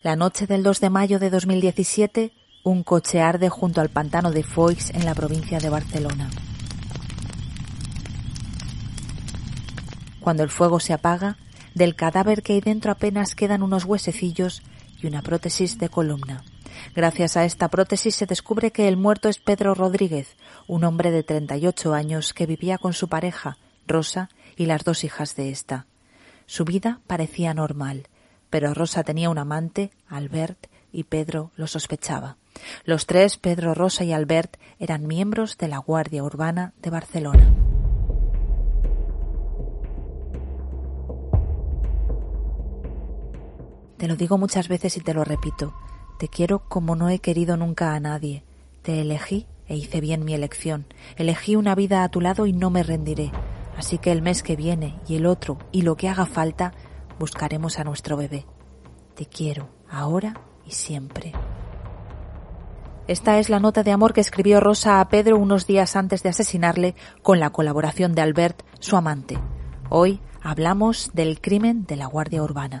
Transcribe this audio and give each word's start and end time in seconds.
La 0.00 0.14
noche 0.14 0.46
del 0.46 0.62
2 0.62 0.78
de 0.78 0.90
mayo 0.90 1.18
de 1.18 1.28
2017, 1.28 2.30
un 2.62 2.84
coche 2.84 3.20
arde 3.20 3.48
junto 3.48 3.80
al 3.80 3.88
pantano 3.88 4.30
de 4.30 4.44
Foix 4.44 4.90
en 4.90 5.04
la 5.04 5.12
provincia 5.12 5.58
de 5.58 5.70
Barcelona. 5.70 6.30
Cuando 10.20 10.44
el 10.44 10.50
fuego 10.50 10.78
se 10.78 10.92
apaga, 10.92 11.36
del 11.74 11.96
cadáver 11.96 12.44
que 12.44 12.52
hay 12.52 12.60
dentro 12.60 12.92
apenas 12.92 13.34
quedan 13.34 13.64
unos 13.64 13.86
huesecillos 13.86 14.62
y 15.02 15.08
una 15.08 15.20
prótesis 15.20 15.78
de 15.78 15.88
columna. 15.88 16.44
Gracias 16.94 17.36
a 17.36 17.44
esta 17.44 17.66
prótesis 17.66 18.14
se 18.14 18.26
descubre 18.26 18.70
que 18.70 18.86
el 18.86 18.96
muerto 18.96 19.28
es 19.28 19.38
Pedro 19.38 19.74
Rodríguez, 19.74 20.36
un 20.68 20.84
hombre 20.84 21.10
de 21.10 21.24
38 21.24 21.92
años 21.92 22.34
que 22.34 22.46
vivía 22.46 22.78
con 22.78 22.92
su 22.92 23.08
pareja, 23.08 23.58
Rosa, 23.88 24.28
y 24.54 24.66
las 24.66 24.84
dos 24.84 25.02
hijas 25.02 25.34
de 25.34 25.50
esta. 25.50 25.86
Su 26.46 26.64
vida 26.64 27.00
parecía 27.08 27.52
normal 27.52 28.06
pero 28.50 28.74
Rosa 28.74 29.02
tenía 29.04 29.30
un 29.30 29.38
amante, 29.38 29.90
Albert, 30.08 30.66
y 30.92 31.04
Pedro 31.04 31.50
lo 31.56 31.66
sospechaba. 31.66 32.36
Los 32.84 33.06
tres, 33.06 33.36
Pedro, 33.36 33.74
Rosa 33.74 34.04
y 34.04 34.12
Albert, 34.12 34.56
eran 34.78 35.06
miembros 35.06 35.58
de 35.58 35.68
la 35.68 35.78
Guardia 35.78 36.24
Urbana 36.24 36.72
de 36.82 36.90
Barcelona. 36.90 37.54
Te 43.96 44.06
lo 44.06 44.14
digo 44.14 44.38
muchas 44.38 44.68
veces 44.68 44.96
y 44.96 45.00
te 45.00 45.12
lo 45.12 45.24
repito. 45.24 45.74
Te 46.18 46.28
quiero 46.28 46.60
como 46.60 46.94
no 46.94 47.08
he 47.08 47.18
querido 47.18 47.56
nunca 47.56 47.94
a 47.94 48.00
nadie. 48.00 48.44
Te 48.82 49.00
elegí 49.00 49.46
e 49.66 49.76
hice 49.76 50.00
bien 50.00 50.24
mi 50.24 50.34
elección. 50.34 50.86
Elegí 51.16 51.56
una 51.56 51.74
vida 51.74 52.04
a 52.04 52.08
tu 52.08 52.20
lado 52.20 52.46
y 52.46 52.52
no 52.52 52.70
me 52.70 52.84
rendiré. 52.84 53.32
Así 53.76 53.98
que 53.98 54.12
el 54.12 54.22
mes 54.22 54.42
que 54.42 54.56
viene 54.56 54.98
y 55.08 55.16
el 55.16 55.26
otro 55.26 55.58
y 55.72 55.82
lo 55.82 55.96
que 55.96 56.08
haga 56.08 56.26
falta 56.26 56.72
buscaremos 57.18 57.78
a 57.78 57.84
nuestro 57.84 58.16
bebé. 58.16 58.46
Te 59.14 59.26
quiero, 59.26 59.68
ahora 59.90 60.34
y 60.64 60.72
siempre. 60.72 61.32
Esta 63.06 63.38
es 63.38 63.48
la 63.48 63.58
nota 63.58 63.82
de 63.82 63.90
amor 63.90 64.12
que 64.12 64.20
escribió 64.20 64.60
Rosa 64.60 65.00
a 65.00 65.08
Pedro 65.08 65.38
unos 65.38 65.66
días 65.66 65.96
antes 65.96 66.22
de 66.22 66.28
asesinarle 66.28 66.94
con 67.22 67.40
la 67.40 67.50
colaboración 67.50 68.14
de 68.14 68.20
Albert, 68.20 68.62
su 68.80 68.96
amante. 68.96 69.38
Hoy 69.88 70.20
hablamos 70.42 71.10
del 71.14 71.40
crimen 71.40 71.86
de 71.86 71.96
la 71.96 72.06
Guardia 72.06 72.42
Urbana. 72.42 72.80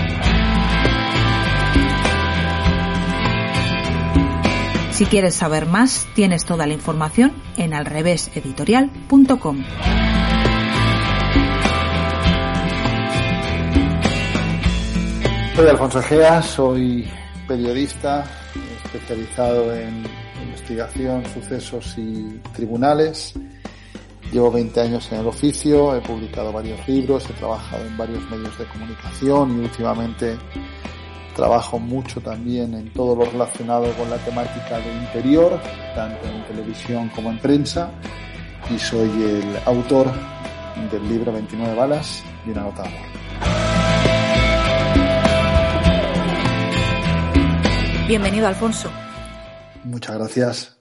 Si 5.01 5.07
quieres 5.07 5.33
saber 5.33 5.65
más, 5.65 6.07
tienes 6.13 6.45
toda 6.45 6.67
la 6.67 6.75
información 6.75 7.33
en 7.57 7.73
alreveseditorial.com. 7.73 9.63
Soy 15.55 15.67
Alfonso 15.67 15.99
Egea, 16.01 16.43
soy 16.43 17.09
periodista 17.47 18.25
especializado 18.85 19.75
en 19.75 20.03
investigación, 20.43 21.23
sucesos 21.33 21.95
y 21.97 22.39
tribunales. 22.53 23.33
Llevo 24.31 24.51
20 24.51 24.81
años 24.81 25.11
en 25.11 25.21
el 25.21 25.25
oficio, 25.25 25.95
he 25.95 26.01
publicado 26.01 26.53
varios 26.53 26.87
libros, 26.87 27.27
he 27.27 27.33
trabajado 27.33 27.83
en 27.87 27.97
varios 27.97 28.21
medios 28.29 28.55
de 28.55 28.65
comunicación 28.65 29.57
y 29.57 29.63
últimamente 29.63 30.37
Trabajo 31.35 31.79
mucho 31.79 32.19
también 32.21 32.73
en 32.73 32.91
todo 32.91 33.15
lo 33.15 33.25
relacionado 33.25 33.91
con 33.93 34.09
la 34.09 34.17
temática 34.17 34.79
de 34.79 34.93
interior, 34.93 35.59
tanto 35.95 36.27
en 36.27 36.43
televisión 36.45 37.09
como 37.09 37.31
en 37.31 37.39
prensa, 37.39 37.89
y 38.69 38.77
soy 38.77 39.09
el 39.09 39.57
autor 39.65 40.11
del 40.91 41.07
libro 41.07 41.31
29 41.31 41.75
balas 41.75 42.23
y 42.45 42.51
una 42.51 42.63
nota 42.63 42.83
de 42.83 42.89
amor. 42.89 43.11
Bienvenido, 48.07 48.47
Alfonso. 48.47 48.91
Muchas 49.85 50.17
gracias. 50.17 50.77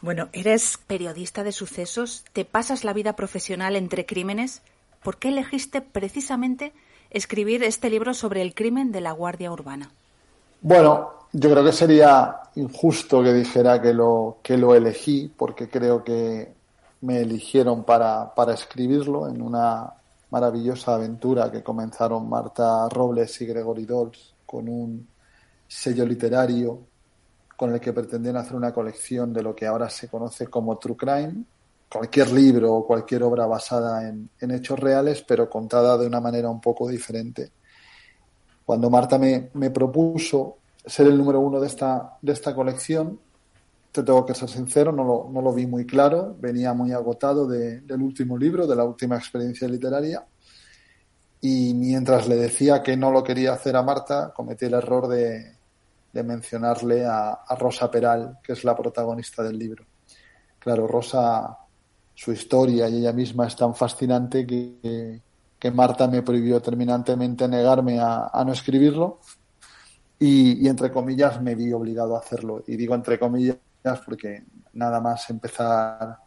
Bueno, 0.00 0.28
eres 0.32 0.78
periodista 0.86 1.42
de 1.44 1.52
sucesos, 1.52 2.24
te 2.32 2.44
pasas 2.44 2.84
la 2.84 2.92
vida 2.92 3.14
profesional 3.14 3.76
entre 3.76 4.06
crímenes. 4.06 4.62
¿Por 5.02 5.18
qué 5.18 5.28
elegiste 5.28 5.80
precisamente 5.80 6.72
escribir 7.12 7.62
este 7.62 7.90
libro 7.90 8.14
sobre 8.14 8.42
el 8.42 8.54
crimen 8.54 8.90
de 8.90 9.00
la 9.00 9.12
Guardia 9.12 9.52
Urbana? 9.52 9.90
Bueno, 10.60 11.10
yo 11.32 11.50
creo 11.50 11.64
que 11.64 11.72
sería 11.72 12.36
injusto 12.56 13.22
que 13.22 13.32
dijera 13.32 13.80
que 13.80 13.92
lo, 13.92 14.38
que 14.42 14.56
lo 14.56 14.74
elegí, 14.74 15.32
porque 15.36 15.68
creo 15.68 16.02
que 16.02 16.52
me 17.02 17.20
eligieron 17.20 17.84
para, 17.84 18.34
para 18.34 18.54
escribirlo 18.54 19.28
en 19.28 19.42
una 19.42 19.92
maravillosa 20.30 20.94
aventura 20.94 21.50
que 21.50 21.62
comenzaron 21.62 22.28
Marta 22.28 22.88
Robles 22.88 23.40
y 23.40 23.46
Gregory 23.46 23.84
Dolls 23.84 24.34
con 24.46 24.68
un 24.68 25.06
sello 25.68 26.06
literario 26.06 26.80
con 27.56 27.72
el 27.72 27.80
que 27.80 27.92
pretendían 27.92 28.36
hacer 28.36 28.56
una 28.56 28.72
colección 28.72 29.32
de 29.32 29.42
lo 29.42 29.54
que 29.54 29.66
ahora 29.66 29.88
se 29.88 30.08
conoce 30.08 30.48
como 30.48 30.78
True 30.78 30.96
Crime, 30.96 31.44
cualquier 31.92 32.32
libro 32.32 32.72
o 32.72 32.86
cualquier 32.86 33.22
obra 33.22 33.44
basada 33.44 34.08
en, 34.08 34.30
hechos 34.50 34.78
reales, 34.78 35.22
pero 35.28 35.50
contada 35.50 35.98
de 35.98 36.06
una 36.06 36.20
manera 36.20 36.48
un 36.48 36.60
poco 36.60 36.88
diferente. 36.88 37.50
Cuando 38.64 38.88
Marta 38.88 39.18
me, 39.18 39.70
propuso 39.70 40.56
ser 40.86 41.08
el 41.08 41.18
número 41.18 41.40
uno 41.40 41.60
de 41.60 41.66
esta, 41.66 42.16
de 42.22 42.32
esta 42.32 42.54
colección, 42.54 43.20
te 43.90 44.02
tengo 44.02 44.24
que 44.24 44.34
ser 44.34 44.48
sincero, 44.48 44.90
no 44.90 45.04
lo, 45.04 45.28
no 45.30 45.42
lo 45.42 45.52
vi 45.52 45.66
muy 45.66 45.84
claro, 45.84 46.34
venía 46.40 46.72
muy 46.72 46.92
agotado 46.92 47.46
del 47.46 48.00
último 48.02 48.38
libro, 48.38 48.66
de 48.66 48.76
la 48.76 48.84
última 48.84 49.16
experiencia 49.16 49.68
literaria, 49.68 50.24
y 51.42 51.74
mientras 51.74 52.26
le 52.26 52.36
decía 52.36 52.82
que 52.82 52.96
no 52.96 53.10
lo 53.10 53.22
quería 53.22 53.52
hacer 53.52 53.76
a 53.76 53.82
Marta, 53.82 54.32
cometí 54.34 54.64
el 54.64 54.74
error 54.74 55.08
de, 55.08 55.56
mencionarle 56.14 57.04
a, 57.04 57.32
a 57.46 57.54
Rosa 57.56 57.90
Peral, 57.90 58.38
que 58.42 58.54
es 58.54 58.64
la 58.64 58.74
protagonista 58.74 59.42
del 59.42 59.58
libro. 59.58 59.84
Claro, 60.58 60.86
Rosa 60.86 61.58
su 62.14 62.32
historia 62.32 62.88
y 62.88 62.98
ella 62.98 63.12
misma 63.12 63.46
es 63.46 63.56
tan 63.56 63.74
fascinante 63.74 64.46
que, 64.46 65.20
que 65.62 65.70
Marta 65.70 66.08
me 66.08 66.22
prohibió 66.22 66.60
terminantemente 66.60 67.46
negarme 67.46 68.00
a, 68.00 68.42
no 68.44 68.52
escribirlo 68.52 69.20
y, 70.18 70.66
entre 70.66 70.90
comillas 70.90 71.40
me 71.40 71.54
vi 71.54 71.72
obligado 71.72 72.16
a 72.16 72.18
hacerlo. 72.18 72.64
Y 72.66 72.74
digo 72.74 72.96
entre 72.96 73.16
comillas 73.16 73.58
porque 74.04 74.42
nada 74.72 75.00
más 75.00 75.30
empezar 75.30 76.18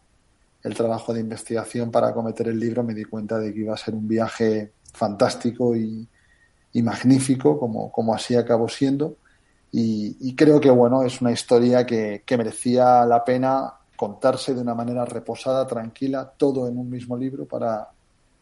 el 0.62 0.74
trabajo 0.74 1.12
de 1.12 1.20
investigación 1.20 1.90
para 1.90 2.14
cometer 2.14 2.48
el 2.48 2.58
libro 2.58 2.82
me 2.82 2.94
di 2.94 3.04
cuenta 3.04 3.38
de 3.38 3.52
que 3.52 3.60
iba 3.60 3.74
a 3.74 3.76
ser 3.76 3.94
un 3.94 4.08
viaje 4.08 4.72
fantástico 4.94 5.76
y, 5.76 6.08
magnífico 6.82 7.58
como, 7.60 7.92
como 7.92 8.14
así 8.14 8.36
acabó 8.36 8.68
siendo 8.68 9.16
Y, 9.70 10.34
creo 10.34 10.62
que, 10.62 10.70
bueno, 10.70 11.02
es 11.02 11.20
una 11.20 11.32
historia 11.32 11.84
que, 11.84 12.22
que 12.24 12.38
merecía 12.38 13.04
la 13.04 13.22
pena 13.22 13.75
contarse 13.96 14.54
de 14.54 14.60
una 14.60 14.74
manera 14.74 15.04
reposada, 15.04 15.66
tranquila, 15.66 16.32
todo 16.36 16.68
en 16.68 16.78
un 16.78 16.88
mismo 16.88 17.16
libro 17.16 17.46
para, 17.46 17.88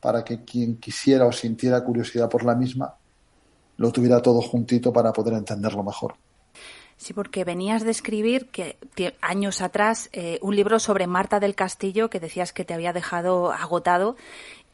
para 0.01 0.25
que 0.25 0.45
quien 0.45 0.77
quisiera 0.77 1.27
o 1.27 1.33
sintiera 1.33 1.83
curiosidad 1.83 2.29
por 2.29 2.45
la 2.45 2.55
misma 2.55 2.95
lo 3.77 3.91
tuviera 3.91 4.23
todo 4.23 4.41
juntito 4.41 4.93
para 4.93 5.13
poder 5.13 5.35
entenderlo 5.35 5.83
mejor. 5.83 6.15
Sí, 6.97 7.13
porque 7.13 7.45
venías 7.45 7.83
de 7.83 7.91
escribir 7.91 8.49
que 8.49 8.79
años 9.21 9.61
atrás 9.61 10.09
eh, 10.13 10.39
un 10.43 10.55
libro 10.55 10.79
sobre 10.79 11.07
Marta 11.07 11.41
del 11.41 11.57
Castillo 11.57 12.09
que 12.09 12.21
decías 12.21 12.53
que 12.53 12.65
te 12.65 12.73
había 12.73 12.93
dejado 12.93 13.53
agotado 13.53 14.17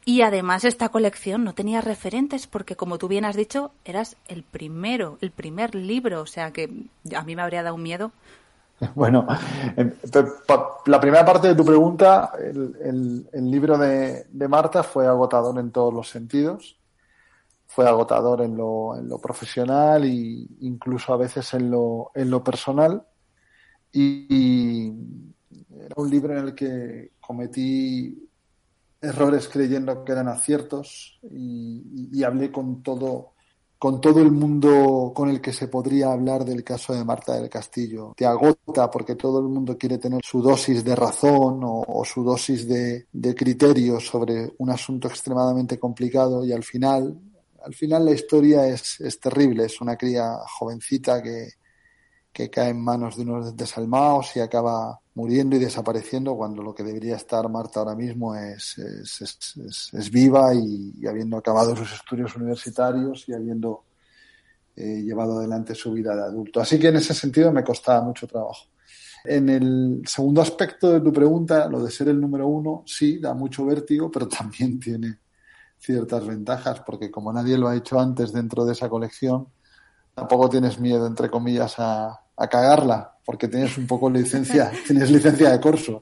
y 0.04 0.22
además 0.22 0.64
esta 0.64 0.88
colección 0.90 1.44
no 1.44 1.54
tenía 1.54 1.80
referentes 1.80 2.46
porque 2.46 2.76
como 2.76 2.98
tú 2.98 3.08
bien 3.08 3.24
has 3.24 3.36
dicho 3.36 3.72
eras 3.84 4.16
el 4.28 4.42
primero, 4.42 5.18
el 5.20 5.30
primer 5.30 5.74
libro, 5.74 6.22
o 6.22 6.26
sea 6.26 6.52
que 6.52 6.70
a 7.14 7.22
mí 7.22 7.36
me 7.36 7.42
habría 7.42 7.62
dado 7.62 7.76
miedo. 7.76 8.12
Bueno, 8.94 9.26
em, 9.76 9.92
la 10.86 11.00
primera 11.00 11.24
parte 11.24 11.48
de 11.48 11.54
tu 11.54 11.64
pregunta, 11.64 12.32
el, 12.38 13.50
libro 13.50 13.76
de 13.76 14.48
Marta 14.48 14.82
fue 14.82 15.06
agotador 15.06 15.58
en 15.58 15.70
todos 15.70 15.92
los 15.92 16.08
sentidos 16.08 16.80
fue 17.72 17.86
agotador 17.86 18.42
en 18.42 18.56
lo, 18.56 18.96
en 18.96 19.08
lo 19.08 19.20
profesional 19.20 20.02
e 20.02 20.44
incluso 20.62 21.14
a 21.14 21.16
veces 21.16 21.54
en 21.54 21.70
lo, 21.70 22.10
en 22.16 22.28
lo 22.28 22.42
personal. 22.42 23.06
Y, 23.92 24.92
era 25.72 25.94
un 25.96 26.10
libro 26.10 26.36
en 26.36 26.46
el 26.46 26.54
que 26.54 27.12
cometí 27.20 28.28
errores 29.00 29.48
creyendo 29.48 30.04
que 30.04 30.10
eran 30.10 30.26
aciertos 30.26 31.20
y, 31.30 32.24
hablé 32.24 32.50
con 32.50 32.82
todo 32.82 33.34
con 33.80 33.98
todo 33.98 34.20
el 34.20 34.30
mundo 34.30 35.10
con 35.14 35.30
el 35.30 35.40
que 35.40 35.54
se 35.54 35.66
podría 35.66 36.12
hablar 36.12 36.44
del 36.44 36.62
caso 36.62 36.92
de 36.92 37.02
Marta 37.02 37.34
del 37.34 37.48
Castillo. 37.48 38.12
Te 38.14 38.26
agota 38.26 38.90
porque 38.90 39.14
todo 39.14 39.40
el 39.40 39.48
mundo 39.48 39.78
quiere 39.78 39.96
tener 39.96 40.20
su 40.22 40.42
dosis 40.42 40.84
de 40.84 40.94
razón 40.94 41.62
o, 41.64 42.04
su 42.04 42.22
dosis 42.22 42.68
de, 42.68 43.06
de 43.10 43.34
criterio 43.34 43.98
sobre 43.98 44.52
un 44.58 44.68
asunto 44.68 45.08
extremadamente 45.08 45.78
complicado 45.78 46.44
y 46.44 46.52
al 46.52 46.62
final 46.62 47.18
al 47.64 47.74
final 47.74 48.04
la 48.04 48.12
historia 48.12 48.66
es, 48.66 49.00
es 49.00 49.18
terrible. 49.18 49.64
Es 49.64 49.80
una 49.80 49.96
cría 49.96 50.36
jovencita 50.58 51.22
que, 51.22 51.48
que 52.32 52.50
cae 52.50 52.70
en 52.70 52.82
manos 52.82 53.16
de 53.16 53.22
unos 53.22 53.56
desalmados 53.56 54.36
y 54.36 54.40
acaba 54.40 55.00
muriendo 55.14 55.56
y 55.56 55.58
desapareciendo 55.58 56.36
cuando 56.36 56.62
lo 56.62 56.74
que 56.74 56.82
debería 56.82 57.16
estar 57.16 57.48
Marta 57.48 57.80
ahora 57.80 57.94
mismo 57.94 58.34
es, 58.34 58.78
es, 58.78 59.90
es, 59.92 60.10
viva 60.10 60.54
y, 60.54 61.06
habiendo 61.06 61.36
acabado 61.36 61.74
sus 61.74 61.92
estudios 61.92 62.36
universitarios 62.36 63.28
y 63.28 63.34
habiendo 63.34 63.84
eh, 64.76 65.02
llevado 65.02 65.38
adelante 65.38 65.74
su 65.74 65.92
vida 65.92 66.14
de 66.14 66.22
adulto. 66.22 66.60
Así 66.60 66.78
que 66.78 66.88
en 66.88 66.96
ese 66.96 67.14
sentido 67.14 67.52
me 67.52 67.64
costaba 67.64 68.02
mucho 68.02 68.26
trabajo. 68.26 68.66
En 69.24 69.48
el 69.48 70.02
segundo 70.06 70.40
aspecto 70.40 70.90
de 70.92 71.00
tu 71.00 71.12
pregunta, 71.12 71.68
lo 71.68 71.82
de 71.82 71.90
ser 71.90 72.08
el 72.08 72.20
número 72.20 72.46
uno, 72.46 72.82
sí, 72.86 73.18
da 73.18 73.34
mucho 73.34 73.66
vértigo, 73.66 74.10
pero 74.10 74.28
también 74.28 74.78
tiene, 74.78 75.18
ciertas 75.80 76.26
ventajas, 76.26 76.80
porque 76.80 77.10
como 77.10 77.32
nadie 77.32 77.56
lo 77.56 77.68
ha 77.68 77.76
hecho 77.76 77.98
antes 77.98 78.32
dentro 78.32 78.64
de 78.64 78.72
esa 78.72 78.88
colección, 78.88 79.48
tampoco 80.14 80.48
tienes 80.48 80.78
miedo, 80.78 81.06
entre 81.06 81.30
comillas, 81.30 81.74
a, 81.78 82.20
a 82.40 82.48
cagarla, 82.48 83.14
porque 83.24 83.48
tienes 83.48 83.76
un 83.76 83.86
poco 83.86 84.08
licencia, 84.08 84.72
tienes 84.86 85.10
licencia 85.10 85.50
de 85.50 85.60
corso. 85.60 86.00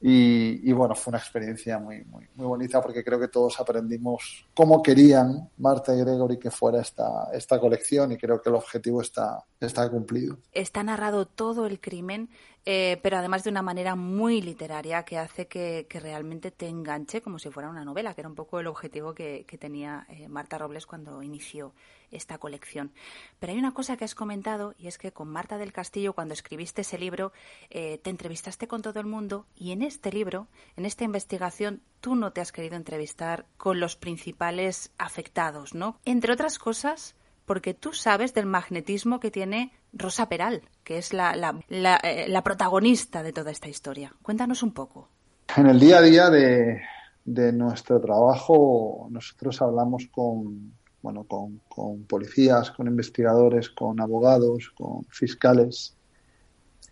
Y, 0.00 0.70
bueno, 0.72 0.94
fue 0.94 1.10
una 1.10 1.18
experiencia 1.18 1.78
muy, 1.80 2.04
muy, 2.04 2.24
muy 2.36 2.46
bonita 2.46 2.80
porque 2.80 3.02
creo 3.02 3.18
que 3.18 3.26
todos 3.26 3.58
aprendimos 3.58 4.46
cómo 4.54 4.80
querían 4.80 5.50
Marta 5.58 5.92
y 5.92 5.98
Gregory 5.98 6.38
que 6.38 6.52
fuera 6.52 6.80
esta, 6.80 7.28
esta 7.32 7.58
colección 7.58 8.12
y 8.12 8.16
creo 8.16 8.40
que 8.40 8.48
el 8.48 8.54
objetivo 8.54 9.02
está, 9.02 9.44
está 9.58 9.90
cumplido. 9.90 10.38
Está 10.52 10.84
narrado 10.84 11.26
todo 11.26 11.66
el 11.66 11.80
crimen, 11.80 12.30
eh, 12.64 12.98
pero 13.02 13.16
además 13.16 13.44
de 13.44 13.50
una 13.50 13.62
manera 13.62 13.94
muy 13.94 14.42
literaria 14.42 15.04
que 15.04 15.18
hace 15.18 15.46
que, 15.46 15.86
realmente 15.90 16.50
te 16.50 16.68
enganche 16.68 17.20
como 17.20 17.38
si 17.38 17.50
fuera 17.50 17.70
una 17.70 17.84
novela, 17.84 18.14
que 18.14 18.20
era 18.20 18.28
un 18.28 18.34
poco 18.34 18.60
el 18.60 18.66
objetivo 18.66 19.14
que, 19.14 19.44
tenía 19.58 20.06
eh, 20.08 20.28
Marta 20.28 20.58
Robles 20.58 20.86
cuando 20.86 21.22
inició 21.22 21.72
esta 22.10 22.38
colección. 22.38 22.92
Pero 23.38 23.52
hay 23.52 23.58
una 23.58 23.72
cosa 23.72 23.96
que 23.96 24.04
has 24.04 24.14
comentado 24.14 24.74
y 24.78 24.86
es 24.86 24.98
que 24.98 25.12
con 25.12 25.28
Marta 25.28 25.58
del 25.58 25.72
Castillo, 25.72 26.12
cuando 26.12 26.34
escribiste 26.34 26.82
ese 26.82 26.98
libro, 26.98 27.32
eh, 27.70 27.98
te 27.98 28.10
entrevistaste 28.10 28.66
con 28.68 28.82
todo 28.82 29.00
el 29.00 29.06
mundo 29.06 29.46
y 29.56 29.72
en 29.72 29.82
este 29.82 30.12
libro, 30.12 30.46
en 30.76 30.86
esta 30.86 31.04
investigación, 31.04 31.82
tú 32.00 32.14
no 32.14 32.32
te 32.32 32.40
has 32.40 32.52
querido 32.52 32.76
entrevistar 32.76 33.46
con 33.56 33.80
los 33.80 33.96
principales 33.96 34.92
afectados, 34.98 35.74
¿no? 35.74 35.98
Entre 36.04 36.32
otras 36.32 36.58
cosas, 36.58 37.14
porque 37.48 37.74
tú 37.74 37.92
sabes 37.92 38.34
del 38.34 38.46
magnetismo 38.46 39.20
que 39.20 39.30
tiene 39.30 39.72
Rosa 39.92 40.28
Peral, 40.28 40.62
que 40.84 40.98
es 40.98 41.12
la, 41.12 41.34
la, 41.34 41.60
eh, 42.02 42.26
la, 42.28 42.42
protagonista 42.42 43.22
de 43.22 43.32
toda 43.32 43.50
esta 43.50 43.68
historia. 43.68 44.14
Cuéntanos 44.22 44.62
un 44.62 44.72
poco. 44.72 45.08
En 45.56 45.66
el 45.66 45.80
día 45.80 45.98
a 45.98 46.02
día 46.02 46.30
de, 46.30 46.80
de 47.24 47.52
nuestro 47.52 48.00
trabajo, 48.00 49.08
nosotros 49.10 49.60
hablamos 49.62 50.08
con, 50.10 50.72
bueno, 51.02 51.24
con, 51.24 51.60
con, 51.68 52.04
policías, 52.04 52.70
con 52.70 52.86
investigadores, 52.86 53.70
con 53.70 54.00
abogados, 54.00 54.72
con 54.76 55.04
fiscales. 55.10 55.94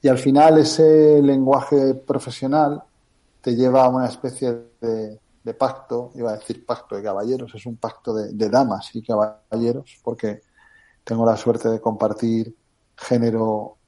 Y 0.03 0.09
al 0.09 0.19
final 0.19 0.59
ese 0.59 1.21
lenguaje 1.23 1.95
profesional 1.95 2.83
te 3.41 3.55
lleva 3.55 3.85
a 3.85 3.89
una 3.89 4.07
especie 4.07 4.57
de, 4.81 5.19
de 5.43 5.55
pacto, 5.55 6.11
iba 6.17 6.33
a 6.33 6.37
decir 6.37 6.67
pacto 6.67 6.97
de 6.97 7.03
caballeros, 7.03 7.55
es 7.55 7.65
un 7.67 7.77
pacto 7.77 8.13
de, 8.13 8.33
de, 8.33 8.51
damas 8.51 8.91
y 8.95 9.03
caballeros, 9.03 9.97
porque 10.03 10.41
tengo 11.05 11.25
la 11.25 11.37
suerte 11.37 11.69
de 11.69 11.81
compartir 11.81 12.55
género 12.97 13.79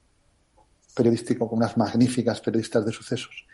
periodístico 0.95 1.47
con 1.47 1.59
unas 1.59 1.77
magníficas 1.77 2.41
periodistas 2.41 2.85
de 2.85 2.91
sucesos. 2.91 3.45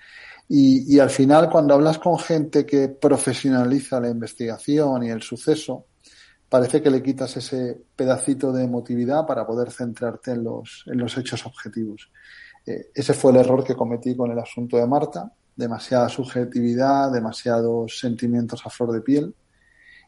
Y, 0.48 1.00
al 1.00 1.10
final, 1.10 1.50
cuando 1.50 1.74
hablas 1.74 1.98
con 1.98 2.20
gente 2.20 2.66
que 2.66 2.90
profesionaliza 2.90 4.00
la 4.00 4.10
investigación 4.10 5.04
y 5.04 5.10
el 5.10 5.24
suceso, 5.24 5.88
parece 6.48 6.84
que 6.84 6.92
le 6.92 7.02
quitas 7.02 7.36
ese 7.38 7.82
pedacito 7.96 8.52
de 8.52 8.64
emotividad 8.64 9.26
para 9.26 9.46
poder 9.48 9.72
centrarte 9.72 10.32
en 10.32 10.44
los, 10.44 10.84
en 10.86 11.00
los 11.00 11.18
hechos 11.18 11.46
objetivos. 11.48 12.12
Eh, 12.66 12.92
ese 12.94 13.14
fue 13.14 13.32
el 13.32 13.38
error 13.38 13.64
que 13.64 13.76
cometí 13.76 14.16
con 14.16 14.32
el 14.32 14.38
asunto 14.38 14.78
de 14.78 14.86
Marta, 14.86 15.32
demasiada 15.56 16.10
subjetividad, 16.10 17.12
demasiados 17.12 18.00
sentimientos 18.00 18.64
a 18.66 18.70
flor 18.70 18.92
de 18.92 19.02
piel. 19.02 19.36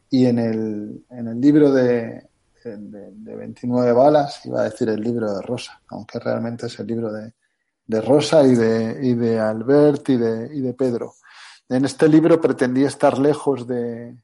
Y 0.09 0.27
en 0.27 0.37
el, 0.37 1.03
en 1.09 1.27
el 1.29 1.41
libro 1.41 1.71
de, 1.71 2.27
de, 2.75 3.11
de, 3.11 3.35
29 3.35 3.93
balas, 3.93 4.45
iba 4.45 4.61
a 4.61 4.63
decir 4.65 4.89
el 4.89 4.99
libro 4.99 5.31
de 5.33 5.41
Rosa, 5.41 5.81
aunque 5.87 6.19
realmente 6.19 6.65
es 6.65 6.79
el 6.79 6.87
libro 6.87 7.11
de, 7.11 7.33
de 7.85 8.01
Rosa 8.01 8.43
y 8.43 8.55
de, 8.55 8.99
y 9.01 9.13
de 9.13 9.39
Albert 9.39 10.09
y 10.09 10.17
de, 10.17 10.49
y 10.53 10.61
de 10.61 10.73
Pedro. 10.73 11.13
En 11.69 11.85
este 11.85 12.07
libro 12.07 12.39
pretendí 12.41 12.83
estar 12.83 13.17
lejos 13.17 13.67
de, 13.67 14.17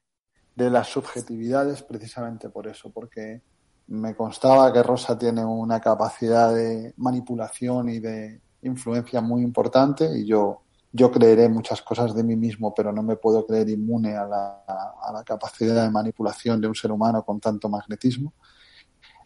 de 0.56 0.70
las 0.70 0.88
subjetividades 0.88 1.84
precisamente 1.84 2.50
por 2.50 2.68
eso, 2.68 2.92
porque 2.92 3.42
me 3.88 4.16
constaba 4.16 4.72
que 4.72 4.84
Rosa 4.84 5.18
tiene 5.18 5.44
una 5.44 5.80
capacidad 5.80 6.54
de 6.54 6.94
manipulación 6.98 7.90
y 7.90 8.00
de 8.00 8.42
influencia 8.62 9.22
muy 9.22 9.42
importante 9.42 10.10
y 10.18 10.26
yo, 10.26 10.62
yo 10.96 11.12
creeré 11.12 11.50
muchas 11.50 11.82
cosas 11.82 12.16
de 12.16 12.24
mí 12.24 12.36
mismo, 12.36 12.74
pero 12.74 12.94
no 12.94 13.02
me 13.02 13.16
puedo 13.16 13.46
creer 13.48 13.68
inmune 13.70 14.16
a 14.16 14.26
la, 14.26 14.64
a 15.02 15.12
la 15.12 15.24
capacidad 15.24 15.84
de 15.84 15.90
manipulación 15.90 16.62
de 16.62 16.68
un 16.68 16.76
ser 16.76 16.92
humano 16.92 17.26
con 17.26 17.40
tanto 17.40 17.68
magnetismo. 17.68 18.34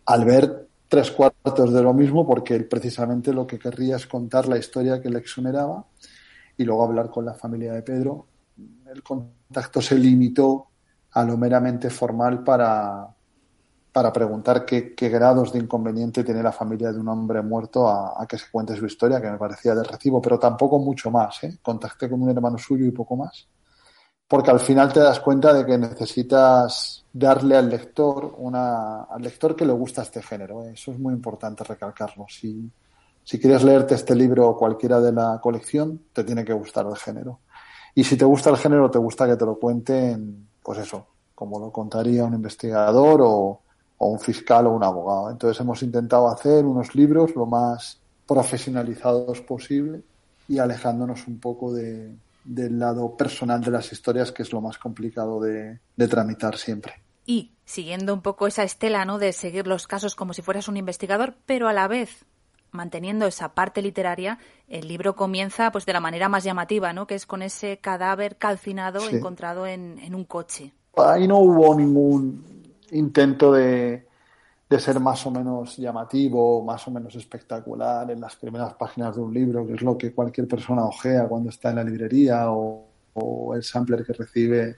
Al 0.06 0.24
ver 0.24 0.70
tres 0.88 1.12
cuartos 1.12 1.74
de 1.74 1.84
lo 1.84 1.94
mismo, 1.94 2.26
porque 2.26 2.56
él 2.56 2.68
precisamente 2.68 3.34
lo 3.34 3.46
que 3.46 3.60
querría 3.60 3.98
es 3.98 4.08
contar 4.08 4.48
la 4.48 4.58
historia 4.58 5.02
que 5.02 5.10
le 5.10 5.20
exoneraba 5.20 5.86
y 6.56 6.64
luego 6.64 6.86
hablar 6.86 7.10
con 7.10 7.26
la 7.26 7.34
familia 7.34 7.74
de 7.74 7.82
Pedro. 7.82 8.28
El 8.86 9.04
contacto 9.04 9.82
se 9.82 9.96
limitó 9.96 10.68
a 11.12 11.26
lo 11.26 11.38
meramente 11.38 11.90
formal 11.90 12.44
para, 12.44 13.14
para 13.98 14.14
preguntar 14.14 14.64
qué, 14.64 14.94
grados 15.10 15.52
de 15.52 15.58
inconveniente 15.58 16.24
tiene 16.24 16.44
la 16.44 16.52
familia 16.52 16.92
de 16.92 17.00
un 17.00 17.08
hombre 17.08 17.42
muerto 17.42 17.88
a, 17.90 18.28
que 18.30 18.38
se 18.38 18.46
cuente 18.52 18.76
su 18.76 18.86
historia, 18.86 19.20
que 19.20 19.32
me 19.32 19.40
parecía 19.40 19.74
de 19.74 19.84
recibo, 19.84 20.22
pero 20.22 20.38
tampoco 20.38 20.78
mucho 20.78 21.10
más. 21.10 21.44
¿eh? 21.46 21.58
Contacté 21.64 22.08
con 22.08 22.22
un 22.22 22.30
hermano 22.30 22.60
suyo 22.60 22.86
y 22.86 22.92
poco 22.92 23.16
más. 23.16 23.48
Porque 24.28 24.52
al 24.52 24.60
final 24.60 24.94
te 24.94 25.00
das 25.00 25.20
cuenta 25.20 25.52
de 25.52 25.66
que 25.66 25.80
necesitas 25.80 27.06
darle 27.12 27.58
al 27.58 27.70
lector 27.70 28.36
una, 28.38 29.06
al 29.06 29.24
lector 29.24 29.56
que 29.56 29.66
le 29.66 29.74
gusta 29.74 30.04
este 30.04 30.22
género. 30.22 30.64
¿eh? 30.64 30.74
Eso 30.76 30.92
es 30.92 31.00
muy 31.00 31.16
importante 31.16 31.64
recalcarlo. 31.64 32.28
Si, 32.30 32.72
si 33.24 33.40
quieres 33.40 33.64
leerte 33.64 33.96
este 33.96 34.14
libro 34.14 34.48
o 34.48 34.56
cualquiera 34.56 35.02
de 35.02 35.12
la 35.12 35.40
colección, 35.42 36.04
te 36.14 36.24
tiene 36.24 36.46
que 36.46 36.54
gustar 36.54 36.86
el 36.86 36.98
género. 36.98 37.40
Y 37.96 38.04
si 38.04 38.16
te 38.16 38.26
gusta 38.26 38.52
el 38.52 38.58
género, 38.58 38.92
te 38.92 39.00
gusta 39.00 39.26
que 39.26 39.38
te 39.38 39.46
lo 39.46 39.58
cuenten 39.58 40.50
pues 40.62 40.78
eso, 40.78 41.08
como 41.34 41.60
lo 41.60 41.72
contaría 41.72 42.26
un 42.26 42.36
investigador 42.36 43.22
o, 43.24 43.62
un 44.00 44.20
fiscal 44.20 44.68
o 44.68 44.72
un 44.72 44.84
abogado. 44.84 45.32
Entonces 45.32 45.60
hemos 45.60 45.82
intentado 45.82 46.28
hacer 46.28 46.66
unos 46.66 46.96
libros 46.96 47.36
lo 47.36 47.46
más 47.46 48.00
profesionalizados 48.28 49.42
posible 49.42 50.02
y 50.48 50.60
alejándonos 50.60 51.28
un 51.28 51.40
poco 51.40 51.74
del 51.74 52.20
lado 52.80 53.16
personal 53.16 53.62
de 53.62 53.72
las 53.72 53.92
historias, 53.92 54.32
que 54.32 54.44
es 54.44 54.54
lo 54.54 54.62
más 54.62 54.78
complicado 54.78 55.42
de, 55.42 55.80
tramitar 56.08 56.58
siempre. 56.58 56.94
Y 57.26 57.52
siguiendo 57.66 58.14
un 58.14 58.22
poco 58.22 58.48
esa 58.48 58.64
estela, 58.64 59.04
¿no? 59.06 59.18
De 59.18 59.34
seguir 59.34 59.68
los 59.68 59.88
casos 59.88 60.16
como 60.16 60.34
si 60.34 60.42
fueras 60.42 60.68
un 60.68 60.78
investigador, 60.78 61.36
pero 61.46 61.68
a 61.68 61.74
la 61.74 61.88
vez 61.88 62.26
manteniendo 62.72 63.26
esa 63.26 63.54
parte 63.54 63.82
literaria, 63.82 64.40
el 64.68 64.88
libro 64.88 65.16
comienza 65.16 65.72
pues 65.72 65.86
de 65.86 65.94
la 65.94 66.00
manera 66.00 66.30
más 66.30 66.44
llamativa, 66.44 66.94
¿no? 66.94 67.08
Que 67.08 67.16
es 67.16 67.26
con 67.26 67.42
ese 67.42 67.78
cadáver 67.80 68.38
calcinado 68.38 69.10
encontrado 69.10 69.66
en, 69.66 70.00
en, 70.00 70.14
un 70.14 70.26
coche. 70.26 70.74
Ahí 70.96 71.28
no 71.28 71.40
hubo 71.40 71.76
ningún 71.76 72.57
intento 72.92 73.54
de, 73.54 74.06
ser 74.80 75.00
más 75.00 75.26
o 75.26 75.32
menos 75.32 75.78
llamativo, 75.78 76.64
más 76.64 76.88
o 76.88 76.92
menos 76.92 77.16
espectacular 77.16 78.10
en 78.12 78.20
las 78.20 78.36
primeras 78.36 78.74
páginas 78.76 79.16
de 79.16 79.22
un 79.22 79.34
libro, 79.34 79.66
que 79.66 79.74
es 79.74 79.82
lo 79.82 79.98
que 79.98 80.14
cualquier 80.14 80.48
persona 80.48 80.86
ojea 80.86 81.28
cuando 81.28 81.50
está 81.50 81.70
en 81.70 81.78
la 81.78 81.84
librería 81.84 82.52
o, 82.52 82.88
o 83.14 83.56
el 83.56 83.64
sampler 83.64 84.06
que 84.06 84.14
recibe 84.14 84.78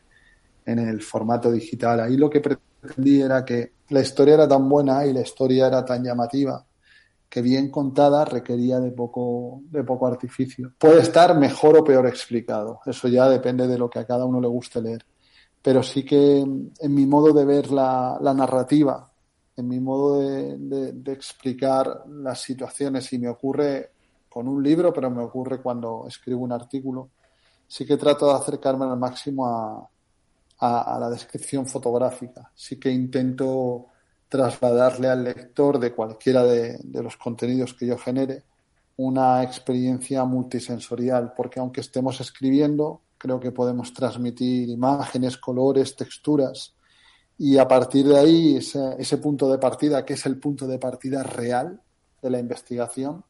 en 0.66 0.80
el 0.80 1.02
formato 1.02 1.52
digital. 1.52 2.00
Ahí 2.02 2.18
lo 2.18 2.30
que 2.30 2.42
pretendí 2.42 3.22
era 3.22 3.44
que 3.44 3.74
la 3.90 4.02
historia 4.02 4.36
era 4.36 4.48
tan 4.48 4.70
buena 4.70 5.06
y 5.06 5.14
la 5.14 5.22
historia 5.22 5.68
era 5.68 5.84
tan 5.84 6.04
llamativa 6.04 6.64
que 7.30 7.42
bien 7.42 7.70
contada 7.70 8.26
requería 8.26 8.80
de 8.80 8.92
poco, 8.92 9.62
de 9.70 9.84
poco 9.84 10.08
artificio. 10.08 10.74
Puede 10.80 11.02
estar 11.02 11.38
mejor 11.38 11.78
o 11.78 11.84
peor 11.84 12.08
explicado, 12.08 12.80
eso 12.86 13.08
ya 13.08 13.30
depende 13.30 13.68
de 13.68 13.78
lo 13.78 13.90
que 13.90 14.00
a 14.00 14.06
cada 14.06 14.26
uno 14.26 14.42
le 14.42 14.48
guste 14.48 14.82
leer. 14.82 15.06
Pero 15.62 15.84
sí 15.84 16.04
que 16.04 16.40
en 16.40 16.94
mi 16.94 17.06
modo 17.06 17.34
de 17.34 17.46
ver 17.46 17.72
la, 17.72 18.18
narrativa, 18.36 19.12
en 19.58 19.68
mi 19.68 19.80
modo 19.80 20.20
de, 20.20 21.12
explicar 21.12 22.04
las 22.08 22.42
situaciones, 22.42 23.12
y 23.14 23.20
me 23.20 23.30
ocurre 23.30 23.92
con 24.30 24.48
un 24.48 24.64
libro, 24.64 24.94
pero 24.94 25.10
me 25.10 25.24
ocurre 25.24 25.62
cuando 25.62 26.06
escribo 26.08 26.42
un 26.42 26.52
artículo, 26.52 27.10
sí 27.68 27.86
que 27.86 27.98
trato 27.98 28.28
de 28.28 28.34
acercarme 28.34 28.86
al 28.86 28.98
máximo 28.98 29.48
a, 29.48 29.90
a, 30.60 31.00
la 31.00 31.10
descripción 31.10 31.66
fotográfica. 31.66 32.52
Sí 32.56 32.80
que 32.80 32.92
intento 32.92 33.88
trasladarle 34.28 35.08
al 35.08 35.24
lector 35.24 35.80
de 35.80 35.94
cualquiera 35.94 36.44
de, 36.44 36.80
los 36.94 37.18
contenidos 37.18 37.74
que 37.74 37.88
yo 37.88 37.98
genere 37.98 38.44
una 38.98 39.44
experiencia 39.44 40.26
multisensorial, 40.26 41.34
porque 41.36 41.60
aunque 41.60 41.82
estemos 41.82 42.20
escribiendo, 42.20 43.02
creo 43.20 43.40
que 43.40 43.52
podemos 43.52 43.94
transmitir 43.94 44.70
imágenes, 44.70 45.38
colores, 45.38 45.96
texturas, 45.96 46.76
y 47.38 47.58
a 47.58 47.68
partir 47.68 48.08
de 48.08 48.18
ahí 48.18 48.56
ese, 48.58 49.18
punto 49.18 49.50
de 49.52 49.60
partida, 49.60 50.04
que 50.04 50.14
es 50.14 50.26
el 50.26 50.40
punto 50.40 50.66
de 50.66 50.80
partida 50.80 51.22
real 51.22 51.82
de 52.22 52.30
la 52.30 52.40
investigación, 52.40 53.24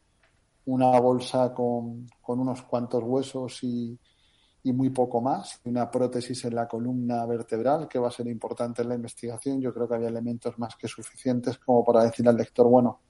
una 0.65 0.99
bolsa 0.99 1.53
con, 1.53 2.07
unos 2.25 2.61
cuantos 2.63 3.03
huesos 3.03 3.63
y, 3.63 3.99
y 4.63 4.73
muy 4.73 4.89
poco 4.89 5.21
más. 5.21 5.59
Una 5.65 5.89
prótesis 5.89 6.45
en 6.45 6.55
la 6.55 6.67
columna 6.67 7.25
vertebral 7.25 7.87
que 7.87 7.99
va 7.99 8.07
a 8.07 8.11
ser 8.11 8.27
importante 8.27 8.81
en 8.81 8.89
la 8.89 8.95
investigación. 8.95 9.61
Yo 9.61 9.73
creo 9.73 9.87
que 9.87 9.95
había 9.95 10.09
elementos 10.09 10.57
más 10.57 10.75
que 10.75 10.87
suficientes 10.87 11.59
como 11.59 11.83
para 11.83 12.03
decir 12.03 12.27
al 12.27 12.37
lector, 12.37 12.67
bueno, 12.67 13.01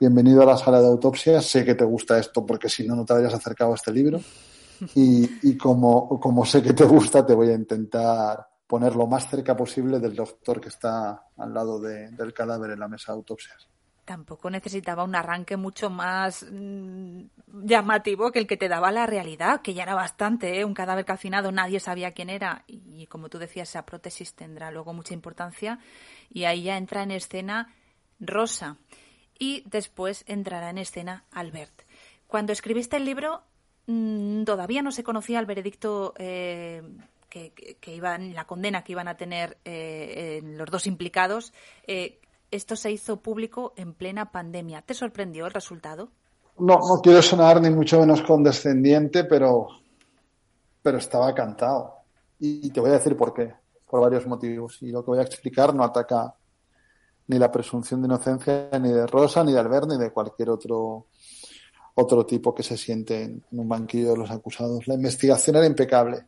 bienvenido 0.00 0.42
a 0.42 0.46
la 0.46 0.56
sala 0.56 0.80
de 0.80 0.88
autopsia, 0.88 1.40
sé 1.40 1.64
que 1.64 1.76
te 1.76 1.84
gusta 1.84 2.18
esto 2.18 2.44
porque 2.44 2.68
si 2.68 2.86
no, 2.86 2.96
no 2.96 3.04
te 3.04 3.12
habrías 3.12 3.34
acercado 3.34 3.72
a 3.72 3.76
este 3.76 3.92
libro. 3.92 4.20
Y, 4.94 5.56
como 5.56 6.44
sé 6.44 6.62
que 6.62 6.72
te 6.72 6.84
gusta, 6.84 7.24
te 7.24 7.34
voy 7.34 7.50
a 7.50 7.54
intentar 7.54 8.46
poner 8.66 8.96
lo 8.96 9.06
más 9.06 9.28
cerca 9.28 9.56
posible 9.56 10.00
del 10.00 10.16
doctor 10.16 10.60
que 10.60 10.68
está 10.68 11.26
al 11.36 11.54
lado 11.54 11.78
del 11.80 12.32
cadáver 12.32 12.72
en 12.72 12.80
la 12.80 12.88
mesa 12.88 13.12
de 13.12 13.18
autopsias 13.18 13.68
tampoco 14.04 14.50
necesitaba 14.50 15.04
un 15.04 15.14
arranque 15.14 15.56
mucho 15.56 15.90
más 15.90 16.44
mm, 16.50 17.22
llamativo 17.64 18.30
que 18.30 18.38
el 18.38 18.46
que 18.46 18.56
te 18.56 18.68
daba 18.68 18.92
la 18.92 19.06
realidad, 19.06 19.62
que 19.62 19.74
ya 19.74 19.82
era 19.82 19.94
bastante, 19.94 20.58
¿eh? 20.58 20.64
un 20.64 20.74
cadáver 20.74 21.04
calcinado, 21.04 21.52
nadie 21.52 21.80
sabía 21.80 22.12
quién 22.12 22.30
era 22.30 22.64
y, 22.66 23.06
como 23.06 23.28
tú 23.28 23.38
decías, 23.38 23.70
esa 23.70 23.86
prótesis 23.86 24.34
tendrá 24.34 24.70
luego 24.70 24.92
mucha 24.92 25.14
importancia 25.14 25.78
y 26.30 26.44
ahí 26.44 26.64
ya 26.64 26.76
entra 26.76 27.02
en 27.02 27.10
escena 27.12 27.74
Rosa 28.20 28.76
y 29.38 29.62
después 29.66 30.24
entrará 30.26 30.70
en 30.70 30.78
escena 30.78 31.24
Albert. 31.32 31.82
Cuando 32.26 32.52
escribiste 32.52 32.96
el 32.96 33.04
libro 33.04 33.42
mm, 33.86 34.44
todavía 34.44 34.82
no 34.82 34.92
se 34.92 35.04
conocía 35.04 35.40
el 35.40 35.46
veredicto 35.46 36.14
eh, 36.18 36.82
que, 37.28 37.94
iban, 37.94 38.34
la 38.34 38.46
condena 38.46 38.84
que 38.84 38.92
iban 38.92 39.08
a 39.08 39.16
tener 39.16 39.58
eh, 39.64 40.40
los 40.42 40.70
dos 40.70 40.86
implicados. 40.86 41.52
Eh, 41.86 42.20
esto 42.50 42.76
se 42.76 42.92
hizo 42.92 43.16
público 43.16 43.72
en 43.76 43.94
plena 43.94 44.30
pandemia. 44.30 44.82
¿Te 44.82 44.94
sorprendió 44.94 45.46
el 45.46 45.52
resultado? 45.52 46.10
No, 46.58 46.78
no 46.78 47.00
quiero 47.02 47.20
sonar 47.20 47.60
ni 47.60 47.70
mucho 47.70 47.98
menos 47.98 48.22
condescendiente, 48.22 49.24
pero, 49.24 49.66
pero 50.82 50.98
estaba 50.98 51.34
cantado. 51.34 51.94
Y 52.38 52.70
te 52.70 52.80
voy 52.80 52.90
a 52.90 52.94
decir 52.94 53.16
por 53.16 53.34
qué, 53.34 53.52
por 53.88 54.00
varios 54.00 54.26
motivos. 54.26 54.80
Y 54.82 54.92
lo 54.92 55.04
que 55.04 55.10
voy 55.10 55.18
a 55.18 55.22
explicar 55.22 55.74
no 55.74 55.82
ataca 55.82 56.34
ni 57.26 57.38
la 57.38 57.50
presunción 57.50 58.02
de 58.02 58.06
inocencia 58.06 58.68
ni 58.80 58.92
de 58.92 59.06
Rosa, 59.06 59.42
ni 59.42 59.52
de 59.52 59.58
Albert, 59.58 59.88
ni 59.88 59.98
de 59.98 60.12
cualquier 60.12 60.50
otro, 60.50 61.06
otro 61.94 62.26
tipo 62.26 62.54
que 62.54 62.62
se 62.62 62.76
siente 62.76 63.22
en 63.22 63.42
un 63.52 63.68
banquillo 63.68 64.12
de 64.12 64.18
los 64.18 64.30
acusados. 64.30 64.86
La 64.88 64.94
investigación 64.94 65.56
era 65.56 65.66
impecable. 65.66 66.26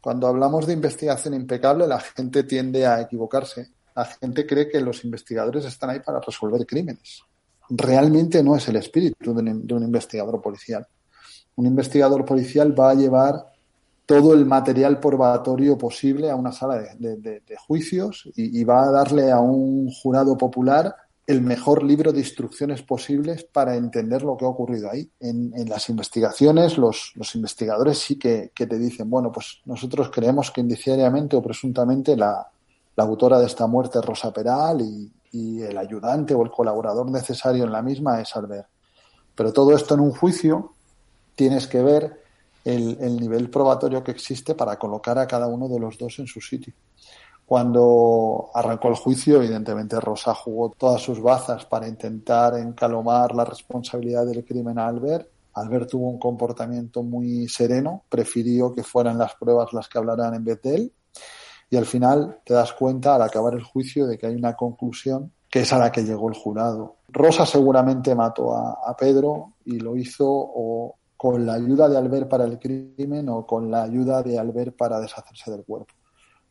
Cuando 0.00 0.26
hablamos 0.26 0.66
de 0.66 0.72
investigación 0.72 1.34
impecable, 1.34 1.86
la 1.86 2.00
gente 2.00 2.44
tiende 2.44 2.86
a 2.86 3.00
equivocarse 3.00 3.70
la 3.94 4.04
gente 4.04 4.46
cree 4.46 4.68
que 4.68 4.80
los 4.80 5.04
investigadores 5.04 5.64
están 5.64 5.90
ahí 5.90 6.00
para 6.00 6.20
resolver 6.20 6.66
crímenes. 6.66 7.22
Realmente 7.70 8.42
no 8.42 8.56
es 8.56 8.68
el 8.68 8.76
espíritu 8.76 9.32
de 9.32 9.74
un, 9.74 9.82
investigador 9.82 10.40
policial. 10.42 10.86
Un 11.56 11.66
investigador 11.66 12.24
policial 12.24 12.78
va 12.78 12.90
a 12.90 12.94
llevar 12.94 13.52
todo 14.04 14.34
el 14.34 14.44
material 14.44 14.98
probatorio 14.98 15.78
posible 15.78 16.28
a 16.30 16.36
una 16.36 16.52
sala 16.52 16.76
de, 16.98 17.42
juicios 17.66 18.28
y, 18.34 18.62
va 18.64 18.82
a 18.82 18.90
darle 18.90 19.30
a 19.30 19.38
un 19.38 19.88
jurado 19.90 20.36
popular 20.36 20.94
el 21.26 21.40
mejor 21.40 21.82
libro 21.82 22.12
de 22.12 22.20
instrucciones 22.20 22.82
posibles 22.82 23.44
para 23.44 23.76
entender 23.76 24.22
lo 24.22 24.36
que 24.36 24.44
ha 24.44 24.48
ocurrido 24.48 24.90
ahí. 24.90 25.10
En, 25.20 25.52
las 25.68 25.88
investigaciones, 25.88 26.76
los, 26.76 27.14
investigadores 27.34 27.98
sí 27.98 28.18
que, 28.18 28.50
te 28.54 28.78
dicen, 28.78 29.08
bueno, 29.08 29.32
pues 29.32 29.62
nosotros 29.64 30.10
creemos 30.10 30.50
que 30.50 30.60
indiciariamente 30.60 31.36
o 31.36 31.42
presuntamente 31.42 32.16
la, 32.16 32.46
autora 32.96 33.38
de 33.38 33.46
esta 33.46 33.66
muerte 33.66 33.98
es 33.98 34.04
Rosa 34.04 34.32
Peral 34.32 34.80
y, 34.80 35.10
el 35.36 35.76
ayudante 35.76 36.32
o 36.32 36.44
el 36.44 36.50
colaborador 36.52 37.10
necesario 37.10 37.64
en 37.64 37.72
la 37.72 37.82
misma 37.82 38.20
es 38.20 38.36
Albert. 38.36 38.68
Pero 39.34 39.52
todo 39.52 39.74
esto 39.74 39.94
en 39.94 40.00
un 40.00 40.12
juicio 40.12 40.74
tienes 41.34 41.66
que 41.66 41.82
ver 41.82 42.22
el, 42.64 43.16
nivel 43.16 43.50
probatorio 43.50 44.04
que 44.04 44.12
existe 44.12 44.54
para 44.54 44.78
colocar 44.78 45.18
a 45.18 45.26
cada 45.26 45.48
uno 45.48 45.68
de 45.68 45.80
los 45.80 45.98
dos 45.98 46.20
en 46.20 46.28
su 46.28 46.40
sitio. 46.40 46.72
Cuando 47.46 48.50
arrancó 48.54 48.88
el 48.88 48.94
juicio, 48.94 49.36
evidentemente 49.36 50.00
Rosa 50.00 50.34
jugó 50.34 50.70
todas 50.70 51.02
sus 51.02 51.20
bazas 51.20 51.66
para 51.66 51.86
intentar 51.86 52.56
encalomar 52.56 53.34
la 53.34 53.44
responsabilidad 53.44 54.26
del 54.26 54.44
crimen 54.44 54.78
a 54.78 54.86
Albert. 54.86 55.28
Albert 55.54 55.90
tuvo 55.90 56.08
un 56.08 56.18
comportamiento 56.18 57.02
muy 57.02 57.46
sereno, 57.48 58.02
prefirió 58.08 58.74
que 58.74 58.82
fueran 58.82 59.18
las 59.18 59.34
pruebas 59.34 59.72
las 59.72 59.88
que 59.88 59.98
hablaran 59.98 60.34
en 60.34 60.44
vez 60.44 60.62
de 60.62 60.74
él 60.74 60.92
y 61.70 61.76
al 61.76 61.86
final 61.86 62.38
te 62.44 62.54
das 62.54 62.72
cuenta 62.72 63.14
al 63.14 63.22
acabar 63.22 63.54
el 63.54 63.62
juicio 63.62 64.06
de 64.06 64.16
que 64.16 64.26
hay 64.26 64.34
una 64.34 64.54
conclusión 64.54 65.32
que 65.50 65.60
es 65.60 65.72
a 65.72 65.78
la 65.78 65.90
que 65.90 66.02
llegó 66.02 66.28
el 66.28 66.34
jurado. 66.34 66.96
Rosa 67.08 67.46
seguramente 67.46 68.14
mató 68.14 68.56
a, 68.56 68.96
Pedro 68.96 69.54
y 69.64 69.78
lo 69.78 69.96
hizo 69.96 70.26
o 70.28 70.96
con 71.16 71.46
la 71.46 71.54
ayuda 71.54 71.88
de 71.88 71.96
Albert 71.96 72.28
para 72.28 72.44
el 72.44 72.58
crimen 72.58 73.28
o 73.28 73.46
con 73.46 73.70
la 73.70 73.82
ayuda 73.82 74.22
de 74.22 74.38
Albert 74.38 74.76
para 74.76 75.00
deshacerse 75.00 75.50
del 75.50 75.64
cuerpo. 75.64 75.94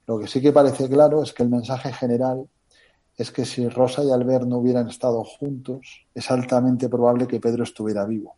Lo 0.07 0.19
que 0.19 0.27
sí 0.27 0.41
que 0.41 0.51
parece 0.51 0.89
claro 0.89 1.23
es 1.23 1.33
que 1.33 1.43
el 1.43 1.49
mensaje 1.49 1.93
general 1.93 2.47
es 3.17 3.31
que 3.31 3.45
si 3.45 3.67
Rosa 3.69 4.03
y 4.03 4.11
Albert 4.11 4.45
no 4.45 4.57
hubieran 4.57 4.89
estado 4.89 5.23
juntos, 5.23 6.05
es 6.13 6.31
altamente 6.31 6.89
probable 6.89 7.27
que 7.27 7.39
Pedro 7.39 7.63
estuviera 7.63 8.05
vivo. 8.05 8.35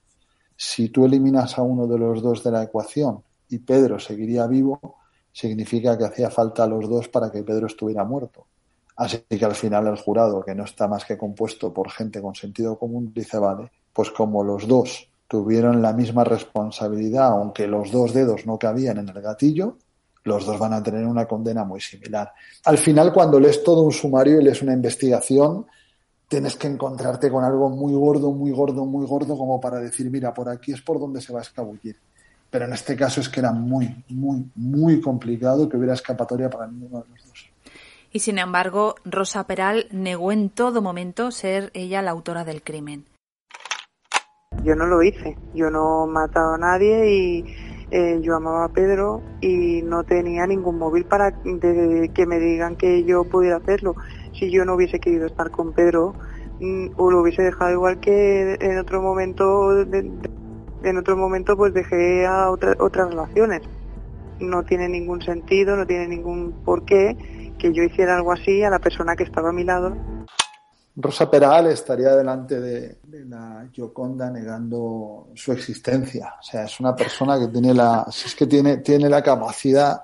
Si 0.57 0.89
tú 0.89 1.05
eliminas 1.05 1.57
a 1.57 1.61
uno 1.61 1.87
de 1.87 1.97
los 1.97 2.21
dos 2.21 2.43
de 2.43 2.51
la 2.51 2.63
ecuación 2.63 3.23
y 3.49 3.59
Pedro 3.59 3.99
seguiría 3.99 4.47
vivo, 4.47 4.97
significa 5.31 5.97
que 5.97 6.05
hacía 6.05 6.29
falta 6.29 6.67
los 6.67 6.89
dos 6.89 7.07
para 7.07 7.31
que 7.31 7.43
Pedro 7.43 7.67
estuviera 7.67 8.03
muerto. 8.03 8.45
Así 8.97 9.17
que 9.17 9.43
al 9.43 9.55
final 9.55 9.87
el 9.87 9.97
jurado, 9.97 10.43
que 10.43 10.55
no 10.55 10.63
está 10.63 10.87
más 10.87 11.03
que 11.03 11.17
compuesto 11.17 11.73
por 11.73 11.89
gente 11.91 12.21
con 12.21 12.35
sentido 12.35 12.77
común, 12.77 13.11
dice, 13.13 13.37
vale, 13.37 13.71
pues 13.91 14.11
como 14.11 14.43
los 14.43 14.67
dos 14.67 15.09
tuvieron 15.27 15.81
la 15.81 15.91
misma 15.91 16.23
responsabilidad, 16.23 17.27
aunque 17.27 17.67
los 17.67 17.91
dos 17.91 18.13
dedos 18.13 18.45
no 18.45 18.57
cabían 18.57 18.97
en 18.97 19.09
el 19.09 19.21
gatillo, 19.21 19.77
los 20.25 20.45
dos 20.45 20.59
van 20.59 20.73
a 20.73 20.83
tener 20.83 21.05
una 21.05 21.25
condena 21.25 21.63
muy 21.63 21.79
similar. 21.79 22.33
Al 22.65 22.77
final, 22.77 23.13
cuando 23.13 23.39
lees 23.39 23.63
todo 23.63 23.81
un 23.81 23.91
sumario 23.91 24.41
y 24.41 24.43
lees 24.43 24.61
una 24.61 24.73
investigación, 24.73 25.65
tienes 26.27 26.57
que 26.57 26.67
encontrarte 26.67 27.31
con 27.31 27.43
algo 27.43 27.69
muy 27.69 27.93
gordo, 27.93 28.31
muy 28.31 28.51
gordo, 28.51 28.85
muy 28.85 29.05
gordo, 29.05 29.37
como 29.37 29.61
para 29.61 29.79
decir, 29.79 30.09
mira, 30.11 30.33
por 30.33 30.49
aquí 30.49 30.73
es 30.73 30.81
por 30.81 30.99
donde 30.99 31.21
se 31.21 31.31
va 31.31 31.39
a 31.39 31.43
escabullir 31.43 31.97
pero 32.55 32.67
en 32.67 32.71
este 32.71 32.95
caso 32.95 33.19
es 33.19 33.27
que 33.27 33.41
era 33.41 33.51
muy, 33.51 34.05
muy, 34.07 34.49
muy 34.55 35.01
complicado 35.01 35.67
que 35.67 35.75
hubiera 35.75 35.93
escapatoria 35.93 36.49
para 36.49 36.67
ninguno 36.67 37.03
de 37.03 37.09
los 37.09 37.27
dos. 37.27 37.49
Y 38.13 38.19
sin 38.19 38.37
embargo, 38.37 38.95
Rosa 39.03 39.45
Peral 39.45 39.87
negó 39.91 40.31
en 40.31 40.49
todo 40.49 40.81
momento 40.81 41.31
ser 41.31 41.69
ella 41.73 42.01
la 42.01 42.11
autora 42.11 42.45
del 42.45 42.63
crimen. 42.63 43.07
Yo 44.63 44.73
no 44.73 44.85
lo 44.85 45.03
hice, 45.03 45.37
yo 45.53 45.69
no 45.69 46.05
he 46.05 46.11
matado 46.11 46.53
a 46.53 46.57
nadie 46.57 47.13
y 47.13 47.45
eh, 47.97 48.19
yo 48.21 48.35
amaba 48.35 48.65
a 48.65 48.73
Pedro 48.73 49.21
y 49.39 49.81
no 49.81 50.03
tenía 50.03 50.45
ningún 50.45 50.77
móvil 50.77 51.05
para 51.05 51.31
que 51.31 52.25
me 52.25 52.39
digan 52.39 52.75
que 52.75 53.05
yo 53.05 53.23
pudiera 53.23 53.55
hacerlo. 53.55 53.95
Si 54.37 54.51
yo 54.51 54.65
no 54.65 54.75
hubiese 54.75 54.99
querido 54.99 55.27
estar 55.27 55.49
con 55.49 55.71
Pedro, 55.71 56.13
mm, 56.59 56.87
o 56.97 57.09
lo 57.09 57.21
hubiese 57.21 57.43
dejado 57.43 57.71
igual 57.71 58.01
que 58.01 58.57
en 58.59 58.79
otro 58.79 59.01
momento, 59.01 59.71
en 59.81 60.97
otro 60.97 61.15
momento 61.15 61.55
pues 61.55 61.73
dejé 61.73 62.25
a 62.25 62.51
otras 62.51 63.09
relaciones. 63.09 63.61
No 64.41 64.63
tiene 64.63 64.89
ningún 64.89 65.21
sentido, 65.21 65.77
no 65.77 65.87
tiene 65.87 66.09
ningún 66.09 66.53
porqué 66.65 67.15
que 67.57 67.71
yo 67.71 67.81
hiciera 67.81 68.17
algo 68.17 68.33
así 68.33 68.61
a 68.63 68.69
la 68.69 68.79
persona 68.79 69.15
que 69.15 69.23
estaba 69.23 69.51
a 69.51 69.53
mi 69.53 69.63
lado. 69.63 69.95
Rosa 70.97 71.29
Peral 71.29 71.67
estaría 71.67 72.15
delante 72.15 72.59
de, 72.59 72.97
la 73.27 73.67
Gioconda 73.71 74.29
negando 74.29 75.29
su 75.35 75.51
existencia. 75.51 76.35
O 76.39 76.43
sea, 76.43 76.65
es 76.65 76.79
una 76.79 76.95
persona 76.95 77.37
que 77.39 77.47
tiene 77.47 77.73
la, 77.73 78.05
es 78.07 78.35
que 78.35 78.47
tiene, 78.47 78.77
tiene 78.77 79.09
la 79.09 79.21
capacidad 79.21 80.03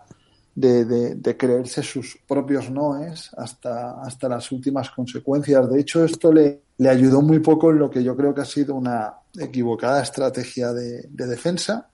de, 0.53 1.35
creerse 1.37 1.81
sus 1.81 2.19
propios 2.27 2.69
noes 2.69 3.31
hasta, 3.37 4.01
hasta 4.01 4.27
las 4.27 4.51
últimas 4.51 4.89
consecuencias. 4.89 5.69
De 5.69 5.79
hecho, 5.79 6.03
esto 6.03 6.31
le, 6.33 6.63
ayudó 6.89 7.21
muy 7.21 7.39
poco 7.39 7.71
en 7.71 7.79
lo 7.79 7.89
que 7.89 8.03
yo 8.03 8.15
creo 8.15 8.33
que 8.33 8.41
ha 8.41 8.45
sido 8.45 8.75
una 8.75 9.13
equivocada 9.39 10.01
estrategia 10.01 10.73
de 10.73 11.07
defensa 11.09 11.87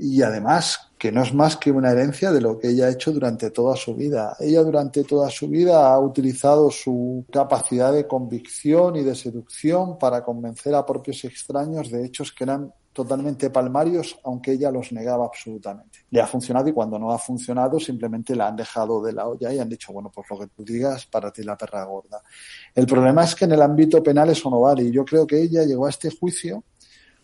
y 0.00 0.22
además 0.22 0.90
que 0.98 1.12
no 1.12 1.22
es 1.22 1.32
más 1.32 1.56
que 1.56 1.70
una 1.70 1.90
herencia 1.90 2.30
de 2.30 2.40
lo 2.40 2.58
que 2.58 2.68
ella 2.68 2.86
ha 2.86 2.90
hecho 2.90 3.12
durante 3.12 3.50
toda 3.50 3.76
su 3.76 3.94
vida. 3.94 4.36
Ella 4.38 4.62
durante 4.62 5.04
toda 5.04 5.30
su 5.30 5.48
vida 5.48 5.92
ha 5.92 5.98
utilizado 5.98 6.70
su 6.70 7.24
capacidad 7.30 7.92
de 7.92 8.06
convicción 8.06 8.96
y 8.96 9.02
de 9.02 9.14
seducción 9.14 9.98
para 9.98 10.22
convencer 10.22 10.74
a 10.74 10.84
propios 10.84 11.24
extraños 11.24 11.90
de 11.90 12.04
hechos 12.04 12.32
que 12.32 12.44
eran 12.44 12.72
totalmente 12.92 13.50
palmarios, 13.50 14.18
aunque 14.24 14.52
ella 14.52 14.70
los 14.70 14.92
negaba 14.92 15.24
absolutamente. 15.24 16.00
Le 16.10 16.20
ha 16.20 16.26
funcionado 16.26 16.68
y 16.68 16.72
cuando 16.72 16.98
no 16.98 17.12
ha 17.12 17.18
funcionado 17.18 17.78
simplemente 17.78 18.34
la 18.34 18.48
han 18.48 18.56
dejado 18.56 19.02
de 19.02 19.12
la 19.12 19.26
olla 19.26 19.52
y 19.52 19.58
han 19.58 19.68
dicho, 19.68 19.92
bueno, 19.92 20.10
pues 20.14 20.26
lo 20.28 20.38
que 20.38 20.48
tú 20.48 20.64
digas, 20.64 21.06
para 21.06 21.30
ti 21.30 21.42
la 21.42 21.56
perra 21.56 21.84
gorda. 21.84 22.22
El 22.74 22.86
problema 22.86 23.24
es 23.24 23.34
que 23.34 23.44
en 23.44 23.52
el 23.52 23.62
ámbito 23.62 24.02
penal 24.02 24.30
eso 24.30 24.50
no 24.50 24.60
vale 24.60 24.82
y 24.82 24.90
yo 24.90 25.04
creo 25.04 25.26
que 25.26 25.40
ella 25.40 25.64
llegó 25.64 25.86
a 25.86 25.90
este 25.90 26.10
juicio 26.10 26.64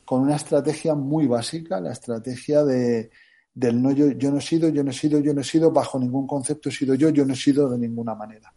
con 0.06 0.22
una 0.22 0.36
estrategia 0.36 0.94
muy 0.94 1.26
básica, 1.26 1.80
la 1.80 1.92
estrategia 1.92 2.64
de, 2.64 3.10
del 3.52 3.82
no 3.82 3.90
yo, 3.90 4.12
yo 4.12 4.30
no 4.30 4.38
he 4.38 4.40
sido, 4.40 4.68
yo 4.68 4.84
no 4.84 4.90
he 4.90 4.94
sido, 4.94 5.18
yo 5.18 5.34
no 5.34 5.40
he 5.40 5.44
sido, 5.44 5.70
bajo 5.72 5.98
ningún 5.98 6.26
concepto 6.26 6.68
he 6.68 6.72
sido 6.72 6.94
yo, 6.94 7.10
yo 7.10 7.26
no 7.26 7.34
he 7.34 7.36
sido 7.36 7.68
de 7.68 7.76
ninguna 7.76 8.14
manera. 8.14 8.52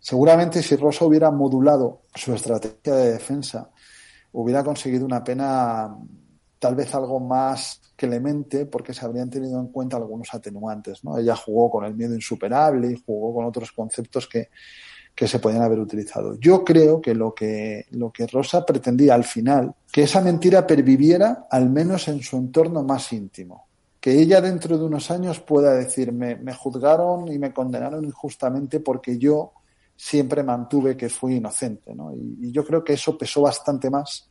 Seguramente 0.00 0.62
si 0.62 0.74
Rosa 0.76 1.04
hubiera 1.04 1.30
modulado 1.30 2.02
su 2.14 2.34
estrategia 2.34 2.94
de 2.94 3.12
defensa, 3.12 3.70
hubiera 4.32 4.64
conseguido 4.64 5.06
una 5.06 5.22
pena 5.22 5.96
tal 6.58 6.74
vez 6.74 6.92
algo 6.94 7.20
más 7.20 7.80
clemente 7.94 8.66
porque 8.66 8.92
se 8.92 9.04
habrían 9.04 9.30
tenido 9.30 9.60
en 9.60 9.68
cuenta 9.68 9.96
algunos 9.96 10.32
atenuantes. 10.34 11.04
¿no? 11.04 11.16
Ella 11.16 11.36
jugó 11.36 11.70
con 11.70 11.84
el 11.84 11.94
miedo 11.94 12.14
insuperable 12.14 12.90
y 12.90 13.02
jugó 13.04 13.34
con 13.34 13.44
otros 13.44 13.70
conceptos 13.70 14.28
que, 14.28 14.48
que 15.18 15.26
se 15.26 15.40
podían 15.40 15.62
haber 15.62 15.80
utilizado. 15.80 16.38
Yo 16.38 16.64
creo 16.64 17.00
que 17.00 17.12
lo 17.12 17.34
que, 17.34 17.86
lo 17.90 18.12
que 18.12 18.28
Rosa 18.28 18.64
pretendía 18.64 19.14
al 19.14 19.24
final, 19.24 19.74
que 19.90 20.04
esa 20.04 20.20
mentira 20.20 20.64
perviviera 20.64 21.48
al 21.50 21.68
menos 21.70 22.06
en 22.06 22.22
su 22.22 22.36
entorno 22.36 22.84
más 22.84 23.12
íntimo. 23.12 23.66
Que 23.98 24.12
ella 24.12 24.40
dentro 24.40 24.78
de 24.78 24.84
unos 24.84 25.10
años 25.10 25.40
pueda 25.40 25.74
decir, 25.74 26.12
me, 26.12 26.36
me 26.36 26.54
juzgaron 26.54 27.26
y 27.32 27.36
me 27.36 27.52
condenaron 27.52 28.04
injustamente 28.04 28.78
porque 28.78 29.18
yo 29.18 29.54
siempre 29.96 30.44
mantuve 30.44 30.96
que 30.96 31.08
fui 31.08 31.34
inocente. 31.34 31.96
¿no? 31.96 32.14
Y, 32.14 32.38
y, 32.40 32.52
yo 32.52 32.64
creo 32.64 32.84
que 32.84 32.92
eso 32.92 33.18
pesó 33.18 33.42
bastante 33.42 33.90
más 33.90 34.30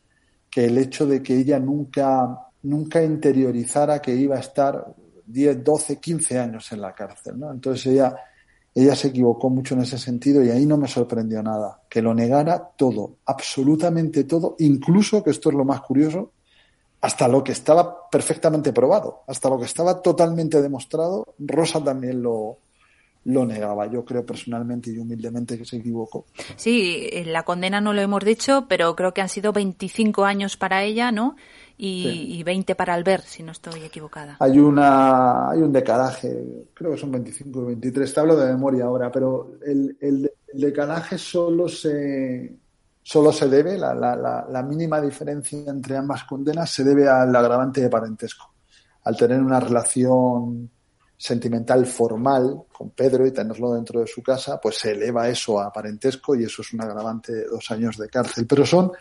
que 0.50 0.67
el 0.67 0.77
hecho 0.77 1.06
de 1.06 1.22
que 1.22 1.36
ella 1.36 1.60
nunca, 1.60 2.48
nunca 2.63 3.03
interiorizara 3.03 4.01
que 4.01 4.15
iba 4.15 4.38
a 4.38 4.39
estar 4.39 4.86
10, 5.25 5.65
12, 5.65 5.98
15 5.98 6.39
años 6.39 6.72
en 6.72 6.79
la 6.79 6.96
cárcel. 6.96 7.38
¿no? 7.38 7.51
Entonces 7.51 7.88
ella 7.88 8.15
ella 8.81 8.96
se 8.96 9.07
equivocó 9.07 9.50
mucho 9.50 9.74
en 9.74 9.81
ese 9.81 9.98
sentido 9.98 10.43
y 10.43 10.50
ahí 10.50 10.65
no 10.65 10.77
me 10.77 10.88
sorprendió 10.88 11.41
nada, 11.41 11.81
que 11.89 12.01
lo 12.01 12.13
negara 12.13 12.72
todo, 12.75 13.17
absolutamente 13.25 14.24
todo, 14.24 14.55
incluso, 14.60 15.24
que 15.24 15.31
esto 15.31 15.50
es 15.50 15.55
lo 15.55 15.65
más 15.65 15.81
curioso, 15.81 16.31
hasta 17.01 17.27
lo 17.27 17.43
que 17.43 17.51
estaba 17.51 18.10
perfectamente 18.10 18.74
probado, 18.74 19.24
hasta 19.27 19.50
lo 19.50 19.57
que 19.57 19.65
estaba 19.65 20.01
totalmente 20.01 20.62
demostrado, 20.62 21.25
Rosa 21.39 21.84
también 21.84 22.21
lo, 22.21 22.60
lo 23.28 23.45
negaba. 23.45 23.88
Yo 23.88 24.06
creo 24.06 24.25
personalmente 24.25 24.89
y 24.89 24.97
humildemente 24.97 25.58
que 25.58 25.65
se 25.65 25.78
equivocó. 25.78 26.25
Sí, 26.56 27.10
la 27.25 27.43
condena 27.43 27.82
no 27.82 27.93
lo 27.93 28.02
hemos 28.02 28.23
dicho, 28.23 28.65
pero 28.69 28.95
creo 28.95 29.13
que 29.13 29.21
han 29.21 29.30
sido 29.30 29.52
25 29.52 30.23
años 30.23 30.56
para 30.56 30.84
ella, 30.84 31.12
¿no? 31.12 31.36
Y, 31.80 32.44
20 32.44 32.76
para 32.76 32.94
Albert, 32.94 33.26
si 33.26 33.44
no 33.44 33.52
estoy 33.52 33.84
equivocada. 33.84 34.38
Hay 34.40 34.58
una 34.58 35.52
hay 35.52 35.60
un 35.62 35.72
decalaje, 35.72 36.68
creo 36.74 36.92
que 36.92 36.98
son 36.98 37.12
25 37.12 37.60
o 37.60 37.66
23, 37.66 38.13
te 38.13 38.20
hablo 38.20 38.36
de 38.36 38.52
memoria 38.52 38.86
ahora, 38.86 39.12
pero 39.12 39.58
el, 39.66 39.96
el, 40.02 40.32
decalaje 40.54 41.18
solo 41.18 41.68
se 41.68 42.56
solo 43.04 43.32
se 43.32 43.48
debe, 43.48 43.78
la, 43.78 43.94
la, 43.94 44.46
la, 44.50 44.63
mínima 44.63 45.00
diferencia 45.00 45.60
entre 45.68 45.96
ambas 45.96 46.24
condenas 46.24 46.70
se 46.70 46.84
debe 46.84 47.08
al 47.08 47.34
agravante 47.36 47.82
de 47.82 47.90
parentesco. 47.90 48.54
Al 49.04 49.16
tener 49.16 49.40
una 49.40 49.60
relación 49.60 50.70
sentimental 51.16 51.86
formal 51.86 52.63
con 52.72 52.92
Pedro 52.92 53.26
y 53.26 53.32
tenerlo 53.32 53.74
dentro 53.74 54.02
de 54.02 54.08
su 54.08 54.22
casa, 54.22 54.60
pues 54.60 54.78
se 54.78 54.92
eleva 54.92 55.28
eso 55.30 55.60
a 55.60 55.72
parentesco 55.72 56.36
y 56.36 56.44
eso 56.44 56.62
es 56.62 56.74
un 56.74 56.82
agravante 56.82 57.34
de 57.34 57.46
dos 57.46 57.72
años 57.72 57.98
de 57.98 58.08
cárcel. 58.10 58.46
Pero 58.46 58.66
son 58.66 58.92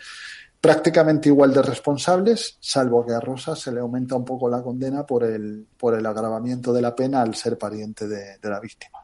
prácticamente 0.66 1.28
igual 1.28 1.54
de 1.54 1.62
responsables, 1.62 2.58
salvo 2.58 3.06
que 3.06 3.12
a 3.12 3.20
Rosa 3.20 3.54
se 3.54 3.70
le 3.70 3.78
aumenta 3.78 4.16
un 4.16 4.24
poco 4.24 4.48
la 4.48 4.64
condena 4.64 5.06
por 5.06 5.22
el, 5.22 5.64
por 5.76 5.94
el 5.94 6.04
agravamiento 6.04 6.72
de 6.72 6.82
la 6.82 6.96
pena 6.96 7.22
al 7.22 7.36
ser 7.36 7.56
pariente 7.56 8.08
de, 8.08 8.38
de 8.38 8.50
la 8.50 8.58
víctima. 8.58 8.98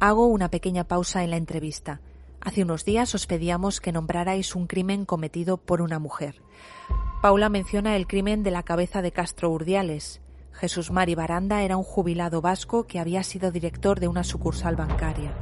Hago 0.00 0.26
una 0.26 0.50
pequeña 0.50 0.82
pausa 0.82 1.22
en 1.22 1.30
la 1.30 1.36
entrevista. 1.36 2.00
Hace 2.40 2.64
unos 2.64 2.84
días 2.84 3.14
os 3.14 3.28
pedíamos 3.28 3.80
que 3.80 3.92
nombrarais 3.92 4.56
un 4.56 4.66
crimen 4.66 5.04
cometido 5.04 5.58
por 5.58 5.80
una 5.80 6.00
mujer. 6.00 6.42
Paula 7.22 7.50
menciona 7.50 7.94
el 7.94 8.08
crimen 8.08 8.42
de 8.42 8.50
la 8.50 8.64
cabeza 8.64 9.00
de 9.00 9.12
Castro 9.12 9.52
Urdiales. 9.52 10.20
Jesús 10.50 10.90
Mari 10.90 11.14
Baranda 11.14 11.62
era 11.62 11.76
un 11.76 11.84
jubilado 11.84 12.40
vasco 12.40 12.88
que 12.88 12.98
había 12.98 13.22
sido 13.22 13.52
director 13.52 14.00
de 14.00 14.08
una 14.08 14.24
sucursal 14.24 14.74
bancaria. 14.74 15.36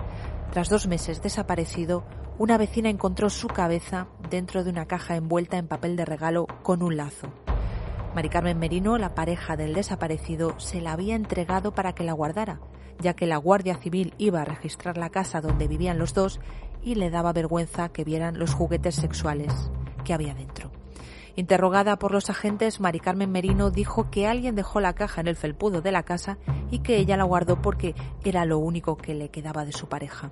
Tras 0.55 0.69
dos 0.69 0.87
meses 0.87 1.21
desaparecido, 1.21 2.05
una 2.38 2.57
vecina 2.57 2.88
encontró 2.88 3.29
su 3.29 3.49
cabeza 3.49 4.07
dentro 4.31 4.62
de 4.62 4.71
una 4.71 4.87
caja 4.87 5.17
envuelta 5.17 5.59
en 5.59 5.67
papel 5.67 5.97
de 5.97 6.05
regalo 6.05 6.47
con 6.62 6.81
un 6.85 6.97
lazo. 6.97 7.27
Mari 8.14 8.29
Carmen 8.29 8.61
Merino, 8.61 8.97
la 8.97 9.17
pareja 9.17 9.57
del 9.57 9.75
desaparecido, 9.75 10.55
se 10.61 10.81
la 10.81 10.93
había 10.93 11.17
entregado 11.17 11.75
para 11.75 11.93
que 11.93 12.05
la 12.05 12.12
guardara, 12.12 12.61
ya 13.01 13.14
que 13.14 13.27
la 13.27 13.37
Guardia 13.37 13.75
Civil 13.79 14.14
iba 14.17 14.43
a 14.43 14.45
registrar 14.45 14.97
la 14.97 15.11
casa 15.11 15.40
donde 15.40 15.67
vivían 15.67 15.99
los 15.99 16.14
dos 16.14 16.38
y 16.85 16.95
le 16.95 17.11
daba 17.11 17.33
vergüenza 17.33 17.88
que 17.88 18.05
vieran 18.05 18.38
los 18.38 18.55
juguetes 18.55 18.95
sexuales 18.95 19.73
que 20.05 20.14
había 20.14 20.35
dentro. 20.35 20.71
Interrogada 21.37 21.97
por 21.97 22.12
los 22.12 22.31
agentes, 22.31 22.81
Mari 22.81 23.01
Carmen 23.01 23.33
Merino 23.33 23.70
dijo 23.70 24.11
que 24.11 24.27
alguien 24.27 24.55
dejó 24.55 24.81
la 24.81 24.94
caja 24.94 25.20
en 25.20 25.27
el 25.27 25.37
felpudo 25.37 25.81
de 25.81 25.90
la 25.90 26.05
casa 26.05 26.38
y 26.70 26.79
que 26.79 26.97
ella 26.97 27.16
la 27.16 27.25
guardó 27.25 27.61
porque 27.61 27.94
era 28.25 28.44
lo 28.44 28.59
único 28.59 28.97
que 28.97 29.14
le 29.14 29.31
quedaba 29.31 29.64
de 29.64 29.73
su 29.73 29.88
pareja. 29.88 30.31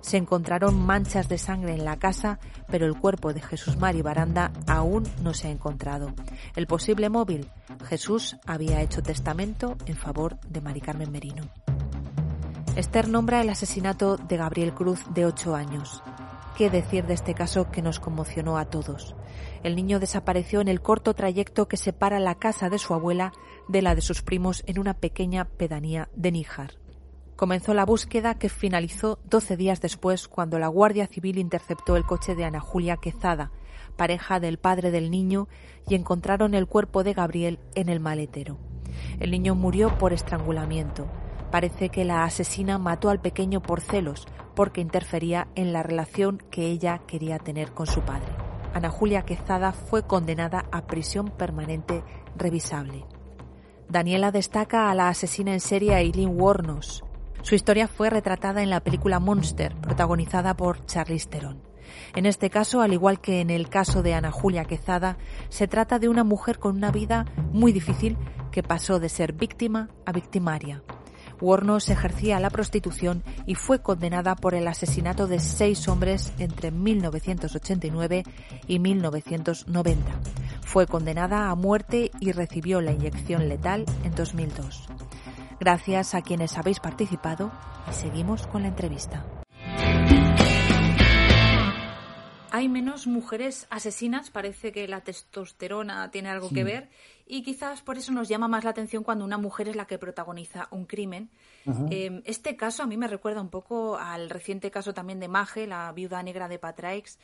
Se 0.00 0.16
encontraron 0.16 0.80
manchas 0.80 1.28
de 1.28 1.38
sangre 1.38 1.74
en 1.74 1.84
la 1.84 1.98
casa, 1.98 2.38
pero 2.68 2.86
el 2.86 2.98
cuerpo 2.98 3.32
de 3.32 3.42
Jesús 3.42 3.76
Mari 3.78 4.02
Baranda 4.02 4.52
aún 4.68 5.04
no 5.22 5.34
se 5.34 5.48
ha 5.48 5.50
encontrado. 5.50 6.12
El 6.54 6.66
posible 6.66 7.08
móvil, 7.08 7.50
Jesús 7.86 8.36
había 8.46 8.80
hecho 8.80 9.02
testamento 9.02 9.76
en 9.86 9.96
favor 9.96 10.38
de 10.48 10.60
Mari 10.60 10.80
Carmen 10.80 11.10
Merino. 11.10 11.44
Esther 12.76 13.08
nombra 13.08 13.40
el 13.40 13.50
asesinato 13.50 14.16
de 14.16 14.36
Gabriel 14.36 14.74
Cruz 14.74 15.00
de 15.14 15.26
ocho 15.26 15.54
años. 15.54 16.02
¿Qué 16.56 16.70
decir 16.70 17.04
de 17.06 17.14
este 17.14 17.34
caso 17.34 17.72
que 17.72 17.82
nos 17.82 17.98
conmocionó 17.98 18.58
a 18.58 18.66
todos? 18.66 19.16
El 19.64 19.74
niño 19.74 19.98
desapareció 19.98 20.60
en 20.60 20.68
el 20.68 20.80
corto 20.80 21.12
trayecto 21.12 21.66
que 21.66 21.76
separa 21.76 22.20
la 22.20 22.36
casa 22.36 22.70
de 22.70 22.78
su 22.78 22.94
abuela 22.94 23.32
de 23.66 23.82
la 23.82 23.96
de 23.96 24.02
sus 24.02 24.22
primos 24.22 24.62
en 24.68 24.78
una 24.78 24.94
pequeña 24.94 25.46
pedanía 25.46 26.08
de 26.14 26.30
Níjar. 26.30 26.74
Comenzó 27.34 27.74
la 27.74 27.84
búsqueda 27.84 28.38
que 28.38 28.48
finalizó 28.48 29.18
doce 29.24 29.56
días 29.56 29.80
después 29.80 30.28
cuando 30.28 30.60
la 30.60 30.68
Guardia 30.68 31.08
Civil 31.08 31.38
interceptó 31.38 31.96
el 31.96 32.04
coche 32.04 32.36
de 32.36 32.44
Ana 32.44 32.60
Julia 32.60 32.98
Quezada, 32.98 33.50
pareja 33.96 34.38
del 34.38 34.58
padre 34.58 34.92
del 34.92 35.10
niño, 35.10 35.48
y 35.88 35.96
encontraron 35.96 36.54
el 36.54 36.68
cuerpo 36.68 37.02
de 37.02 37.14
Gabriel 37.14 37.58
en 37.74 37.88
el 37.88 37.98
maletero. 37.98 38.58
El 39.18 39.32
niño 39.32 39.56
murió 39.56 39.98
por 39.98 40.12
estrangulamiento. 40.12 41.08
Parece 41.54 41.88
que 41.88 42.04
la 42.04 42.24
asesina 42.24 42.78
mató 42.78 43.10
al 43.10 43.20
pequeño 43.20 43.62
por 43.62 43.80
celos, 43.80 44.26
porque 44.56 44.80
interfería 44.80 45.46
en 45.54 45.72
la 45.72 45.84
relación 45.84 46.38
que 46.50 46.66
ella 46.66 47.02
quería 47.06 47.38
tener 47.38 47.70
con 47.70 47.86
su 47.86 48.00
padre. 48.00 48.26
Ana 48.74 48.90
Julia 48.90 49.22
Quezada 49.22 49.70
fue 49.70 50.02
condenada 50.04 50.64
a 50.72 50.88
prisión 50.88 51.28
permanente 51.30 52.02
revisable. 52.36 53.04
Daniela 53.88 54.32
destaca 54.32 54.90
a 54.90 54.96
la 54.96 55.08
asesina 55.08 55.52
en 55.52 55.60
serie 55.60 55.96
Eileen 55.96 56.32
Warnos. 56.34 57.04
Su 57.42 57.54
historia 57.54 57.86
fue 57.86 58.10
retratada 58.10 58.60
en 58.60 58.70
la 58.70 58.80
película 58.80 59.20
Monster, 59.20 59.76
protagonizada 59.76 60.56
por 60.56 60.84
Charlize 60.86 61.28
Theron. 61.28 61.62
En 62.16 62.26
este 62.26 62.50
caso, 62.50 62.80
al 62.80 62.92
igual 62.92 63.20
que 63.20 63.40
en 63.40 63.50
el 63.50 63.68
caso 63.68 64.02
de 64.02 64.14
Ana 64.14 64.32
Julia 64.32 64.64
Quezada, 64.64 65.18
se 65.50 65.68
trata 65.68 66.00
de 66.00 66.08
una 66.08 66.24
mujer 66.24 66.58
con 66.58 66.74
una 66.74 66.90
vida 66.90 67.26
muy 67.52 67.70
difícil 67.70 68.18
que 68.50 68.64
pasó 68.64 68.98
de 68.98 69.08
ser 69.08 69.34
víctima 69.34 69.88
a 70.04 70.10
victimaria. 70.10 70.82
Wornos 71.44 71.90
ejercía 71.90 72.40
la 72.40 72.48
prostitución 72.48 73.22
y 73.46 73.54
fue 73.54 73.80
condenada 73.80 74.34
por 74.34 74.54
el 74.54 74.66
asesinato 74.66 75.26
de 75.26 75.40
seis 75.40 75.86
hombres 75.88 76.32
entre 76.38 76.70
1989 76.70 78.24
y 78.66 78.78
1990. 78.78 80.20
Fue 80.62 80.86
condenada 80.86 81.50
a 81.50 81.54
muerte 81.54 82.10
y 82.18 82.32
recibió 82.32 82.80
la 82.80 82.92
inyección 82.92 83.46
letal 83.50 83.84
en 84.04 84.14
2002. 84.14 84.86
Gracias 85.60 86.14
a 86.14 86.22
quienes 86.22 86.56
habéis 86.56 86.80
participado 86.80 87.52
y 87.90 87.92
seguimos 87.92 88.46
con 88.46 88.62
la 88.62 88.68
entrevista. 88.68 89.26
Hay 92.54 92.68
menos 92.68 93.08
mujeres 93.08 93.66
asesinas, 93.68 94.30
parece 94.30 94.70
que 94.70 94.86
la 94.86 95.00
testosterona 95.00 96.12
tiene 96.12 96.28
algo 96.28 96.50
que 96.50 96.62
ver 96.62 96.88
y 97.26 97.42
quizás 97.42 97.82
por 97.82 97.98
eso 97.98 98.12
nos 98.12 98.28
llama 98.28 98.46
más 98.46 98.62
la 98.62 98.70
atención 98.70 99.02
cuando 99.02 99.24
una 99.24 99.38
mujer 99.38 99.68
es 99.68 99.74
la 99.74 99.86
que 99.86 99.98
protagoniza 99.98 100.68
un 100.70 100.84
crimen. 100.84 101.30
Em, 101.90 102.22
este 102.24 102.56
caso 102.56 102.84
a 102.84 102.86
mí 102.86 102.96
me 102.96 103.08
recuerda 103.08 103.40
un 103.40 103.48
poco 103.48 103.96
al 103.96 104.30
reciente 104.30 104.70
caso 104.70 104.94
también 104.94 105.18
de 105.18 105.26
Maje, 105.26 105.66
la 105.66 105.90
viuda 105.90 106.22
negra 106.22 106.46
de 106.46 106.60
Patraix. 106.60 107.18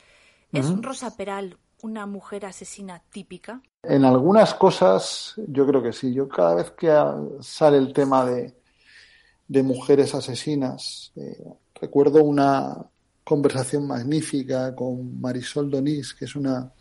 ¿Es 0.51 0.69
Rosa 0.81 1.15
Peral 1.15 1.55
una 1.81 2.05
mujer 2.05 2.45
asesina 2.45 3.01
típica? 3.09 3.61
En 3.83 4.03
algunas 4.03 4.53
cosas 4.53 5.35
yo 5.47 5.65
creo 5.65 5.81
que 5.81 5.93
sí. 5.93 6.13
Yo 6.13 6.27
cada 6.27 6.55
vez 6.55 6.71
que 6.71 6.93
sale 7.39 7.77
el 7.77 7.93
tema 7.93 8.25
de, 8.25 8.53
de 9.47 9.63
mujeres 9.63 10.13
asesinas, 10.13 11.13
eh, 11.15 11.41
recuerdo 11.79 12.21
una 12.21 12.85
conversación 13.23 13.87
magnífica 13.87 14.75
con 14.75 15.19
Marisol 15.19 15.69
Donís, 15.69 16.13
que 16.13 16.25
es 16.25 16.35
una 16.35 16.71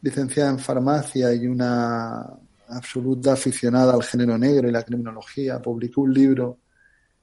licenciada 0.00 0.50
en 0.50 0.58
farmacia 0.58 1.32
y 1.34 1.46
una 1.46 2.26
absoluta 2.68 3.32
aficionada 3.32 3.94
al 3.94 4.02
género 4.02 4.38
negro 4.38 4.68
y 4.68 4.72
la 4.72 4.82
criminología. 4.82 5.60
Publicó 5.60 6.02
un 6.02 6.14
libro 6.14 6.58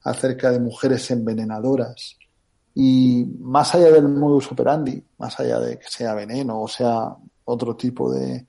acerca 0.02 0.50
de 0.50 0.60
mujeres 0.60 1.10
envenenadoras 1.10 2.16
y 2.74 3.24
más 3.40 3.74
allá 3.74 3.90
del 3.90 4.08
modus 4.08 4.52
operandi, 4.52 5.02
más 5.18 5.38
allá 5.40 5.58
de 5.60 5.78
que 5.78 5.88
sea 5.88 6.14
veneno 6.14 6.60
o 6.60 6.68
sea 6.68 7.16
otro 7.44 7.74
tipo 7.74 8.12
de, 8.12 8.46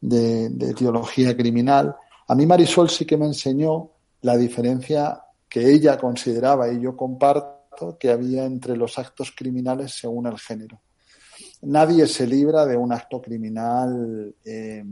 de, 0.00 0.70
etiología 0.70 1.36
criminal, 1.36 1.96
a 2.26 2.34
mí 2.34 2.44
Marisol 2.44 2.90
sí 2.90 3.04
que 3.06 3.16
me 3.16 3.26
enseñó 3.26 3.90
la 4.22 4.36
diferencia 4.36 5.22
que 5.48 5.72
ella 5.72 5.96
consideraba 5.96 6.70
y 6.72 6.80
yo 6.80 6.96
comparto 6.96 7.61
que 7.98 8.10
había 8.10 8.44
entre 8.44 8.76
los 8.76 8.98
actos 8.98 9.32
criminales 9.36 9.92
según 9.98 10.26
el 10.26 10.38
género. 10.38 10.80
Nadie 11.62 12.06
se 12.06 12.26
libra 12.26 12.66
de 12.66 12.76
un 12.76 12.92
acto 12.92 13.20
criminal 13.20 14.34
eh, 14.44 14.84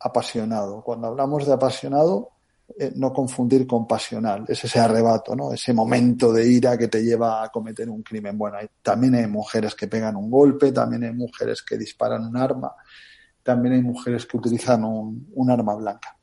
apasionado. 0.00 0.82
Cuando 0.82 1.08
hablamos 1.08 1.46
de 1.46 1.52
apasionado, 1.52 2.30
eh, 2.76 2.92
no 2.96 3.14
confundir 3.14 3.66
con 3.66 3.86
pasional, 3.86 4.44
es 4.46 4.62
ese 4.62 4.78
arrebato, 4.78 5.34
¿no? 5.34 5.52
Ese 5.52 5.72
momento 5.72 6.32
de 6.32 6.46
ira 6.46 6.76
que 6.76 6.88
te 6.88 7.02
lleva 7.02 7.42
a 7.42 7.48
cometer 7.48 7.88
un 7.88 8.02
crimen. 8.02 8.36
Bueno, 8.36 8.58
también 8.82 9.14
hay 9.14 9.26
mujeres 9.26 9.74
que 9.74 9.88
pegan 9.88 10.16
un 10.16 10.30
golpe, 10.30 10.70
también 10.70 11.04
hay 11.04 11.12
mujeres 11.12 11.62
que 11.62 11.78
disparan 11.78 12.26
un 12.26 12.36
arma, 12.36 12.74
también 13.42 13.76
hay 13.76 13.82
mujeres 13.82 14.26
que 14.26 14.36
utilizan 14.36 14.84
un, 14.84 15.50
arma 15.50 15.74
blanca. 15.76 16.18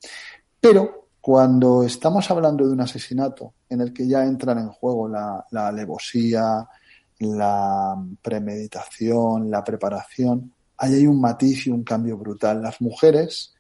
Pero 0.62 1.05
cuando 1.26 1.84
estamos 1.84 2.30
hablando 2.30 2.68
de 2.68 2.74
un 2.74 2.82
asesinato 2.82 3.56
en 3.68 3.82
el 3.82 3.92
que 3.92 4.08
ya 4.08 4.24
entran 4.24 4.60
en 4.60 4.70
juego 4.70 5.08
la, 5.08 5.44
la 5.50 5.70
alevosía, 5.70 6.70
la 7.18 7.96
premeditación, 8.22 9.50
la 9.50 9.64
preparación, 9.64 10.54
ahí 10.78 10.94
hay 10.94 11.08
un 11.08 11.20
matiz 11.20 11.66
y 11.66 11.72
un 11.72 11.84
cambio 11.84 12.16
brutal. 12.16 12.62
Las 12.62 12.80
mujeres, 12.80 13.56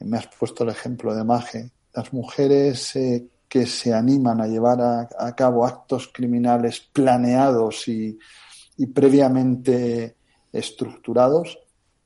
me 0.00 0.16
has 0.16 0.28
puesto 0.28 0.64
el 0.64 0.70
ejemplo 0.70 1.14
de 1.14 1.24
Maje, 1.24 1.72
las 1.92 2.10
mujeres 2.14 2.96
eh, 2.96 3.28
que 3.50 3.66
se 3.66 3.92
animan 3.92 4.40
a 4.40 4.46
llevar 4.46 4.80
a, 4.80 5.34
cabo 5.36 5.66
actos 5.66 6.10
criminales 6.10 6.80
planeados 6.80 7.86
y, 7.86 8.18
previamente 8.94 10.16
estructurados 10.50 11.58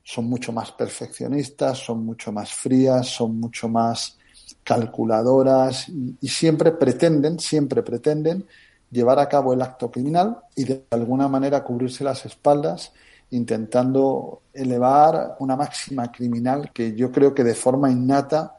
son 0.03 0.25
mucho 0.25 0.51
más 0.51 0.73
perfeccionistas, 0.73 1.77
son 1.77 2.05
mucho 2.05 2.33
más 2.33 2.51
frías, 2.51 3.07
son 3.07 3.39
mucho 3.39 3.69
más 3.69 4.18
calculadoras 4.63 5.89
y, 5.89 6.27
siempre 6.27 6.71
pretenden, 6.71 7.39
siempre 7.39 7.83
pretenden 7.83 8.45
llevar 8.91 9.19
a 9.19 9.29
cabo 9.29 9.53
el 9.53 9.61
acto 9.61 9.91
criminal 9.91 10.37
y 10.55 10.63
de 10.63 10.85
alguna 10.91 11.27
manera 11.27 11.63
cubrirse 11.63 12.03
las 12.03 12.25
espaldas 12.25 12.91
intentando 13.31 14.41
elevar 14.53 15.35
una 15.39 15.55
máxima 15.55 16.11
criminal 16.11 16.71
que 16.73 16.95
yo 16.95 17.11
creo 17.11 17.33
que 17.33 17.43
de 17.43 17.53
forma 17.53 17.91
innata 17.91 18.55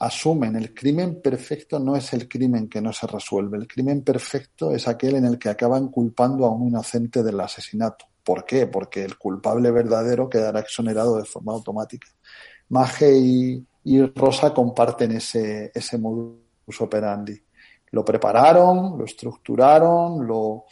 asumen 0.00 0.56
el 0.56 0.74
crimen 0.74 1.20
perfecto 1.20 1.78
no 1.78 1.94
es 1.94 2.12
el 2.14 2.26
crimen 2.26 2.68
que 2.68 2.80
no 2.80 2.92
se 2.92 3.06
resuelve. 3.06 3.58
El 3.58 3.68
crimen 3.68 4.02
perfecto 4.02 4.72
es 4.74 4.88
aquel 4.88 5.16
en 5.16 5.26
el 5.26 5.38
que 5.38 5.50
acaban 5.50 5.88
culpando 5.88 6.46
a 6.46 6.50
un 6.50 6.68
inocente 6.68 7.22
del 7.22 7.38
asesinato. 7.38 8.06
¿Por 8.24 8.44
qué? 8.44 8.66
Porque 8.66 9.04
el 9.04 9.18
culpable 9.18 9.70
verdadero 9.70 10.28
quedará 10.28 10.60
exonerado 10.60 11.18
de 11.18 11.24
forma 11.24 11.52
automática. 11.52 12.08
Maje 12.70 13.16
y, 13.18 13.66
Rosa 14.14 14.52
comparten 14.52 15.12
ese, 15.12 15.70
ese 15.74 15.98
modus 15.98 16.80
operandi. 16.80 17.40
Lo 17.92 18.04
prepararon, 18.04 18.96
lo 18.98 19.04
estructuraron, 19.04 20.26
lo, 20.26 20.66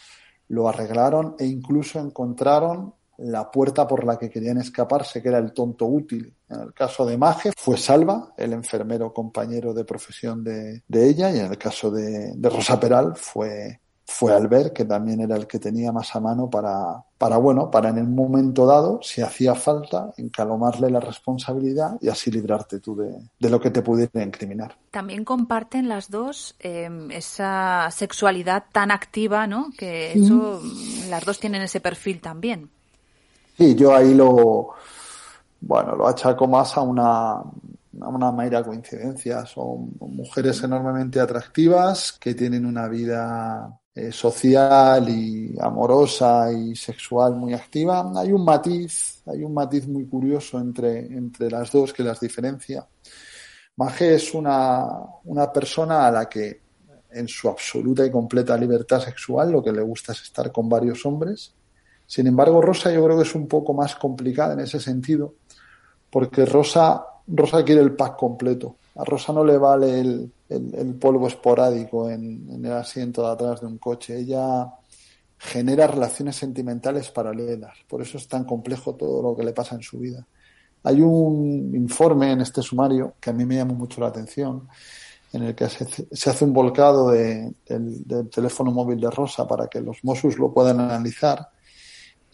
lo 0.48 0.68
arreglaron 0.68 1.34
e 1.38 1.46
incluso 1.46 1.98
encontraron 1.98 2.94
la 3.18 3.50
puerta 3.50 3.86
por 3.86 4.04
la 4.04 4.16
que 4.16 4.30
querían 4.30 4.58
escaparse, 4.58 5.20
que 5.20 5.28
era 5.28 5.38
el 5.38 5.52
tonto 5.52 5.86
útil. 5.86 6.32
En 6.48 6.60
el 6.60 6.72
caso 6.72 7.04
de 7.04 7.18
Maje 7.18 7.50
fue 7.56 7.76
Salva, 7.76 8.32
el 8.36 8.52
enfermero 8.52 9.12
compañero 9.12 9.74
de 9.74 9.84
profesión 9.84 10.44
de, 10.44 10.82
ella, 10.92 11.30
y 11.32 11.40
en 11.40 11.46
el 11.46 11.58
caso 11.58 11.90
de, 11.90 12.34
Rosa 12.40 12.78
Peral 12.78 13.16
fue, 13.16 13.80
fue 14.10 14.34
Albert, 14.34 14.72
que 14.72 14.86
también 14.86 15.20
era 15.20 15.36
el 15.36 15.46
que 15.46 15.58
tenía 15.58 15.92
más 15.92 16.16
a 16.16 16.20
mano 16.20 16.48
para, 16.48 17.04
para, 17.18 17.36
bueno, 17.36 17.70
para 17.70 17.90
en 17.90 17.98
el 17.98 18.08
momento 18.08 18.64
dado, 18.64 19.00
si 19.02 19.20
hacía 19.20 19.54
falta, 19.54 20.14
encalomarle 20.16 20.90
la 20.90 20.98
responsabilidad 20.98 21.98
y 22.00 22.08
así 22.08 22.30
librarte 22.30 22.80
tú 22.80 22.96
de, 22.96 23.50
lo 23.50 23.60
que 23.60 23.70
te 23.70 23.82
pudiera 23.82 24.24
incriminar. 24.24 24.74
También 24.90 25.26
comparten 25.26 25.90
las 25.90 26.10
dos 26.10 26.56
em, 26.58 27.10
esa 27.10 27.90
sexualidad 27.90 28.64
tan 28.72 28.90
activa, 28.90 29.46
¿no? 29.46 29.70
Que 29.76 30.14
eso, 30.14 30.62
las 31.10 31.24
dos 31.26 31.38
tienen 31.38 31.60
ese 31.60 31.80
perfil 31.80 32.22
también. 32.22 32.70
Sí, 33.58 33.74
yo 33.74 33.94
ahí 33.94 34.14
lo, 34.14 34.70
bueno, 35.60 35.94
lo 35.96 36.08
achaco 36.08 36.48
más 36.48 36.78
a 36.78 36.80
una, 36.80 37.32
a 37.32 38.08
una 38.08 38.32
mera 38.32 38.64
coincidencia. 38.64 39.44
Son 39.44 39.90
mujeres 40.00 40.62
enormemente 40.62 41.20
atractivas 41.20 42.12
que 42.18 42.34
tienen 42.34 42.64
una 42.64 42.88
vida 42.88 43.78
eh, 43.98 44.12
social 44.12 45.08
y 45.08 45.54
amorosa 45.60 46.52
y 46.52 46.76
sexual 46.76 47.34
muy 47.36 47.54
activa. 47.54 48.12
Hay 48.16 48.32
un 48.32 48.44
matiz, 48.44 49.22
hay 49.26 49.42
un 49.42 49.54
matiz 49.54 49.88
muy 49.88 50.06
curioso 50.06 50.58
entre, 50.58 50.98
entre 51.06 51.50
las 51.50 51.72
dos 51.72 51.92
que 51.92 52.02
las 52.02 52.20
diferencia. 52.20 52.86
Maje 53.76 54.14
es 54.14 54.34
una, 54.34 54.86
una 55.24 55.52
persona 55.52 56.06
a 56.06 56.10
la 56.10 56.28
que 56.28 56.62
en 57.10 57.26
su 57.26 57.48
absoluta 57.48 58.04
y 58.04 58.10
completa 58.10 58.56
libertad 58.56 59.00
sexual 59.00 59.50
lo 59.50 59.62
que 59.62 59.72
le 59.72 59.82
gusta 59.82 60.12
es 60.12 60.22
estar 60.22 60.52
con 60.52 60.68
varios 60.68 61.06
hombres 61.06 61.54
sin 62.08 62.26
embargo, 62.26 62.62
Rosa 62.62 62.90
yo 62.90 63.04
creo 63.04 63.18
que 63.18 63.24
es 63.24 63.34
un 63.34 63.46
poco 63.46 63.74
más 63.74 63.94
complicada 63.96 64.54
en 64.54 64.60
ese 64.60 64.80
sentido, 64.80 65.34
porque 66.10 66.46
Rosa, 66.46 67.04
Rosa 67.26 67.62
quiere 67.62 67.82
el 67.82 67.94
pack 67.94 68.16
completo. 68.16 68.76
A 68.96 69.04
Rosa 69.04 69.34
no 69.34 69.44
le 69.44 69.58
vale 69.58 70.00
el, 70.00 70.32
el, 70.48 70.94
polvo 70.94 71.28
esporádico 71.28 72.08
en, 72.10 72.64
el 72.64 72.72
asiento 72.72 73.22
de 73.22 73.32
atrás 73.32 73.60
de 73.60 73.66
un 73.66 73.78
coche. 73.78 74.18
Ella 74.18 74.72
genera 75.38 75.86
relaciones 75.86 76.36
sentimentales 76.36 77.10
paralelas. 77.10 77.76
Por 77.88 78.02
eso 78.02 78.18
es 78.18 78.26
tan 78.26 78.44
complejo 78.44 78.94
todo 78.94 79.22
lo 79.22 79.36
que 79.36 79.44
le 79.44 79.52
pasa 79.52 79.74
en 79.74 79.82
su 79.82 79.98
vida. 79.98 80.26
Hay 80.84 81.00
un 81.00 81.74
informe 81.74 82.32
en 82.32 82.40
este 82.40 82.62
sumario 82.62 83.14
que 83.20 83.30
a 83.30 83.32
mí 83.32 83.44
me 83.44 83.56
llamó 83.56 83.74
mucho 83.74 84.00
la 84.00 84.08
atención, 84.08 84.68
en 85.32 85.42
el 85.42 85.54
que 85.54 85.68
se, 85.68 85.86
se 86.10 86.30
hace 86.30 86.44
un 86.44 86.52
volcado 86.52 87.10
de, 87.10 87.52
del, 87.66 88.06
del, 88.06 88.30
teléfono 88.30 88.70
móvil 88.70 88.98
de 89.00 89.10
Rosa 89.10 89.46
para 89.46 89.66
que 89.66 89.80
los 89.80 90.02
Mossos 90.02 90.38
lo 90.38 90.52
puedan 90.52 90.80
analizar 90.80 91.50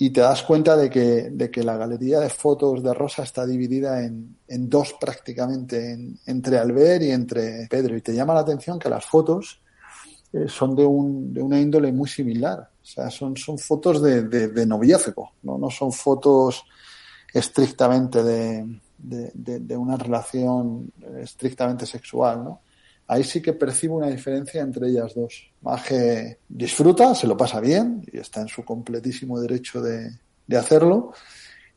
y 0.04 0.10
te 0.10 0.20
das 0.20 0.42
cuenta 0.42 0.76
de 0.76 0.90
que, 0.90 1.30
de 1.30 1.50
que 1.50 1.62
la 1.62 1.78
galería 1.78 2.20
de 2.20 2.28
fotos 2.28 2.82
de 2.82 2.92
Rosa 2.92 3.22
está 3.22 3.46
dividida 3.46 4.04
en, 4.04 4.36
en 4.46 4.68
dos 4.68 4.94
prácticamente, 5.00 5.96
entre 6.26 6.58
Albert 6.58 7.02
y 7.04 7.10
entre 7.10 7.66
Pedro. 7.70 7.96
Y 7.96 8.02
te 8.02 8.14
llama 8.14 8.34
la 8.34 8.40
atención 8.40 8.78
que 8.78 8.90
las 8.90 9.06
fotos 9.06 9.62
eh, 10.30 10.44
son 10.46 10.76
de, 10.76 10.84
un, 10.84 11.32
de 11.32 11.40
una 11.40 11.58
índole 11.58 11.90
muy 11.90 12.06
similar. 12.06 12.68
O 12.82 12.84
sea, 12.84 13.08
son, 13.08 13.34
son 13.38 13.56
fotos 13.56 14.02
de, 14.02 14.24
de, 14.24 14.66
noviazgo, 14.66 15.32
¿no? 15.42 15.56
no 15.56 15.70
son 15.70 15.90
fotos 15.90 16.64
estrictamente 17.32 18.22
de, 18.22 18.78
de, 18.98 19.30
de, 19.60 19.76
una 19.76 19.96
relación 19.96 20.92
estrictamente 21.16 21.86
sexual, 21.86 22.44
¿no? 22.44 22.60
Ahí 23.06 23.24
sí 23.24 23.40
que 23.42 23.52
percibo 23.52 23.96
una 23.96 24.08
diferencia 24.08 24.62
entre 24.62 24.88
ellas 24.88 25.14
dos. 25.14 25.50
Maje 25.62 26.38
disfruta, 26.48 27.14
se 27.14 27.26
lo 27.26 27.36
pasa 27.36 27.60
bien 27.60 28.04
y 28.12 28.18
está 28.18 28.40
en 28.40 28.48
su 28.48 28.64
completísimo 28.64 29.40
derecho 29.40 29.80
de, 29.82 30.10
de 30.46 30.56
hacerlo. 30.56 31.12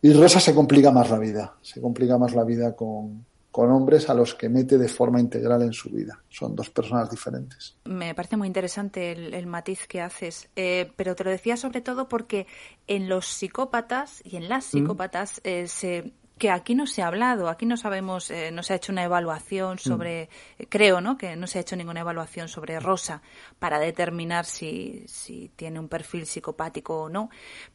Y 0.02 0.14
Rosa 0.14 0.40
se 0.40 0.54
complica 0.54 0.92
más 0.92 1.10
la 1.10 1.20
vida, 1.20 1.56
se 1.62 1.82
complica 1.82 2.18
más 2.18 2.34
la 2.34 2.44
vida 2.44 2.76
con, 2.76 3.26
con 3.58 3.72
hombres 3.72 4.08
a 4.08 4.14
los 4.14 4.36
que 4.36 4.50
mete 4.50 4.78
de 4.78 4.88
forma 4.88 5.20
integral 5.20 5.64
en 5.64 5.74
su 5.74 5.90
vida. 5.90 6.22
Son 6.30 6.56
dos 6.56 6.70
personas 6.70 7.10
diferentes. 7.10 7.76
Me 7.86 8.14
parece 8.14 8.38
muy 8.38 8.46
interesante 8.46 9.12
el, 9.12 9.48
matiz 9.48 9.88
que 9.88 10.00
haces, 10.00 10.50
eh, 10.56 10.92
pero 10.96 11.16
te 11.16 11.24
lo 11.24 11.32
decía 11.32 11.58
sobre 11.58 11.82
todo 11.82 12.08
porque 12.08 12.46
en 12.86 13.10
los 13.10 13.26
psicópatas 13.26 14.22
y 14.24 14.36
en 14.36 14.48
las 14.48 14.68
mm. 14.68 14.70
psicópatas 14.70 15.42
eh, 15.44 15.68
se 15.68 16.14
que 16.38 16.52
aquí 16.52 16.76
no 16.76 16.88
se 16.88 17.02
ha 17.02 17.08
hablado, 17.08 17.50
aquí 17.50 17.66
no 17.66 17.78
sabemos, 17.78 18.30
eh, 18.32 18.52
no 18.52 18.64
se 18.64 18.74
ha 18.74 18.76
hecho 18.76 18.92
una 18.92 19.04
evaluación 19.04 19.80
sobre, 19.80 20.30
mm. 20.60 20.64
creo, 20.70 21.02
¿no? 21.02 21.18
Que 21.18 21.36
no 21.36 21.48
se 21.48 21.58
ha 21.58 21.62
hecho 21.62 21.76
ninguna 21.76 22.02
evaluación 22.02 22.48
sobre 22.48 22.80
Rosa 22.80 23.22
para 23.60 23.80
determinar 23.80 24.46
si, 24.46 25.04
si 25.08 25.52
tiene 25.56 25.80
un 25.80 25.88
perfil 25.88 26.26
psicopático 26.26 27.04
o 27.04 27.10
no, 27.10 27.30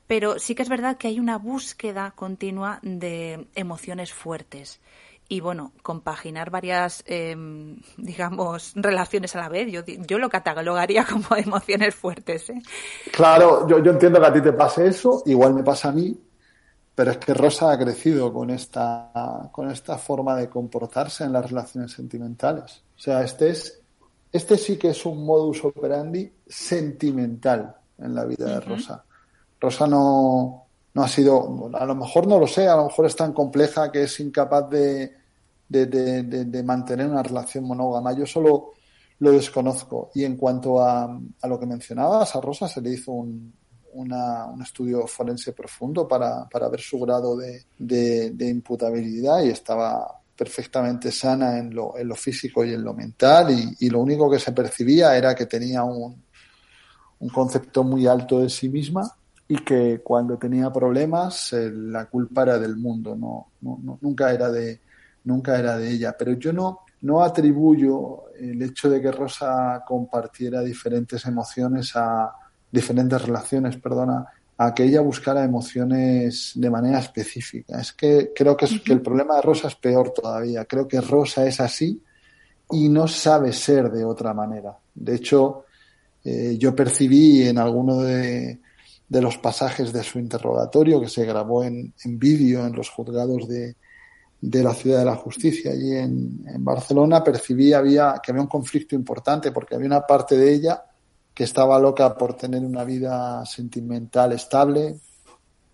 pero 0.07 0.39
sí 0.39 0.55
que 0.55 0.63
es 0.63 0.69
verdad 0.69 0.97
que 0.97 1.09
hay 1.09 1.21
una 1.21 1.39
búsqueda 1.39 2.13
continua 2.13 2.79
de 2.83 3.47
emociones 3.55 4.13
fuertes 4.13 4.81
y 5.29 5.41
bueno, 5.41 5.73
compaginar 5.83 6.51
varias, 6.51 7.03
em, 7.07 7.79
digamos, 7.97 8.73
relaciones 8.77 9.35
a 9.35 9.41
la 9.41 9.49
vez, 9.49 9.73
yo, 9.73 9.83
yo 9.85 10.19
lo 10.19 10.29
catalogaría 10.29 11.07
como 11.07 11.25
emociones 11.37 11.95
fuertes. 11.95 12.51
¿eh? 12.51 12.63
Claro, 13.11 13.67
yo, 13.67 13.83
yo 13.83 13.93
entiendo 13.93 14.21
que 14.21 14.27
a 14.27 14.33
ti 14.33 14.43
te 14.43 14.53
pase 14.53 14.87
eso, 14.87 15.23
igual 15.25 15.55
me 15.55 15.63
pasa 15.63 15.89
a 15.89 15.93
mí, 15.93 16.15
pero 16.95 17.11
es 17.13 17.19
que 17.19 17.33
Rosa 17.33 17.73
ha 17.73 17.79
crecido 17.79 18.33
con 18.33 18.51
esta, 18.51 19.49
con 19.51 19.71
esta 19.71 19.97
forma 19.97 20.37
de 20.37 20.49
comportarse 20.49 21.25
en 21.25 21.33
las 21.33 21.49
relaciones 21.49 21.93
sentimentales. 21.93 22.83
O 22.97 22.99
sea, 22.99 23.23
este 23.23 23.51
es, 23.51 23.81
este 24.31 24.59
sí 24.59 24.77
que 24.77 24.91
es 24.91 25.07
un 25.07 25.25
modus 25.25 25.65
operandi 25.65 26.31
sentimental 26.47 27.75
en 27.99 28.15
la 28.15 28.25
vida 28.25 28.47
de 28.47 28.61
Rosa. 28.61 29.05
Rosa 29.59 29.87
no, 29.87 30.67
no 30.93 31.03
ha 31.03 31.09
sido, 31.09 31.71
a 31.73 31.87
lo 31.87 31.95
mejor 31.95 32.27
no 32.27 32.39
lo 32.39 32.47
sé, 32.47 32.69
a 32.69 32.77
lo 32.77 32.85
mejor 32.85 33.07
es 33.07 33.17
tan 33.17 33.33
compleja 33.33 33.91
que 33.91 34.03
es 34.03 34.21
incapaz 34.21 34.69
de, 34.69 35.17
de, 35.69 36.63
mantener 36.63 37.07
una 37.07 37.23
relación 37.23 37.65
monógama. 37.65 38.13
Yo 38.13 38.27
solo 38.27 38.73
lo 39.21 39.33
desconozco. 39.33 40.11
Y 40.15 40.25
en 40.25 40.37
cuanto 40.37 40.83
a, 40.83 41.05
a 41.05 41.49
lo 41.49 41.59
que 41.59 41.67
mencionabas, 41.67 42.37
a 42.37 42.41
Rosa 42.41 42.69
se 42.69 42.83
le 42.83 42.91
hizo 42.91 43.13
un, 43.13 43.55
un 43.95 44.63
estudio 44.63 45.07
forense 45.07 45.53
profundo 45.53 46.09
para, 46.09 46.49
para 46.49 46.69
ver 46.69 46.81
su 46.81 46.99
grado 47.01 47.37
de, 47.37 47.65
de, 47.79 48.49
imputabilidad 48.49 49.43
y 49.43 49.51
estaba 49.51 50.21
perfectamente 50.37 51.13
sana 51.13 51.59
en 51.59 51.75
lo, 51.75 51.97
en 51.97 52.09
lo 52.09 52.15
físico 52.15 52.65
y 52.65 52.73
en 52.73 52.83
lo 52.83 52.95
mental 52.95 53.51
y, 53.51 53.87
y, 53.87 53.91
lo 53.91 54.01
único 54.01 54.31
que 54.31 54.39
se 54.39 54.53
percibía 54.53 55.17
era 55.17 55.35
que 55.35 55.47
tenía 55.47 55.85
un, 55.85 56.23
un 57.21 57.29
concepto 57.29 57.85
muy 57.85 58.07
alto 58.07 58.41
de 58.41 58.51
sí 58.51 58.69
misma 58.69 59.15
y 59.47 59.57
que 59.59 60.01
cuando 60.03 60.39
tenía 60.39 60.73
problemas 60.73 61.53
eh, 61.53 61.71
la 61.71 62.07
culpa 62.07 62.43
era 62.43 62.59
del 62.59 62.77
mundo, 62.77 63.15
no, 63.15 63.49
no, 63.61 63.99
nunca 64.01 64.33
era 64.33 64.51
de, 64.51 64.81
nunca 65.25 65.59
era 65.59 65.77
de 65.77 65.91
ella. 65.91 66.17
Pero 66.19 66.33
yo 66.33 66.53
no, 66.53 66.81
no 67.03 67.23
atribuyo 67.23 68.31
el 68.39 68.61
hecho 68.63 68.89
de 68.89 69.01
que 69.01 69.13
Rosa 69.13 69.85
compartiera 69.87 70.63
diferentes 70.63 71.25
emociones 71.27 71.93
a 71.95 72.33
diferentes 72.73 73.21
relaciones, 73.23 73.77
perdona, 73.77 74.27
a 74.57 74.75
que 74.75 74.85
ella 74.85 75.01
buscara 75.01 75.45
emociones 75.45 76.53
de 76.55 76.71
manera 76.71 76.99
específica. 76.99 77.81
Es 77.81 77.93
que 77.93 78.33
creo 78.35 78.57
que, 78.57 78.65
es, 78.65 78.81
que 78.81 78.93
el 78.93 79.03
problema 79.03 79.37
de 79.37 79.43
Rosa 79.43 79.69
es 79.69 79.75
peor 79.75 80.11
todavía. 80.11 80.65
Creo 80.65 80.89
que 80.89 81.01
Rosa 81.01 81.47
es 81.47 81.61
así 81.61 82.03
y 82.71 82.89
no 82.89 83.07
sabe 83.07 83.53
ser 83.53 83.91
de 83.91 84.05
otra 84.05 84.33
manera. 84.33 84.77
De 84.95 85.17
hecho, 85.17 85.67
eh, 86.25 86.57
yo 86.59 86.75
percibí 86.75 87.43
en 87.43 87.59
alguno 87.59 88.01
de, 88.01 88.61
de, 89.09 89.21
los 89.21 89.37
pasajes 89.39 89.93
de 89.93 90.03
su 90.03 90.19
interrogatorio 90.19 91.01
que 91.01 91.09
se 91.09 91.25
grabó 91.25 91.65
en, 91.65 91.93
en 92.05 92.19
vídeo 92.19 92.67
en 92.67 92.75
los 92.75 92.89
juzgados 92.89 93.49
de, 93.49 93.77
de 94.41 94.63
la 94.63 94.75
Ciudad 94.75 95.01
de 95.01 95.05
la 95.05 95.17
Justicia 95.17 95.73
allí 95.73 95.97
en, 95.97 96.45
en, 96.47 96.65
Barcelona, 96.65 97.25
percibí 97.25 97.73
había, 97.73 98.15
que 98.23 98.31
había 98.31 98.43
un 98.43 98.49
conflicto 98.49 98.95
importante 98.95 99.51
porque 99.51 99.75
había 99.75 99.89
una 99.89 100.07
parte 100.07 100.37
de 100.37 100.53
ella 100.53 100.85
que 101.35 101.45
estaba 101.45 101.79
loca 101.79 102.17
por 102.17 102.35
tener 102.35 102.63
una 102.63 102.85
vida 102.85 103.45
sentimental 103.47 104.33
estable, 104.33 104.99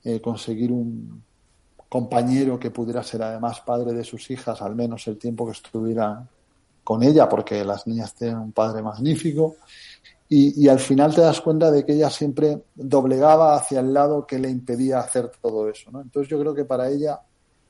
eh, 0.04 0.20
conseguir 0.20 0.70
un 0.70 1.22
compañero 1.88 2.58
que 2.58 2.70
pudiera 2.70 3.02
ser 3.02 3.22
además 3.22 3.60
padre 3.60 3.92
de 3.92 4.04
sus 4.04 4.30
hijas, 4.30 4.60
al 4.62 4.74
menos 4.74 5.06
el 5.08 5.18
tiempo 5.18 5.46
que 5.46 5.52
estuviera 5.52 6.26
con 6.84 7.02
ella, 7.02 7.28
porque 7.28 7.64
las 7.64 7.86
niñas 7.86 8.14
tienen 8.14 8.38
un 8.38 8.52
padre 8.52 8.82
magnífico. 8.82 9.56
Y, 10.30 10.68
al 10.68 10.78
final 10.78 11.14
te 11.14 11.22
das 11.22 11.40
cuenta 11.40 11.70
de 11.70 11.86
que 11.86 11.94
ella 11.94 12.10
siempre 12.10 12.64
doblegaba 12.74 13.56
hacia 13.56 13.80
el 13.80 13.94
lado 13.94 14.26
que 14.26 14.38
le 14.38 14.50
impedía 14.50 15.00
hacer 15.00 15.30
todo 15.40 15.70
eso. 15.70 15.90
¿no? 15.90 16.02
Entonces 16.02 16.28
yo 16.28 16.38
creo 16.38 16.54
que 16.54 16.66
para 16.66 16.90
ella 16.90 17.18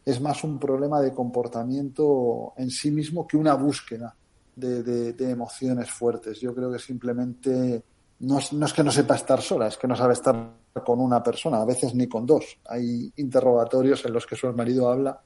es 0.04 0.20
más 0.20 0.42
un 0.42 0.58
problema 0.58 1.00
de 1.00 1.12
comportamiento 1.12 2.54
en 2.56 2.68
sí 2.70 2.90
mismo 2.90 3.28
que 3.28 3.36
una 3.36 3.54
búsqueda 3.54 4.12
de, 4.58 5.30
emociones 5.30 5.90
fuertes. 5.90 6.40
Yo 6.40 6.54
creo 6.54 6.70
que 6.72 6.78
simplemente 6.78 7.82
no 8.20 8.38
es, 8.38 8.52
no 8.52 8.66
es, 8.66 8.72
que 8.72 8.82
no 8.82 8.90
sepa 8.90 9.14
estar 9.14 9.40
sola, 9.40 9.68
es 9.68 9.76
que 9.76 9.86
no 9.86 9.96
sabe 9.96 10.14
estar 10.14 10.54
con 10.84 11.00
una 11.00 11.22
persona, 11.22 11.60
a 11.60 11.64
veces 11.64 11.94
ni 11.94 12.08
con 12.08 12.26
dos. 12.26 12.58
Hay 12.68 13.12
interrogatorios 13.16 14.04
en 14.04 14.12
los 14.12 14.26
que 14.26 14.36
su 14.36 14.52
marido 14.52 14.90
habla 14.90 15.20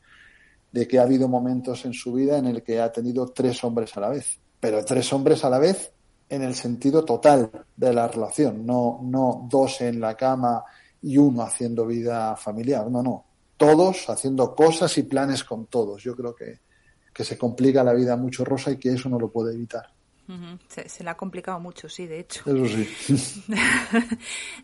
de 0.70 0.88
que 0.88 0.98
ha 0.98 1.02
habido 1.02 1.28
momentos 1.28 1.84
en 1.84 1.92
su 1.92 2.12
vida 2.12 2.38
en 2.38 2.46
el 2.46 2.62
que 2.62 2.80
ha 2.80 2.90
tenido 2.90 3.26
tres 3.28 3.62
hombres 3.64 3.96
a 3.96 4.00
la 4.00 4.08
vez, 4.08 4.38
pero 4.58 4.84
tres 4.84 5.12
hombres 5.12 5.44
a 5.44 5.50
la 5.50 5.58
vez 5.58 5.92
en 6.28 6.42
el 6.42 6.54
sentido 6.54 7.04
total 7.04 7.50
de 7.76 7.92
la 7.92 8.08
relación, 8.08 8.64
no, 8.64 9.00
no 9.02 9.46
dos 9.50 9.82
en 9.82 10.00
la 10.00 10.16
cama 10.16 10.64
y 11.02 11.18
uno 11.18 11.42
haciendo 11.42 11.86
vida 11.86 12.34
familiar, 12.36 12.90
no, 12.90 13.02
no, 13.02 13.24
todos 13.58 14.08
haciendo 14.08 14.54
cosas 14.54 14.96
y 14.96 15.02
planes 15.02 15.44
con 15.44 15.66
todos. 15.66 16.02
Yo 16.02 16.16
creo 16.16 16.34
que, 16.34 16.60
que 17.12 17.24
se 17.24 17.38
complica 17.38 17.84
la 17.84 17.92
vida 17.92 18.16
mucho 18.16 18.44
Rosa 18.44 18.70
y 18.70 18.76
que 18.76 18.90
eso 18.90 19.08
no 19.08 19.18
lo 19.18 19.30
puede 19.30 19.54
evitar. 19.54 19.90
se, 20.68 20.88
se, 20.88 21.04
le 21.04 21.10
ha 21.10 21.16
complicado 21.16 21.60
mucho, 21.60 21.88
sí, 21.88 22.06
de 22.06 22.20
hecho. 22.20 22.42
Eso 22.46 22.66
sí. 22.66 23.44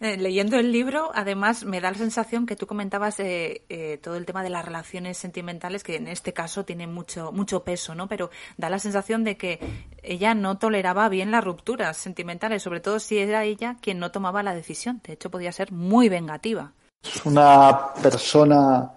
Eh, 0.01 0.17
leyendo 0.17 0.57
el 0.57 0.71
libro, 0.71 1.11
además, 1.13 1.65
me 1.65 1.81
da 1.81 1.91
la 1.91 1.99
sensación 1.99 2.47
que 2.47 2.55
tú 2.55 2.67
comentabas 2.67 3.19
eh, 3.19 3.65
eh, 3.69 3.99
todo 4.01 4.17
el 4.17 4.25
tema 4.25 4.45
de 4.45 4.51
las 4.51 4.65
relaciones 4.65 5.19
sentimentales, 5.19 5.83
que 5.83 5.97
en 5.97 6.07
este 6.07 6.33
caso 6.33 6.65
tiene 6.65 6.87
mucho, 6.87 7.33
mucho 7.33 7.65
peso, 7.65 7.97
¿no? 7.97 8.07
Pero 8.07 8.31
da 8.57 8.71
la 8.71 8.79
sensación 8.79 9.25
de 9.25 9.37
que 9.37 9.59
ella 10.03 10.35
no 10.35 10.57
toleraba 10.59 11.09
bien 11.09 11.33
las 11.33 11.43
rupturas 11.43 11.97
sentimentales, 11.97 12.63
sobre 12.63 12.81
todo 12.81 13.01
si 13.01 13.19
era 13.19 13.45
ella 13.45 13.77
quien 13.81 13.99
no 13.99 14.13
tomaba 14.13 14.45
la 14.45 14.55
decisión. 14.55 15.01
De 15.05 15.15
hecho, 15.15 15.31
podía 15.31 15.51
ser 15.51 15.73
muy 15.73 16.09
vengativa. 16.09 16.73
Es 17.03 17.27
una 17.27 17.93
persona 17.95 18.93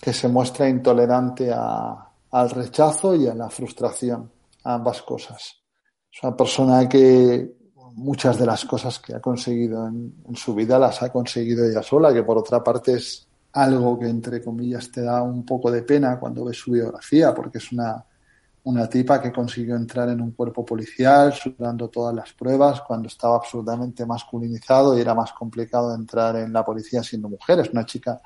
que 0.00 0.12
se 0.12 0.28
muestra 0.28 0.68
intolerante 0.68 1.50
a, 1.52 2.09
al 2.30 2.50
rechazo 2.50 3.14
y 3.14 3.26
a 3.26 3.34
la 3.34 3.50
frustración, 3.50 4.30
ambas 4.64 5.02
cosas. 5.02 5.56
Es 6.12 6.22
una 6.22 6.36
persona 6.36 6.88
que 6.88 7.56
muchas 7.94 8.38
de 8.38 8.46
las 8.46 8.64
cosas 8.64 8.98
que 8.98 9.14
ha 9.14 9.20
conseguido 9.20 9.86
en, 9.86 10.14
su 10.34 10.54
vida 10.54 10.78
las 10.78 11.02
ha 11.02 11.10
conseguido 11.10 11.64
ella 11.64 11.82
sola, 11.82 12.12
que 12.12 12.22
por 12.22 12.38
otra 12.38 12.62
parte 12.62 12.94
es 12.94 13.26
algo 13.52 13.98
que 13.98 14.08
entre 14.08 14.42
comillas 14.42 14.90
te 14.90 15.02
da 15.02 15.22
un 15.22 15.44
poco 15.44 15.70
de 15.70 15.82
pena 15.82 16.18
cuando 16.18 16.44
ves 16.44 16.56
su 16.56 16.72
biografía, 16.72 17.34
porque 17.34 17.58
es 17.58 17.72
una, 17.72 18.04
una 18.64 18.88
tipa 18.88 19.20
que 19.20 19.32
consiguió 19.32 19.74
entrar 19.74 20.08
en 20.08 20.20
un 20.20 20.32
cuerpo 20.32 20.64
policial, 20.64 21.32
superando 21.32 21.88
todas 21.88 22.14
las 22.14 22.32
pruebas, 22.32 22.80
cuando 22.82 23.08
estaba 23.08 23.36
absolutamente 23.36 24.06
masculinizado 24.06 24.96
y 24.96 25.00
era 25.00 25.14
más 25.14 25.32
complicado 25.32 25.94
entrar 25.94 26.36
en 26.36 26.52
la 26.52 26.64
policía 26.64 27.02
siendo 27.02 27.28
mujer. 27.28 27.60
Es 27.60 27.70
una 27.70 27.84
chica 27.84 28.20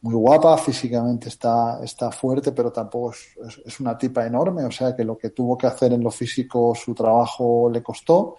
muy 0.00 0.14
guapa, 0.14 0.56
físicamente 0.58 1.28
está, 1.28 1.80
está 1.82 2.10
fuerte, 2.12 2.52
pero 2.52 2.70
tampoco 2.70 3.12
es, 3.12 3.60
es, 3.64 3.80
una 3.80 3.98
tipa 3.98 4.26
enorme, 4.26 4.64
o 4.64 4.70
sea 4.70 4.94
que 4.94 5.04
lo 5.04 5.18
que 5.18 5.30
tuvo 5.30 5.58
que 5.58 5.66
hacer 5.66 5.92
en 5.92 6.02
lo 6.02 6.10
físico, 6.10 6.74
su 6.74 6.94
trabajo 6.94 7.68
le 7.72 7.82
costó 7.82 8.36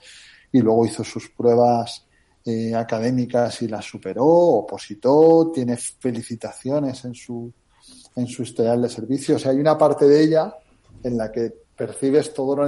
y 0.51 0.61
luego 0.61 0.85
hizo 0.85 1.03
sus 1.03 1.29
pruebas 1.29 2.05
eh, 2.45 2.73
académicas 2.73 3.61
y 3.61 3.67
las 3.67 3.85
superó, 3.85 4.25
opositó, 4.25 5.51
tiene 5.53 5.75
felicitaciones 5.75 7.03
en 7.03 7.13
su, 7.13 7.51
en 8.15 8.27
su 8.27 8.43
historial 8.43 8.81
de 8.81 8.89
servicio, 8.89 9.35
o 9.35 9.39
sea, 9.39 9.51
hay 9.51 9.59
una 9.59 9.77
parte 9.77 10.07
de 10.07 10.23
ella 10.23 10.55
en 11.03 11.17
la 11.17 11.31
que 11.31 11.53
percibes 11.79 12.33
todo 12.33 12.57
lo, 12.57 12.67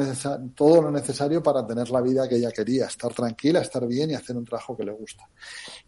todo 0.55 0.83
lo 0.83 0.89
necesario 0.89 1.43
para 1.43 1.67
tener 1.67 1.89
la 1.89 1.99
vida 1.99 2.29
que 2.29 2.37
ella 2.37 2.49
quería, 2.49 2.85
estar 2.85 3.13
tranquila, 3.13 3.59
estar 3.59 3.85
bien 3.85 4.11
y 4.11 4.13
hacer 4.13 4.37
un 4.37 4.45
trabajo 4.45 4.77
que 4.77 4.85
le 4.85 4.93
gusta. 4.93 5.27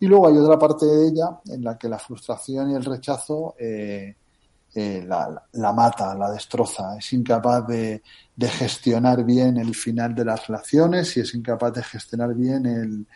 Y 0.01 0.07
luego 0.07 0.27
hay 0.27 0.37
otra 0.37 0.59
parte 0.59 0.85
de 0.85 1.07
ella 1.07 1.39
en 1.45 1.63
la 1.63 1.77
que 1.77 1.87
la 1.87 1.97
frustración 1.97 2.71
y 2.71 2.75
el 2.75 2.83
rechazo 2.83 3.55
eh, 3.57 4.13
eh, 4.75 5.05
la, 5.07 5.71
mata, 5.71 6.13
la 6.15 6.31
destroza, 6.31 6.97
es 6.97 7.13
incapaz 7.13 7.65
de, 7.65 8.03
de, 8.35 8.47
gestionar 8.49 9.23
bien 9.23 9.55
el 9.55 9.73
final 9.73 10.13
de 10.13 10.25
las 10.25 10.45
relaciones 10.45 11.15
y 11.15 11.21
es 11.21 11.33
incapaz 11.33 11.71
de 11.75 11.83
gestionar 11.83 12.33
bien 12.33 12.65
el, 12.65 13.07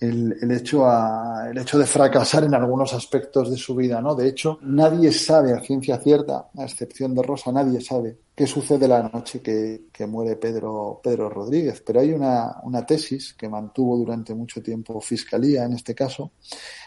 el, 0.00 0.38
el, 0.40 0.50
hecho 0.52 0.86
a, 0.86 1.50
el 1.50 1.58
hecho 1.58 1.78
de 1.78 1.84
fracasar 1.84 2.44
en 2.44 2.54
algunos 2.54 2.94
aspectos 2.94 3.50
de 3.50 3.58
su 3.58 3.74
vida, 3.74 4.00
¿no? 4.00 4.14
De 4.14 4.26
hecho, 4.26 4.58
nadie 4.62 5.12
sabe 5.12 5.52
a 5.52 5.60
ciencia 5.60 5.98
cierta, 5.98 6.48
a 6.56 6.64
excepción 6.64 7.14
de 7.14 7.22
Rosa, 7.22 7.52
nadie 7.52 7.82
sabe 7.82 8.16
qué 8.40 8.46
sucede 8.46 8.88
la 8.88 9.02
noche 9.02 9.42
que, 9.42 9.88
que 9.92 10.06
muere 10.06 10.36
Pedro, 10.36 10.98
Pedro 11.04 11.28
Rodríguez. 11.28 11.82
Pero 11.84 12.00
hay 12.00 12.14
una, 12.14 12.56
una 12.62 12.86
tesis 12.86 13.34
que 13.34 13.50
mantuvo 13.50 13.98
durante 13.98 14.34
mucho 14.34 14.62
tiempo 14.62 14.98
Fiscalía, 14.98 15.64
en 15.64 15.74
este 15.74 15.94
caso, 15.94 16.32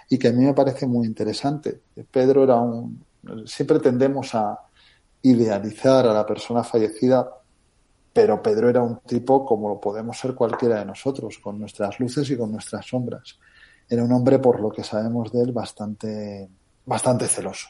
y 0.10 0.18
que 0.18 0.30
a 0.30 0.32
mí 0.32 0.44
me 0.44 0.56
parece 0.56 0.88
muy 0.88 1.06
interesante. 1.06 1.80
Pedro 2.10 2.46
era 2.46 2.56
un... 2.56 3.06
Siempre 3.46 3.78
tendemos 3.80 4.34
a 4.34 4.62
idealizar 5.22 6.08
a 6.08 6.14
la 6.16 6.26
persona 6.26 6.64
fallecida, 6.64 7.30
pero 8.12 8.42
Pedro 8.42 8.72
era 8.72 8.82
un 8.82 9.02
tipo 9.02 9.46
como 9.46 9.70
lo 9.70 9.80
podemos 9.80 10.18
ser 10.18 10.34
cualquiera 10.34 10.80
de 10.80 10.86
nosotros, 10.86 11.38
con 11.38 11.60
nuestras 11.60 12.00
luces 12.00 12.28
y 12.32 12.36
con 12.36 12.52
nuestras 12.52 12.88
sombras. 12.88 13.38
Era 13.88 14.04
un 14.04 14.12
hombre, 14.12 14.40
por 14.40 14.60
lo 14.60 14.72
que 14.72 14.84
sabemos 14.84 15.32
de 15.32 15.44
él, 15.44 15.52
bastante, 15.52 16.50
bastante 16.84 17.28
celoso. 17.28 17.68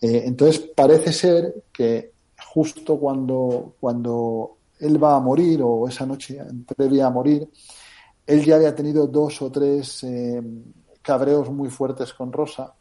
Eh, 0.00 0.22
entonces, 0.24 0.60
parece 0.74 1.12
ser 1.12 1.64
que 1.70 2.21
justo 2.54 2.98
cuando, 2.98 3.76
cuando 3.80 4.58
él 4.78 5.02
va 5.02 5.16
a 5.16 5.20
morir, 5.20 5.62
o 5.62 5.88
esa 5.88 6.04
noche 6.04 6.38
previa 6.76 7.06
a 7.06 7.10
morir, 7.10 7.48
él 8.26 8.44
ya 8.44 8.56
había 8.56 8.74
tenido 8.74 9.06
dos 9.06 9.40
o 9.40 9.50
tres 9.50 10.04
eh, 10.04 10.42
cabreos 11.00 11.50
muy 11.50 11.70
fuertes 11.70 12.12
con 12.12 12.30
Rosa 12.30 12.74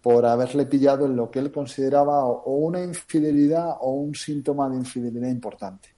por 0.00 0.24
haberle 0.24 0.64
pillado 0.64 1.04
en 1.04 1.16
lo 1.16 1.30
que 1.30 1.38
él 1.38 1.52
consideraba 1.52 2.24
o 2.24 2.52
una 2.52 2.82
infidelidad 2.82 3.76
o 3.80 3.92
un 3.92 4.14
síntoma 4.14 4.70
de 4.70 4.76
infidelidad 4.76 5.28
importante. 5.28 5.90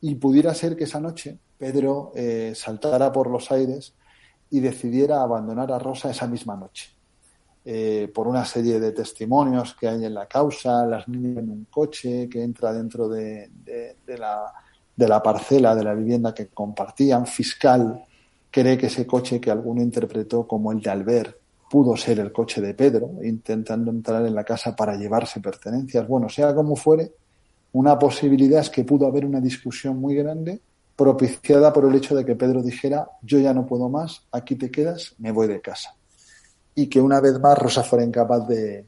Y 0.00 0.14
pudiera 0.14 0.54
ser 0.54 0.74
que 0.74 0.84
esa 0.84 1.00
noche 1.00 1.38
Pedro 1.58 2.12
eh, 2.14 2.54
saltara 2.54 3.12
por 3.12 3.28
los 3.28 3.52
aires 3.52 3.92
y 4.48 4.60
decidiera 4.60 5.20
abandonar 5.20 5.70
a 5.70 5.78
Rosa 5.78 6.10
esa 6.10 6.26
misma 6.26 6.56
noche. 6.56 6.97
Eh, 7.70 8.10
por 8.14 8.26
una 8.26 8.46
serie 8.46 8.80
de 8.80 8.92
testimonios 8.92 9.76
que 9.78 9.88
hay 9.88 10.02
en 10.02 10.14
la 10.14 10.24
causa, 10.24 10.86
las 10.86 11.06
niñas 11.06 11.36
en 11.36 11.50
un 11.50 11.66
coche 11.66 12.26
que 12.26 12.42
entra 12.42 12.72
dentro 12.72 13.10
de, 13.10 13.50
la, 14.06 14.54
de 14.96 15.06
la 15.06 15.22
parcela 15.22 15.74
de 15.74 15.84
la 15.84 15.92
vivienda 15.92 16.32
que 16.32 16.46
compartían, 16.46 17.26
fiscal 17.26 18.02
cree 18.50 18.78
que 18.78 18.86
ese 18.86 19.06
coche 19.06 19.38
que 19.38 19.50
alguno 19.50 19.82
interpretó 19.82 20.46
como 20.46 20.72
el 20.72 20.80
de 20.80 20.88
Albert 20.88 21.36
pudo 21.68 21.94
ser 21.94 22.20
el 22.20 22.32
coche 22.32 22.62
de 22.62 22.72
Pedro, 22.72 23.10
intentando 23.22 23.90
entrar 23.90 24.24
en 24.24 24.34
la 24.34 24.44
casa 24.44 24.74
para 24.74 24.96
llevarse 24.96 25.38
pertenencias. 25.38 26.08
Bueno, 26.08 26.30
sea 26.30 26.54
como 26.54 26.74
fuere, 26.74 27.12
una 27.72 27.98
posibilidad 27.98 28.62
es 28.62 28.70
que 28.70 28.84
pudo 28.84 29.06
haber 29.06 29.26
una 29.26 29.42
discusión 29.42 30.00
muy 30.00 30.14
grande 30.14 30.62
propiciada 30.96 31.70
por 31.70 31.84
el 31.84 31.94
hecho 31.94 32.16
de 32.16 32.24
que 32.24 32.34
Pedro 32.34 32.62
dijera 32.62 33.10
yo 33.20 33.38
ya 33.38 33.52
no 33.52 33.66
puedo 33.66 33.90
más, 33.90 34.22
aquí 34.32 34.54
te 34.54 34.70
quedas, 34.70 35.14
me 35.18 35.32
voy 35.32 35.48
de 35.48 35.60
casa. 35.60 35.97
Y 36.78 36.86
que 36.86 37.00
una 37.00 37.20
vez 37.20 37.40
más 37.40 37.58
Rosa 37.58 37.82
fuera 37.82 38.04
incapaz 38.04 38.46
de, 38.46 38.86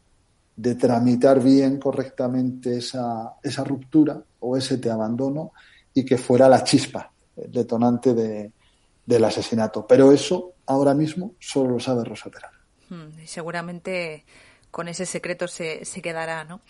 de 0.61 0.75
tramitar 0.75 1.43
bien, 1.43 1.79
correctamente 1.79 2.77
esa, 2.77 3.37
esa 3.43 3.65
ruptura 3.65 4.23
o 4.41 4.57
ese 4.57 4.77
te 4.77 4.91
abandono 4.91 5.53
y 5.95 6.05
que 6.05 6.19
fuera 6.19 6.49
la 6.49 6.63
chispa, 6.63 7.11
el 7.37 7.51
detonante 7.51 8.13
de, 8.13 8.53
del 9.07 9.25
asesinato. 9.25 9.87
Pero 9.87 10.13
eso 10.13 10.53
ahora 10.67 10.93
mismo 10.93 11.35
solo 11.39 11.71
lo 11.71 11.81
sabe 11.81 12.05
Rosa 12.05 12.31
Terán. 12.31 12.53
Hmm, 12.91 13.25
seguramente 13.25 14.25
con 14.71 14.87
ese 14.89 15.07
secreto 15.07 15.49
se, 15.49 15.85
se 15.85 16.03
quedará, 16.03 16.45
¿no? 16.45 16.61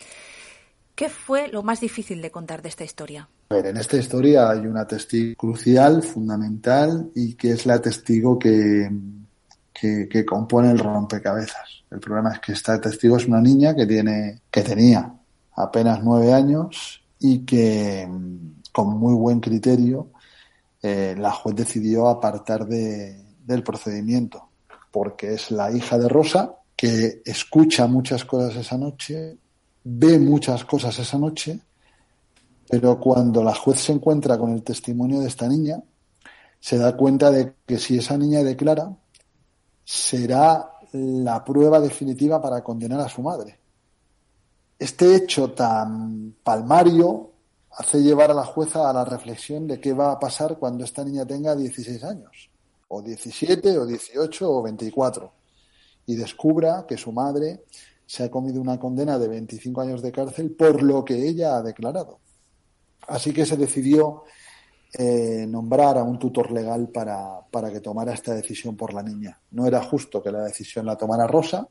¿Qué 0.94 1.08
fue 1.08 1.48
lo 1.48 1.62
más 1.62 1.80
difícil 1.80 2.22
de 2.22 2.30
contar 2.30 2.62
de 2.62 2.68
esta 2.68 2.84
historia? 2.84 3.28
A 3.48 3.54
ver, 3.54 3.66
en 3.66 3.76
esta 3.76 3.96
historia 3.96 4.50
hay 4.50 4.60
una 4.60 4.86
testigo 4.86 5.34
crucial, 5.36 6.02
fundamental, 6.02 7.10
y 7.14 7.34
que 7.34 7.52
es 7.52 7.66
la 7.66 7.80
testigo 7.80 8.38
que, 8.38 8.88
que, 9.80 10.24
compone 10.24 10.70
el 10.70 10.78
rompecabezas. 10.78 11.84
El 11.90 12.00
problema 12.00 12.32
es 12.32 12.40
que 12.40 12.52
esta 12.52 12.80
testigo 12.80 13.16
es 13.16 13.26
una 13.26 13.40
niña 13.40 13.74
que 13.74 13.86
tiene, 13.86 14.42
que 14.50 14.62
tenía 14.62 15.12
apenas 15.56 16.02
nueve 16.02 16.32
años 16.32 17.02
y 17.18 17.44
que 17.44 18.08
con 18.72 18.98
muy 18.98 19.14
buen 19.14 19.40
criterio 19.40 20.10
eh, 20.82 21.14
la 21.18 21.32
juez 21.32 21.56
decidió 21.56 22.08
apartar 22.08 22.66
de, 22.66 23.22
del 23.44 23.62
procedimiento 23.62 24.50
porque 24.90 25.34
es 25.34 25.50
la 25.50 25.70
hija 25.70 25.98
de 25.98 26.08
Rosa 26.08 26.56
que 26.76 27.22
escucha 27.24 27.86
muchas 27.86 28.24
cosas 28.24 28.56
esa 28.56 28.78
noche, 28.78 29.36
ve 29.84 30.18
muchas 30.18 30.64
cosas 30.64 30.98
esa 30.98 31.18
noche, 31.18 31.60
pero 32.68 32.98
cuando 32.98 33.44
la 33.44 33.54
juez 33.54 33.80
se 33.80 33.92
encuentra 33.92 34.38
con 34.38 34.52
el 34.52 34.62
testimonio 34.62 35.20
de 35.20 35.28
esta 35.28 35.46
niña, 35.46 35.82
se 36.58 36.78
da 36.78 36.96
cuenta 36.96 37.30
de 37.30 37.54
que 37.66 37.78
si 37.78 37.98
esa 37.98 38.16
niña 38.16 38.42
declara, 38.42 38.96
será 39.90 40.78
la 40.92 41.44
prueba 41.44 41.80
definitiva 41.80 42.40
para 42.40 42.62
condenar 42.62 43.00
a 43.00 43.08
su 43.08 43.22
madre. 43.22 43.58
Este 44.78 45.16
hecho 45.16 45.50
tan 45.50 46.36
palmario 46.44 47.32
hace 47.72 48.00
llevar 48.00 48.30
a 48.30 48.34
la 48.34 48.44
jueza 48.44 48.88
a 48.88 48.92
la 48.92 49.04
reflexión 49.04 49.66
de 49.66 49.80
qué 49.80 49.92
va 49.92 50.12
a 50.12 50.18
pasar 50.20 50.58
cuando 50.60 50.84
esta 50.84 51.02
niña 51.02 51.26
tenga 51.26 51.56
16 51.56 52.04
años, 52.04 52.50
o 52.86 53.02
17, 53.02 53.78
o 53.78 53.84
18, 53.84 54.48
o 54.48 54.62
24, 54.62 55.32
y 56.06 56.14
descubra 56.14 56.86
que 56.86 56.96
su 56.96 57.10
madre 57.10 57.64
se 58.06 58.22
ha 58.22 58.30
comido 58.30 58.60
una 58.60 58.78
condena 58.78 59.18
de 59.18 59.26
25 59.26 59.80
años 59.80 60.02
de 60.02 60.12
cárcel 60.12 60.52
por 60.52 60.84
lo 60.84 61.04
que 61.04 61.26
ella 61.26 61.56
ha 61.56 61.62
declarado. 61.62 62.20
Así 63.08 63.32
que 63.32 63.44
se 63.44 63.56
decidió 63.56 64.22
eh, 64.92 65.46
nombrar 65.48 65.98
a 65.98 66.02
un 66.02 66.18
tutor 66.18 66.50
legal 66.50 66.88
para, 66.88 67.40
para 67.50 67.70
que 67.70 67.80
tomara 67.80 68.12
esta 68.12 68.34
decisión 68.34 68.76
por 68.76 68.92
la 68.92 69.02
niña. 69.02 69.40
No 69.52 69.66
era 69.66 69.82
justo 69.82 70.22
que 70.22 70.32
la 70.32 70.44
decisión 70.44 70.86
la 70.86 70.96
tomara 70.96 71.26
Rosa, 71.26 71.68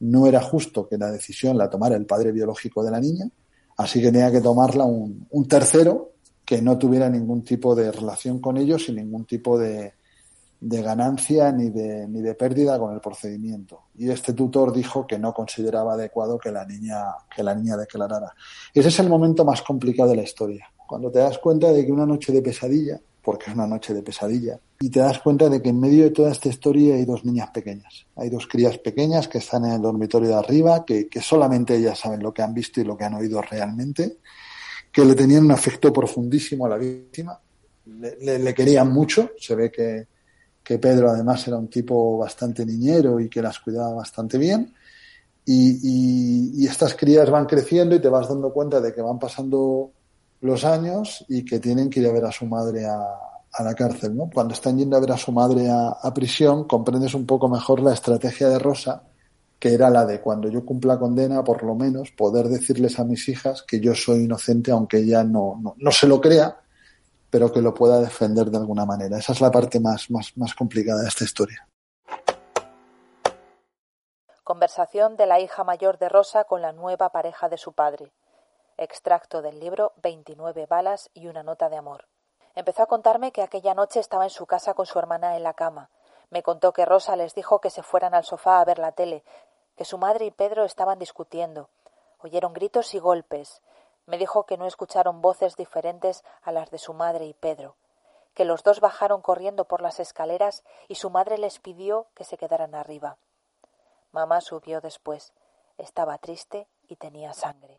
no 0.00 0.26
era 0.26 0.40
justo 0.40 0.88
que 0.88 0.96
la 0.96 1.10
decisión 1.10 1.58
la 1.58 1.68
tomara 1.68 1.96
el 1.96 2.06
padre 2.06 2.32
biológico 2.32 2.82
de 2.84 2.90
la 2.90 3.00
niña, 3.00 3.30
Así 3.78 4.00
que 4.00 4.10
tenía 4.10 4.30
que 4.32 4.40
tomarla 4.40 4.84
un, 4.84 5.48
tercero 5.48 6.14
que 6.44 6.60
no 6.60 6.76
tuviera 6.76 7.08
ningún 7.08 7.44
tipo 7.44 7.76
de 7.76 7.92
relación 7.92 8.40
con 8.40 8.56
ellos 8.56 8.88
y 8.88 8.92
ningún 8.92 9.24
tipo 9.24 9.56
de, 9.56 9.94
ganancia 10.60 11.52
ni 11.52 11.70
de, 11.70 12.08
ni 12.08 12.20
de 12.20 12.34
pérdida 12.34 12.76
con 12.76 12.92
el 12.92 13.00
procedimiento. 13.00 13.82
Y 13.96 14.10
este 14.10 14.32
tutor 14.32 14.72
dijo 14.72 15.06
que 15.06 15.16
no 15.16 15.32
consideraba 15.32 15.94
adecuado 15.94 16.38
que 16.38 16.50
la 16.50 16.64
niña, 16.64 17.04
que 17.34 17.44
la 17.44 17.54
niña 17.54 17.76
declarara. 17.76 18.34
Ese 18.74 18.88
es 18.88 18.98
el 18.98 19.08
momento 19.08 19.44
más 19.44 19.62
complicado 19.62 20.10
de 20.10 20.16
la 20.16 20.22
historia. 20.24 20.68
Cuando 20.88 21.12
te 21.12 21.20
das 21.20 21.38
cuenta 21.38 21.70
de 21.70 21.86
que 21.86 21.92
una 21.92 22.06
noche 22.06 22.32
de 22.32 22.42
pesadilla 22.42 23.00
porque 23.28 23.50
es 23.50 23.54
una 23.54 23.66
noche 23.66 23.92
de 23.92 24.02
pesadilla. 24.02 24.58
Y 24.80 24.88
te 24.88 25.00
das 25.00 25.18
cuenta 25.18 25.50
de 25.50 25.60
que 25.60 25.68
en 25.68 25.78
medio 25.78 26.04
de 26.04 26.12
toda 26.12 26.32
esta 26.32 26.48
historia 26.48 26.94
hay 26.94 27.04
dos 27.04 27.26
niñas 27.26 27.50
pequeñas. 27.50 28.06
Hay 28.16 28.30
dos 28.30 28.46
crías 28.46 28.78
pequeñas 28.78 29.28
que 29.28 29.36
están 29.36 29.66
en 29.66 29.72
el 29.72 29.82
dormitorio 29.82 30.30
de 30.30 30.34
arriba, 30.34 30.82
que, 30.86 31.10
solamente 31.20 31.76
ellas 31.76 31.98
saben 31.98 32.22
lo 32.22 32.32
que 32.32 32.40
han 32.40 32.54
visto 32.54 32.80
y 32.80 32.84
lo 32.84 32.96
que 32.96 33.04
han 33.04 33.12
oído 33.12 33.42
realmente, 33.42 34.16
que 34.90 35.04
le 35.04 35.14
tenían 35.14 35.44
un 35.44 35.50
afecto 35.50 35.92
profundísimo 35.92 36.64
a 36.64 36.70
la 36.70 36.78
víctima, 36.78 37.38
le, 37.84 38.54
querían 38.54 38.90
mucho, 38.90 39.32
se 39.38 39.54
ve 39.54 39.70
que, 39.70 40.06
Pedro 40.78 41.10
además 41.10 41.46
era 41.48 41.58
un 41.58 41.68
tipo 41.68 42.16
bastante 42.16 42.64
niñero 42.64 43.20
y 43.20 43.28
que 43.28 43.42
las 43.42 43.58
cuidaba 43.58 43.92
bastante 43.92 44.38
bien. 44.38 44.72
Y, 45.44 46.62
y, 46.62 46.66
estas 46.66 46.94
crías 46.94 47.28
van 47.28 47.44
creciendo 47.44 47.94
y 47.94 48.00
te 48.00 48.08
vas 48.08 48.26
dando 48.26 48.54
cuenta 48.54 48.80
de 48.80 48.94
que 48.94 49.02
van 49.02 49.18
pasando 49.18 49.92
los 50.40 50.64
años 50.64 51.24
y 51.28 51.44
que 51.44 51.58
tienen 51.58 51.90
que 51.90 52.00
ir 52.00 52.06
a 52.06 52.12
ver 52.12 52.24
a 52.24 52.32
su 52.32 52.46
madre 52.46 52.86
a, 52.86 53.04
la 53.62 53.74
cárcel, 53.74 54.16
¿no? 54.16 54.30
Cuando 54.32 54.54
están 54.54 54.78
yendo 54.78 54.96
a 54.96 55.00
ver 55.00 55.10
a 55.10 55.16
su 55.16 55.32
madre 55.32 55.68
a, 55.68 55.88
a, 55.88 56.14
prisión, 56.14 56.68
comprendes 56.68 57.14
un 57.14 57.26
poco 57.26 57.48
mejor 57.48 57.80
la 57.80 57.92
estrategia 57.92 58.48
de 58.48 58.58
Rosa, 58.58 59.02
que 59.58 59.74
era 59.74 59.90
la 59.90 60.06
de 60.06 60.20
cuando 60.20 60.48
yo 60.48 60.64
cumpla 60.64 60.98
condena, 60.98 61.42
por 61.42 61.64
lo 61.64 61.74
menos, 61.74 62.12
poder 62.12 62.46
decirles 62.46 63.00
a 63.00 63.04
mis 63.04 63.28
hijas 63.28 63.62
que 63.62 63.80
yo 63.80 63.94
soy 63.94 64.24
inocente, 64.24 64.70
aunque 64.70 64.98
ella 64.98 65.24
no, 65.24 65.58
no, 65.60 65.74
no 65.76 65.90
se 65.90 66.06
lo 66.06 66.20
crea, 66.20 66.60
pero 67.30 67.52
que 67.52 67.60
lo 67.60 67.74
pueda 67.74 68.00
defender 68.00 68.50
de 68.50 68.58
alguna 68.58 68.86
manera. 68.86 69.18
Esa 69.18 69.32
es 69.32 69.40
la 69.40 69.50
parte 69.50 69.80
más, 69.80 70.10
más, 70.10 70.36
más 70.36 70.54
complicada 70.54 71.02
de 71.02 71.08
esta 71.08 71.24
historia. 71.24 71.66
Conversación 74.44 75.16
de 75.16 75.26
la 75.26 75.40
hija 75.40 75.62
mayor 75.62 75.98
de 75.98 76.08
Rosa 76.08 76.44
con 76.44 76.62
la 76.62 76.72
nueva 76.72 77.10
pareja 77.10 77.48
de 77.48 77.58
su 77.58 77.72
padre. 77.72 78.12
Extracto 78.80 79.42
del 79.42 79.58
libro 79.58 79.92
29 79.96 80.66
balas 80.66 81.10
y 81.12 81.26
una 81.26 81.42
nota 81.42 81.68
de 81.68 81.76
amor. 81.76 82.06
Empezó 82.54 82.84
a 82.84 82.86
contarme 82.86 83.32
que 83.32 83.42
aquella 83.42 83.74
noche 83.74 83.98
estaba 83.98 84.22
en 84.22 84.30
su 84.30 84.46
casa 84.46 84.72
con 84.74 84.86
su 84.86 85.00
hermana 85.00 85.36
en 85.36 85.42
la 85.42 85.54
cama. 85.54 85.90
Me 86.30 86.44
contó 86.44 86.72
que 86.72 86.84
Rosa 86.84 87.16
les 87.16 87.34
dijo 87.34 87.60
que 87.60 87.70
se 87.70 87.82
fueran 87.82 88.14
al 88.14 88.22
sofá 88.22 88.60
a 88.60 88.64
ver 88.64 88.78
la 88.78 88.92
tele, 88.92 89.24
que 89.76 89.84
su 89.84 89.98
madre 89.98 90.26
y 90.26 90.30
Pedro 90.30 90.64
estaban 90.64 91.00
discutiendo. 91.00 91.70
Oyeron 92.20 92.52
gritos 92.52 92.94
y 92.94 93.00
golpes. 93.00 93.62
Me 94.06 94.16
dijo 94.16 94.46
que 94.46 94.56
no 94.56 94.64
escucharon 94.64 95.22
voces 95.22 95.56
diferentes 95.56 96.22
a 96.42 96.52
las 96.52 96.70
de 96.70 96.78
su 96.78 96.94
madre 96.94 97.24
y 97.26 97.34
Pedro, 97.34 97.74
que 98.34 98.44
los 98.44 98.62
dos 98.62 98.78
bajaron 98.78 99.22
corriendo 99.22 99.64
por 99.64 99.82
las 99.82 99.98
escaleras 99.98 100.62
y 100.86 100.94
su 100.94 101.10
madre 101.10 101.36
les 101.36 101.58
pidió 101.58 102.06
que 102.14 102.22
se 102.22 102.38
quedaran 102.38 102.76
arriba. 102.76 103.16
Mamá 104.12 104.40
subió 104.40 104.80
después. 104.80 105.32
Estaba 105.78 106.16
triste 106.18 106.68
y 106.86 106.94
tenía 106.94 107.34
sangre. 107.34 107.76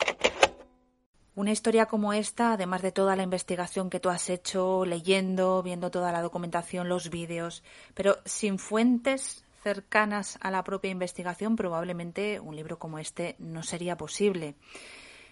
Una 1.40 1.54
historia 1.54 1.86
como 1.86 2.12
esta, 2.12 2.52
además 2.52 2.82
de 2.82 2.92
toda 2.92 3.16
la 3.16 3.24
investigación 3.24 3.90
que 3.90 4.02
tú 4.02 4.10
has 4.10 4.30
hecho, 4.30 4.84
leyendo, 4.84 5.64
viendo 5.64 5.90
toda 5.90 6.12
la 6.12 6.22
documentación, 6.22 6.90
los 6.90 7.10
vídeos, 7.10 7.64
pero 7.94 8.18
sin 8.26 8.60
fuentes 8.60 9.46
cercanas 9.64 10.38
a 10.42 10.52
la 10.52 10.66
propia 10.66 10.92
investigación, 10.92 11.56
probablemente 11.56 12.42
un 12.42 12.58
libro 12.58 12.78
como 12.78 13.00
este 13.00 13.38
no 13.40 13.64
sería 13.64 13.96
posible. 13.96 14.56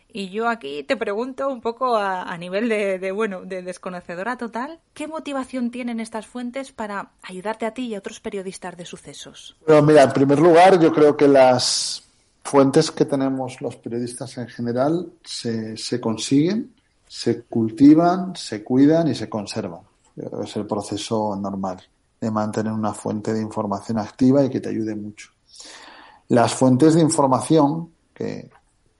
Y 0.07 0.29
yo 0.29 0.47
aquí 0.47 0.81
te 0.83 0.95
pregunto 0.95 1.49
un 1.49 1.59
poco 1.59 1.97
a, 1.97 2.37
nivel 2.37 2.69
de, 2.69 3.11
bueno, 3.11 3.41
de 3.41 3.61
desconocedora 3.61 4.37
total, 4.37 4.79
¿qué 4.93 5.09
motivación 5.09 5.71
tienen 5.71 5.99
estas 5.99 6.25
fuentes 6.25 6.71
para 6.71 7.09
ayudarte 7.21 7.65
a 7.65 7.73
ti 7.73 7.87
y 7.87 7.95
a 7.95 7.99
otros 7.99 8.21
periodistas 8.21 8.77
de 8.77 8.85
sucesos? 8.85 9.57
Bueno, 9.67 9.81
mira, 9.81 10.03
en 10.03 10.13
primer 10.13 10.39
lugar, 10.39 10.79
yo 10.79 10.93
creo 10.93 11.17
que 11.17 11.27
las 11.27 12.06
fuentes 12.47 12.91
que 12.91 13.03
tenemos 13.03 13.59
los 13.59 13.75
periodistas 13.75 14.37
en 14.37 14.47
general 14.47 15.11
se, 15.21 15.99
consiguen, 15.99 16.73
se 17.05 17.41
cultivan, 17.43 18.37
se 18.37 18.63
cuidan 18.63 19.09
y 19.09 19.15
se 19.15 19.27
conservan. 19.27 19.81
Es 20.15 20.55
el 20.55 20.65
proceso 20.65 21.35
normal 21.35 21.83
de 22.21 22.31
mantener 22.31 22.71
una 22.71 22.93
fuente 22.93 23.33
de 23.33 23.41
información 23.41 23.99
activa 23.99 24.45
y 24.45 24.49
que 24.49 24.61
te 24.61 24.69
ayude 24.69 24.95
mucho. 24.95 25.29
Las 26.29 26.53
fuentes 26.53 26.95
de 26.95 27.01
información, 27.01 27.91
que 28.13 28.49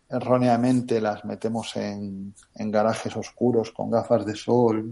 erróneamente 0.10 1.00
las 1.00 1.24
metemos 1.24 1.74
en, 1.78 2.34
garajes 2.54 3.16
oscuros 3.16 3.72
con 3.72 3.90
gafas 3.90 4.26
de 4.26 4.36
sol 4.36 4.92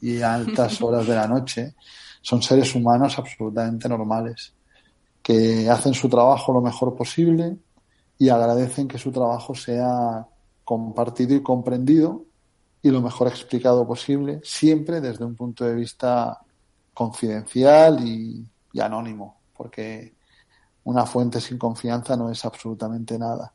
y, 0.00 0.22
altas 0.22 0.80
horas 0.80 1.06
de 1.06 1.14
la 1.14 1.28
noche, 1.28 1.74
son 2.22 2.40
seres 2.40 2.74
humanos 2.74 3.18
absolutamente 3.18 3.86
normales, 3.86 4.54
que 5.22 5.68
hacen 5.68 5.94
su 5.94 6.08
trabajo 6.08 6.52
lo 6.52 6.60
mejor 6.60 6.96
posible 6.96 7.56
y 8.18 8.28
agradecen 8.28 8.88
que 8.88 8.98
su 8.98 9.12
trabajo 9.12 9.54
sea 9.54 10.26
compartido 10.64 11.34
y 11.34 11.42
comprendido 11.42 12.24
y 12.82 12.90
lo 12.90 13.00
mejor 13.00 13.28
explicado 13.28 13.86
posible, 13.86 14.40
siempre 14.42 15.00
desde 15.00 15.24
un 15.24 15.34
punto 15.34 15.64
de 15.64 15.74
vista 15.74 16.38
confidencial 16.94 18.06
y 18.06 18.46
anónimo, 18.80 19.40
porque 19.54 20.14
una 20.84 21.04
fuente 21.04 21.40
sin 21.40 21.58
confianza 21.58 22.16
no 22.16 22.30
es 22.30 22.44
absolutamente 22.44 23.18
nada. 23.18 23.52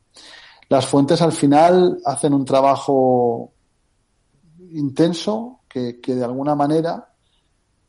Las 0.69 0.85
fuentes 0.85 1.21
al 1.21 1.31
final 1.31 1.99
hacen 2.05 2.33
un 2.33 2.45
trabajo 2.45 3.51
intenso 4.71 5.61
que, 5.67 5.99
de 6.03 6.23
alguna 6.23 6.55
manera 6.55 7.13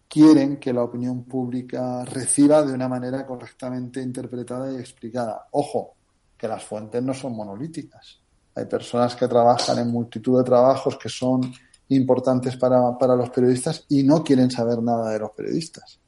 quieren 0.08 0.58
que 0.58 0.72
la 0.72 0.82
opinión 0.82 1.24
pública 1.24 2.04
reciba 2.04 2.62
de 2.62 2.72
una 2.72 2.88
manera 2.88 3.26
correctamente 3.26 4.00
interpretada 4.00 4.72
y 4.72 4.76
explicada. 4.76 5.46
Ojo, 5.52 5.94
que 6.36 6.48
las 6.48 6.62
fuentes 6.64 7.02
no 7.02 7.14
son 7.14 7.34
monolíticas. 7.34 8.20
Hay 8.54 8.66
personas 8.66 9.14
que 9.16 9.28
trabajan 9.28 9.78
en 9.78 9.90
multitud 9.90 10.38
de 10.38 10.44
trabajos 10.44 10.96
que 10.96 11.08
son 11.08 11.52
importantes 11.88 12.56
para, 12.56 12.96
para 12.98 13.14
los 13.14 13.30
periodistas 13.30 13.84
y 13.88 14.02
no 14.02 14.24
quieren 14.24 14.50
saber 14.50 14.82
nada 14.82 15.10
de 15.10 15.18
los 15.18 15.30
periodistas. 15.32 16.00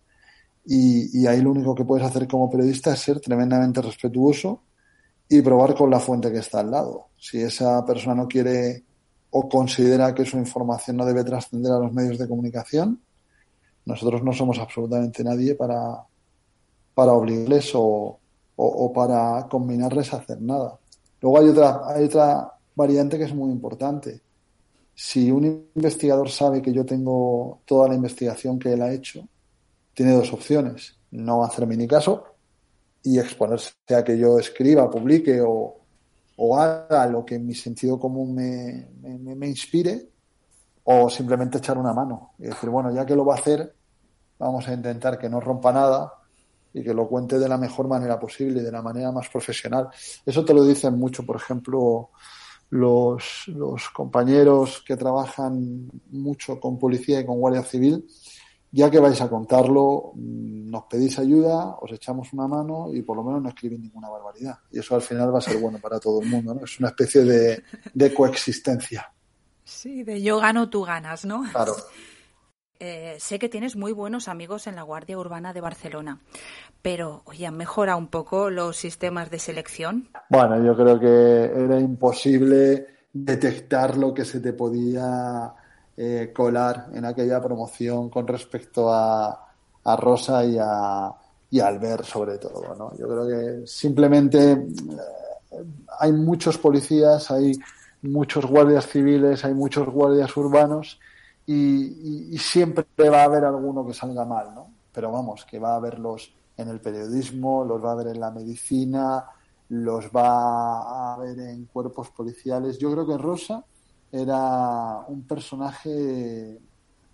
Y, 0.65 1.23
y, 1.23 1.27
ahí 1.27 1.41
lo 1.41 1.51
único 1.51 1.75
que 1.75 1.85
puedes 1.85 2.07
hacer 2.07 2.29
como 2.29 2.51
periodista 2.51 2.93
es 2.93 3.01
ser 3.01 3.21
tremendamente 3.21 3.81
respetuoso 3.81 4.63
y 5.27 5.41
probar 5.41 5.75
con 5.75 5.91
la 5.91 5.99
fuente 5.99 6.31
que 6.31 6.39
está 6.39 6.61
al 6.61 6.71
lado. 6.71 7.09
Si 7.17 7.41
esa 7.41 7.85
persona 7.87 8.15
no 8.15 8.29
quiere 8.29 8.85
o 9.31 9.49
considera 9.49 10.15
que 10.15 10.25
su 10.25 10.37
información 10.37 10.99
no 10.99 11.07
debe 11.07 11.25
trascender 11.25 11.73
a 11.73 11.79
los 11.79 11.93
medios 11.93 12.19
de 12.19 12.29
comunicación, 12.29 13.01
nosotros 13.89 14.22
no 14.22 14.32
somos 14.32 14.59
absolutamente 14.59 15.24
nadie 15.24 15.55
para, 15.55 16.05
para 16.95 17.12
obligarles 17.14 17.70
o, 17.74 18.20
o, 18.57 18.93
para 18.93 19.49
combinarles 19.49 20.12
a 20.12 20.18
hacer 20.18 20.41
nada. 20.43 20.78
Luego 21.20 21.39
hay 21.39 21.49
otra, 21.49 21.80
hay 21.86 22.05
otra 22.05 22.53
variante 22.74 23.16
que 23.16 23.24
es 23.24 23.34
muy 23.34 23.51
importante. 23.51 24.20
Si 24.95 25.30
un 25.30 25.70
investigador 25.74 26.28
sabe 26.28 26.61
que 26.61 26.72
yo 26.72 26.84
tengo 26.84 27.61
toda 27.64 27.89
la 27.89 27.95
investigación 27.95 28.59
que 28.59 28.74
él 28.74 28.82
ha 28.82 28.93
hecho, 28.93 29.26
tiene 29.95 30.12
dos 30.12 30.32
opciones. 30.32 30.97
No 31.12 31.43
hacerme 31.43 31.76
ni 31.76 31.86
caso 31.86 32.24
y 33.03 33.18
exponerse 33.18 33.72
a 33.97 34.05
que 34.05 34.18
yo 34.18 34.39
escriba, 34.39 34.91
publique 34.91 35.41
o, 35.41 35.76
haga 36.57 37.07
lo 37.07 37.24
que 37.24 37.36
en 37.36 37.47
mi 37.47 37.55
sentido 37.55 37.99
común 37.99 38.34
me, 38.34 38.91
me, 39.01 39.49
inspire 39.49 40.09
o 40.84 41.09
simplemente 41.11 41.59
echar 41.59 41.78
una 41.78 41.93
mano 41.93 42.32
y 42.39 42.45
decir, 42.45 42.68
bueno, 42.68 42.95
ya 42.95 43.05
que 43.05 43.16
lo 43.16 43.24
va 43.24 43.34
a 43.34 43.39
hacer, 43.39 43.74
vamos 44.39 44.68
a 44.68 44.72
intentar 44.72 45.18
que 45.18 45.28
no 45.28 45.41
rompa 45.41 45.72
nada 45.72 46.14
y 46.72 46.82
que 46.82 46.95
lo 46.95 47.09
cuente 47.09 47.39
de 47.39 47.49
la 47.49 47.59
mejor 47.59 47.89
manera 47.89 48.18
posible 48.18 48.61
y 48.61 48.64
de 48.64 48.72
la 48.72 48.82
manera 48.82 49.11
más 49.11 49.28
profesional. 49.28 49.89
Eso 50.24 50.45
te 50.45 50.55
lo 50.55 50.64
dicen 50.64 50.99
mucho, 50.99 51.24
por 51.24 51.36
ejemplo, 51.36 52.11
los, 52.70 53.45
los 53.49 53.89
compañeros 53.91 54.82
que 54.86 54.97
trabajan 54.97 55.91
mucho 56.11 56.61
con 56.61 56.78
policía 56.78 57.20
y 57.20 57.26
con 57.26 57.39
guardia 57.39 57.62
civil 57.62 58.05
ya 58.70 58.91
que 58.91 59.01
vais 59.01 59.20
a 59.20 59.28
contarlo, 59.28 60.12
mm, 60.14 60.70
nos 60.70 60.84
pedís 60.84 61.18
ayuda, 61.18 61.76
os 61.80 61.91
echamos 61.93 62.32
una 62.32 62.47
mano 62.47 62.91
y 62.93 63.03
por 63.03 63.16
lo 63.16 63.24
menos 63.24 63.43
no 63.43 63.49
escribís 63.49 63.80
ninguna 63.80 64.09
barbaridad. 64.09 64.59
Y 64.70 64.78
eso 64.80 64.95
al 64.95 65.03
final 65.03 65.34
va 65.34 65.39
a 65.39 65.43
ser 65.43 65.57
bueno 65.59 65.78
para 65.78 65.99
todo 65.99 66.20
el 66.20 66.28
mundo, 66.28 66.55
¿no? 66.55 66.64
Es 66.64 66.78
una 66.78 66.89
especie 66.89 67.22
de, 67.22 67.62
de 67.95 68.14
coexistencia. 68.14 69.11
Sí, 69.64 70.03
de 70.03 70.22
yo 70.22 70.39
gano, 70.39 70.68
tú 70.68 70.82
ganas, 70.82 71.24
¿no? 71.24 71.45
Claro. 71.51 71.74
Eh, 72.81 73.16
sé 73.18 73.41
que 73.41 73.49
tienes 73.49 73.74
muy 73.74 73.91
buenos 73.91 74.29
amigos 74.29 74.68
en 74.68 74.76
la 74.76 74.83
Guardia 74.83 75.18
Urbana 75.18 75.53
de 75.53 75.61
Barcelona, 75.61 76.20
pero, 76.81 77.22
oye, 77.24 77.45
¿han 77.45 77.57
mejorado 77.57 77.99
un 77.99 78.07
poco 78.07 78.51
los 78.51 78.76
sistemas 78.76 79.31
de 79.31 79.41
selección? 79.41 80.09
Bueno, 80.29 80.64
yo 80.64 80.76
creo 80.76 81.01
que 81.01 81.45
era 81.64 81.81
imposible 81.81 82.87
detectar 83.12 83.97
lo 83.97 84.14
que 84.14 84.24
se 84.24 84.39
te 84.39 84.53
podía 84.53 85.53
eh, 85.97 86.33
colar 86.33 86.87
en 86.95 87.05
aquella 87.05 87.43
promoción 87.43 88.11
con 88.11 88.29
respecto 88.29 88.93
a, 88.93 89.45
Rosa 89.97 90.45
y 90.45 90.57
a, 90.61 91.12
y 91.51 91.61
sobre 92.05 92.39
todo. 92.39 92.74
¿no? 92.76 92.97
Yo 92.97 93.09
creo 93.09 93.26
que 93.26 93.66
simplemente 93.66 94.53
eh, 94.53 95.64
hay 95.99 96.12
muchos 96.12 96.59
policías, 96.59 97.31
hay 97.33 97.59
muchos 98.03 98.47
guardias 98.47 98.87
civiles, 98.87 99.45
hay 99.45 99.55
muchos 99.55 99.89
guardias 99.89 100.37
urbanos 100.37 101.01
y, 101.51 102.37
siempre 102.39 102.85
va 103.09 103.23
a 103.23 103.25
haber 103.25 103.45
alguno 103.45 103.87
que 103.87 103.95
salga 103.95 104.25
mal, 104.27 104.55
¿no? 104.55 104.75
Pero 104.93 105.11
vamos, 105.11 105.47
que 105.47 105.59
va 105.59 105.73
a 105.73 105.77
haberlos 105.77 106.35
en 106.57 106.69
el 106.69 106.81
periodismo, 106.81 107.65
los 107.65 107.83
va 107.83 107.91
a 107.91 107.93
haber 107.93 108.09
en 108.09 108.21
la 108.21 108.31
medicina, 108.31 109.25
los 109.71 110.07
va 110.07 110.83
a 110.83 111.15
haber 111.15 111.39
en 111.39 111.65
cuerpos 111.65 112.11
policiales. 112.11 112.79
Yo 112.79 112.93
creo 112.93 113.07
que 113.07 113.17
Rosa 113.17 113.65
era 114.13 115.05
un 115.09 115.27
personaje 115.27 116.59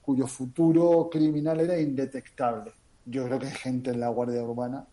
cuyo 0.03 0.27
futuro 0.27 1.09
criminal 1.09 1.61
era 1.61 1.79
indetectable. 1.79 2.73
Yo 3.07 3.25
creo 3.27 3.39
que 3.39 3.47
hay 3.47 3.53
gente 3.55 3.91
en 3.91 4.01
la 4.01 4.09
Guardia 4.09 4.43
Urbana 4.43 4.85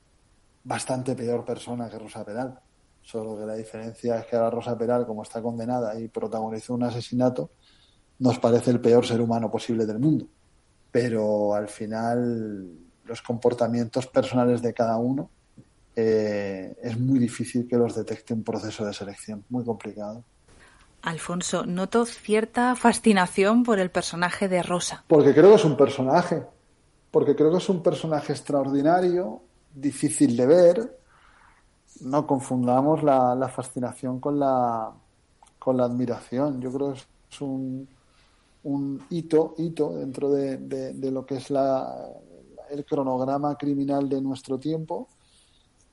bastante 0.63 1.15
peor 1.15 1.43
persona 1.43 1.89
que 1.89 1.97
Rosa 1.97 2.23
Peral. 2.23 2.59
Solo 3.01 3.39
que 3.39 3.45
la 3.47 3.55
diferencia 3.55 4.19
es 4.19 4.27
que 4.27 4.35
ahora 4.35 4.51
Rosa 4.51 4.77
Peral, 4.77 5.07
como 5.07 5.23
está 5.23 5.41
condenada 5.41 5.99
y 5.99 6.07
protagonizó 6.09 6.75
un 6.75 6.83
asesinato, 6.83 7.49
nos 8.21 8.37
parece 8.37 8.69
el 8.69 8.79
peor 8.79 9.05
ser 9.05 9.19
humano 9.19 9.49
posible 9.49 9.85
del 9.85 9.97
mundo. 9.97 10.27
Pero 10.91 11.55
al 11.55 11.67
final, 11.67 12.69
los 13.05 13.21
comportamientos 13.23 14.05
personales 14.05 14.61
de 14.61 14.73
cada 14.73 14.97
uno 14.97 15.29
eh, 15.95 16.77
es 16.83 16.99
muy 16.99 17.17
difícil 17.17 17.67
que 17.67 17.77
los 17.77 17.95
detecte 17.95 18.35
un 18.35 18.43
proceso 18.43 18.85
de 18.85 18.93
selección, 18.93 19.43
muy 19.49 19.65
complicado. 19.65 20.23
Alfonso, 21.01 21.65
noto 21.65 22.05
cierta 22.05 22.75
fascinación 22.75 23.63
por 23.63 23.79
el 23.79 23.89
personaje 23.89 24.47
de 24.47 24.61
Rosa. 24.61 25.03
Porque 25.07 25.33
creo 25.33 25.49
que 25.49 25.55
es 25.55 25.65
un 25.65 25.75
personaje, 25.75 26.43
porque 27.09 27.35
creo 27.35 27.49
que 27.49 27.57
es 27.57 27.69
un 27.69 27.81
personaje 27.81 28.33
extraordinario, 28.33 29.41
difícil 29.73 30.37
de 30.37 30.45
ver. 30.45 30.99
No 32.01 32.27
confundamos 32.27 33.01
la, 33.01 33.49
fascinación 33.49 34.19
con 34.19 34.39
la, 34.39 34.91
con 35.57 35.75
la 35.75 35.85
admiración. 35.85 36.61
Yo 36.61 36.71
creo 36.71 36.93
que 36.93 36.99
es 36.99 37.41
un, 37.41 37.87
un 38.63 39.01
hito, 39.09 39.55
hito 39.57 39.95
dentro 39.95 40.31
de, 40.31 40.57
de, 40.57 41.11
lo 41.11 41.25
que 41.25 41.35
es 41.35 41.49
la, 41.49 42.11
el 42.69 42.85
cronograma 42.85 43.57
criminal 43.57 44.07
de 44.07 44.21
nuestro 44.21 44.59
tiempo 44.59 45.07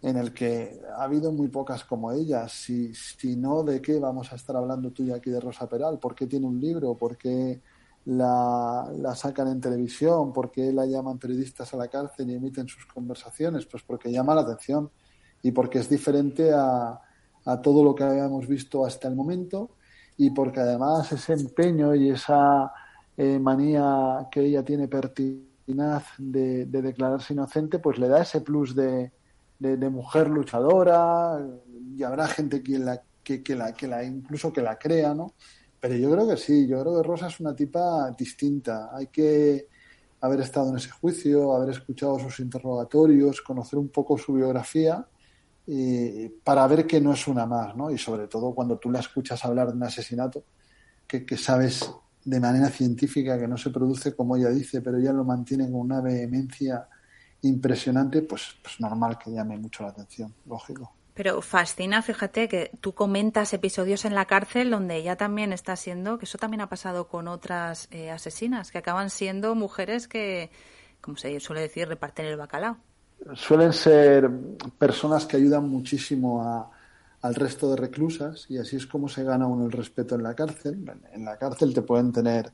en 0.02 0.16
el 0.16 0.32
que 0.32 0.80
ha 0.96 1.04
habido 1.04 1.32
muy 1.32 1.48
pocas 1.48 1.84
como 1.84 2.12
ella. 2.12 2.48
Si, 2.48 2.94
si 2.94 3.36
no, 3.36 3.62
¿de 3.62 3.80
qué 3.80 3.98
vamos 3.98 4.32
a 4.32 4.36
estar 4.36 4.56
hablando 4.56 4.90
tú 4.90 5.02
y 5.02 5.10
aquí 5.10 5.30
de 5.30 5.40
Rosa 5.40 5.68
Peral? 5.68 5.98
¿Por 5.98 6.14
qué 6.14 6.26
tiene 6.26 6.46
un 6.46 6.60
libro? 6.60 6.94
¿Por 6.94 7.16
qué 7.16 7.60
la, 8.04 8.90
la 8.96 9.14
sacan 9.16 9.48
en 9.48 9.60
televisión? 9.60 10.32
¿Por 10.32 10.50
qué 10.50 10.72
la 10.72 10.86
llaman 10.86 11.18
periodistas 11.18 11.74
a 11.74 11.76
la 11.76 11.88
cárcel 11.88 12.30
y 12.30 12.34
emiten 12.34 12.68
sus 12.68 12.86
conversaciones? 12.86 13.66
Pues 13.66 13.82
porque 13.82 14.12
llama 14.12 14.34
la 14.34 14.42
atención 14.42 14.90
y 15.42 15.50
porque 15.50 15.78
es 15.78 15.88
diferente 15.88 16.52
a, 16.52 17.00
a 17.44 17.62
todo 17.62 17.82
lo 17.82 17.94
que 17.94 18.04
habíamos 18.04 18.46
visto 18.46 18.84
hasta 18.84 19.08
el 19.08 19.16
momento 19.16 19.70
y 20.18 20.30
porque 20.30 20.60
además 20.60 21.10
ese 21.12 21.32
empeño 21.32 21.94
y 21.94 22.10
esa 22.10 22.72
eh, 23.16 23.38
manía 23.38 24.28
que 24.30 24.40
ella 24.40 24.64
tiene 24.64 24.88
pertinaz 24.88 26.04
de, 26.18 26.66
de 26.66 26.82
declararse 26.82 27.32
inocente, 27.32 27.78
pues 27.78 27.98
le 27.98 28.08
da 28.08 28.22
ese 28.22 28.40
plus 28.40 28.74
de, 28.74 29.12
de, 29.58 29.90
mujer 29.90 30.28
luchadora 30.28 31.40
y 31.96 32.02
habrá 32.02 32.26
gente 32.26 32.62
que 32.62 32.78
la, 32.78 33.00
que, 33.22 33.42
la, 33.54 33.72
que 33.72 33.86
la 33.86 34.02
incluso 34.04 34.52
que 34.52 34.60
la 34.60 34.76
crea, 34.76 35.14
¿no? 35.14 35.34
Pero 35.80 35.94
yo 35.94 36.10
creo 36.10 36.28
que 36.28 36.36
sí, 36.36 36.66
yo 36.66 36.80
creo 36.82 36.96
que 37.00 37.06
Rosa 37.06 37.28
es 37.28 37.38
una 37.38 37.54
tipa 37.54 38.10
distinta. 38.10 38.90
Hay 38.92 39.06
que 39.06 39.68
haber 40.20 40.40
estado 40.40 40.70
en 40.70 40.78
ese 40.78 40.90
juicio, 40.90 41.54
haber 41.54 41.70
escuchado 41.70 42.18
sus 42.18 42.40
interrogatorios, 42.40 43.40
conocer 43.40 43.78
un 43.78 43.88
poco 43.88 44.18
su 44.18 44.32
biografía 44.32 45.06
eh, 45.70 46.32
para 46.42 46.66
ver 46.66 46.86
que 46.86 46.98
no 46.98 47.12
es 47.12 47.28
una 47.28 47.44
más, 47.44 47.76
¿no? 47.76 47.90
Y 47.90 47.98
sobre 47.98 48.26
todo 48.26 48.54
cuando 48.54 48.78
tú 48.78 48.90
la 48.90 49.00
escuchas 49.00 49.44
hablar 49.44 49.68
de 49.68 49.74
un 49.74 49.82
asesinato, 49.82 50.44
que, 51.06 51.36
sabes 51.36 51.90
de 52.24 52.40
manera 52.40 52.68
científica 52.70 53.38
que 53.38 53.46
no 53.46 53.58
se 53.58 53.68
produce 53.68 54.16
como 54.16 54.36
ella 54.36 54.48
dice, 54.48 54.80
pero 54.80 54.96
ella 54.96 55.12
lo 55.12 55.24
mantiene 55.24 55.64
con 55.64 55.80
una 55.80 56.00
vehemencia 56.00 56.88
impresionante, 57.42 58.22
pues, 58.22 58.56
pues 58.62 58.80
normal 58.80 59.18
que 59.18 59.30
llame 59.30 59.58
mucho 59.58 59.82
la 59.82 59.90
atención, 59.90 60.34
lógico. 60.46 60.94
Pero 61.12 61.42
fascina, 61.42 62.00
fíjate 62.00 62.48
que 62.48 62.70
tú 62.80 62.94
comentas 62.94 63.52
episodios 63.52 64.06
en 64.06 64.14
la 64.14 64.24
cárcel 64.24 64.70
donde 64.70 64.96
ella 64.96 65.16
también 65.16 65.52
está 65.52 65.76
siendo, 65.76 66.18
que 66.18 66.24
eso 66.24 66.38
también 66.38 66.62
ha 66.62 66.68
pasado 66.70 67.08
con 67.08 67.28
otras 67.28 67.88
eh, 67.90 68.10
asesinas, 68.10 68.70
que 68.70 68.78
acaban 68.78 69.10
siendo 69.10 69.54
mujeres 69.54 70.08
que, 70.08 70.50
como 71.02 71.18
se 71.18 71.40
suele 71.40 71.60
decir, 71.60 71.88
reparten 71.88 72.24
el 72.24 72.36
bacalao 72.36 72.78
suelen 73.34 73.72
ser 73.72 74.30
personas 74.78 75.26
que 75.26 75.36
ayudan 75.36 75.68
muchísimo 75.68 76.42
a, 76.42 76.70
al 77.22 77.34
resto 77.34 77.70
de 77.70 77.76
reclusas 77.76 78.46
y 78.48 78.58
así 78.58 78.76
es 78.76 78.86
como 78.86 79.08
se 79.08 79.24
gana 79.24 79.46
uno 79.46 79.66
el 79.66 79.72
respeto 79.72 80.14
en 80.14 80.22
la 80.22 80.34
cárcel. 80.34 80.84
En 81.12 81.24
la 81.24 81.36
cárcel 81.36 81.74
te 81.74 81.82
pueden 81.82 82.12
tener 82.12 82.52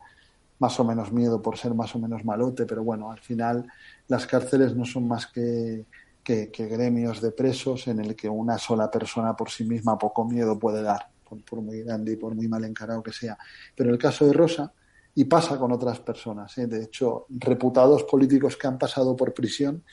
más 0.58 0.78
o 0.80 0.84
menos 0.84 1.12
miedo 1.12 1.42
por 1.42 1.58
ser 1.58 1.74
más 1.74 1.94
o 1.94 1.98
menos 1.98 2.24
malote, 2.24 2.64
pero 2.64 2.82
bueno, 2.82 3.10
al 3.10 3.20
final 3.20 3.66
las 4.08 4.26
cárceles 4.26 4.74
no 4.74 4.84
son 4.84 5.06
más 5.08 5.26
que, 5.26 5.84
que, 6.22 6.48
gremios 6.66 7.20
de 7.20 7.32
presos 7.32 7.86
en 7.88 8.00
el 8.00 8.16
que 8.16 8.28
una 8.28 8.56
sola 8.56 8.90
persona 8.90 9.36
por 9.36 9.50
sí 9.50 9.64
misma 9.64 9.98
poco 9.98 10.24
miedo 10.24 10.58
puede 10.58 10.82
dar, 10.82 11.08
por, 11.24 11.60
muy 11.60 11.82
grande 11.82 12.12
y 12.12 12.16
por 12.16 12.34
muy 12.34 12.48
mal 12.48 12.64
encarado 12.64 13.02
que 13.02 13.12
sea. 13.12 13.36
Pero 13.76 13.90
el 13.90 13.98
caso 13.98 14.26
de 14.26 14.32
Rosa, 14.32 14.72
y 15.16 15.24
pasa 15.24 15.58
con 15.58 15.70
otras 15.70 16.00
personas, 16.00 16.56
¿eh? 16.58 16.66
de 16.66 16.84
hecho, 16.84 17.26
reputados 17.28 18.02
políticos 18.04 18.56
que 18.56 18.66
han 18.66 18.78
pasado 18.78 19.14
por 19.14 19.32
prisión, 19.32 19.84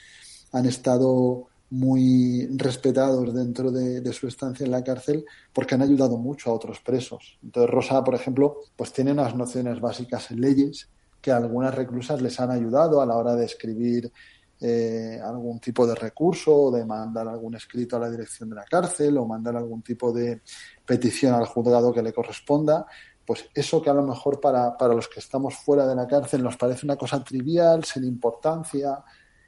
han 0.51 0.65
estado 0.65 1.47
muy 1.71 2.47
respetados 2.57 3.33
dentro 3.33 3.71
de, 3.71 4.11
su 4.11 4.27
estancia 4.27 4.65
en 4.65 4.71
la 4.71 4.83
cárcel 4.83 5.25
porque 5.53 5.75
han 5.75 5.81
ayudado 5.81 6.17
mucho 6.17 6.51
a 6.51 6.53
otros 6.53 6.81
presos. 6.81 7.39
Entonces 7.41 7.69
Rosa, 7.69 8.03
por 8.03 8.13
ejemplo, 8.13 8.57
pues 8.75 8.91
tiene 8.91 9.13
unas 9.13 9.35
nociones 9.35 9.79
básicas 9.79 10.31
en 10.31 10.41
leyes 10.41 10.89
que 11.21 11.31
a 11.31 11.37
algunas 11.37 11.73
reclusas 11.73 12.21
les 12.21 12.39
han 12.39 12.51
ayudado 12.51 13.01
a 13.01 13.05
la 13.05 13.15
hora 13.15 13.35
de 13.35 13.45
escribir 13.45 14.11
eh, 14.59 15.17
algún 15.23 15.59
tipo 15.59 15.87
de 15.87 15.95
recurso 15.95 16.53
o 16.53 16.71
de 16.71 16.85
mandar 16.85 17.27
algún 17.29 17.55
escrito 17.55 17.95
a 17.95 17.99
la 17.99 18.11
dirección 18.11 18.49
de 18.49 18.57
la 18.57 18.65
cárcel 18.65 19.17
o 19.17 19.25
mandar 19.25 19.55
algún 19.55 19.81
tipo 19.81 20.11
de 20.11 20.41
petición 20.85 21.33
al 21.33 21.45
juzgado 21.45 21.93
que 21.93 22.01
le 22.01 22.11
corresponda. 22.11 22.85
Pues 23.25 23.45
eso 23.53 23.81
que 23.81 23.89
a 23.89 23.93
lo 23.93 24.03
mejor 24.03 24.41
para, 24.41 24.75
para 24.77 24.93
los 24.93 25.07
que 25.07 25.21
estamos 25.21 25.55
fuera 25.55 25.87
de 25.87 25.95
la 25.95 26.05
cárcel 26.05 26.43
nos 26.43 26.57
parece 26.57 26.85
una 26.85 26.97
cosa 26.97 27.23
trivial, 27.23 27.85
sin 27.85 28.03
importancia, 28.03 29.01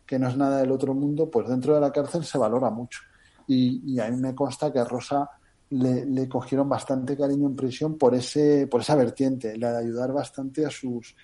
que 0.05 0.19
no 0.19 0.27
es 0.27 0.37
nada 0.37 0.57
del 0.59 0.71
otro 0.71 0.93
mundo, 0.93 1.29
pues 1.29 1.47
dentro 1.47 1.73
de 1.75 1.81
la 1.81 1.91
cárcel 1.91 2.23
se 2.23 2.37
valora 2.37 2.69
mucho. 2.69 3.01
Y, 3.47 3.99
a 3.99 4.09
mí 4.09 4.17
me 4.17 4.33
consta 4.33 4.71
que 4.71 4.79
a 4.79 4.85
Rosa 4.85 5.29
le, 5.69 6.29
cogieron 6.29 6.69
bastante 6.69 7.17
cariño 7.17 7.47
en 7.47 7.55
prisión 7.55 7.97
por 7.97 8.15
ese, 8.15 8.67
por 8.67 8.81
esa 8.81 8.95
vertiente, 8.95 9.57
la 9.57 9.73
de 9.73 9.79
ayudar 9.79 10.13
bastante 10.13 10.65
a 10.65 10.69
sus 10.69 11.15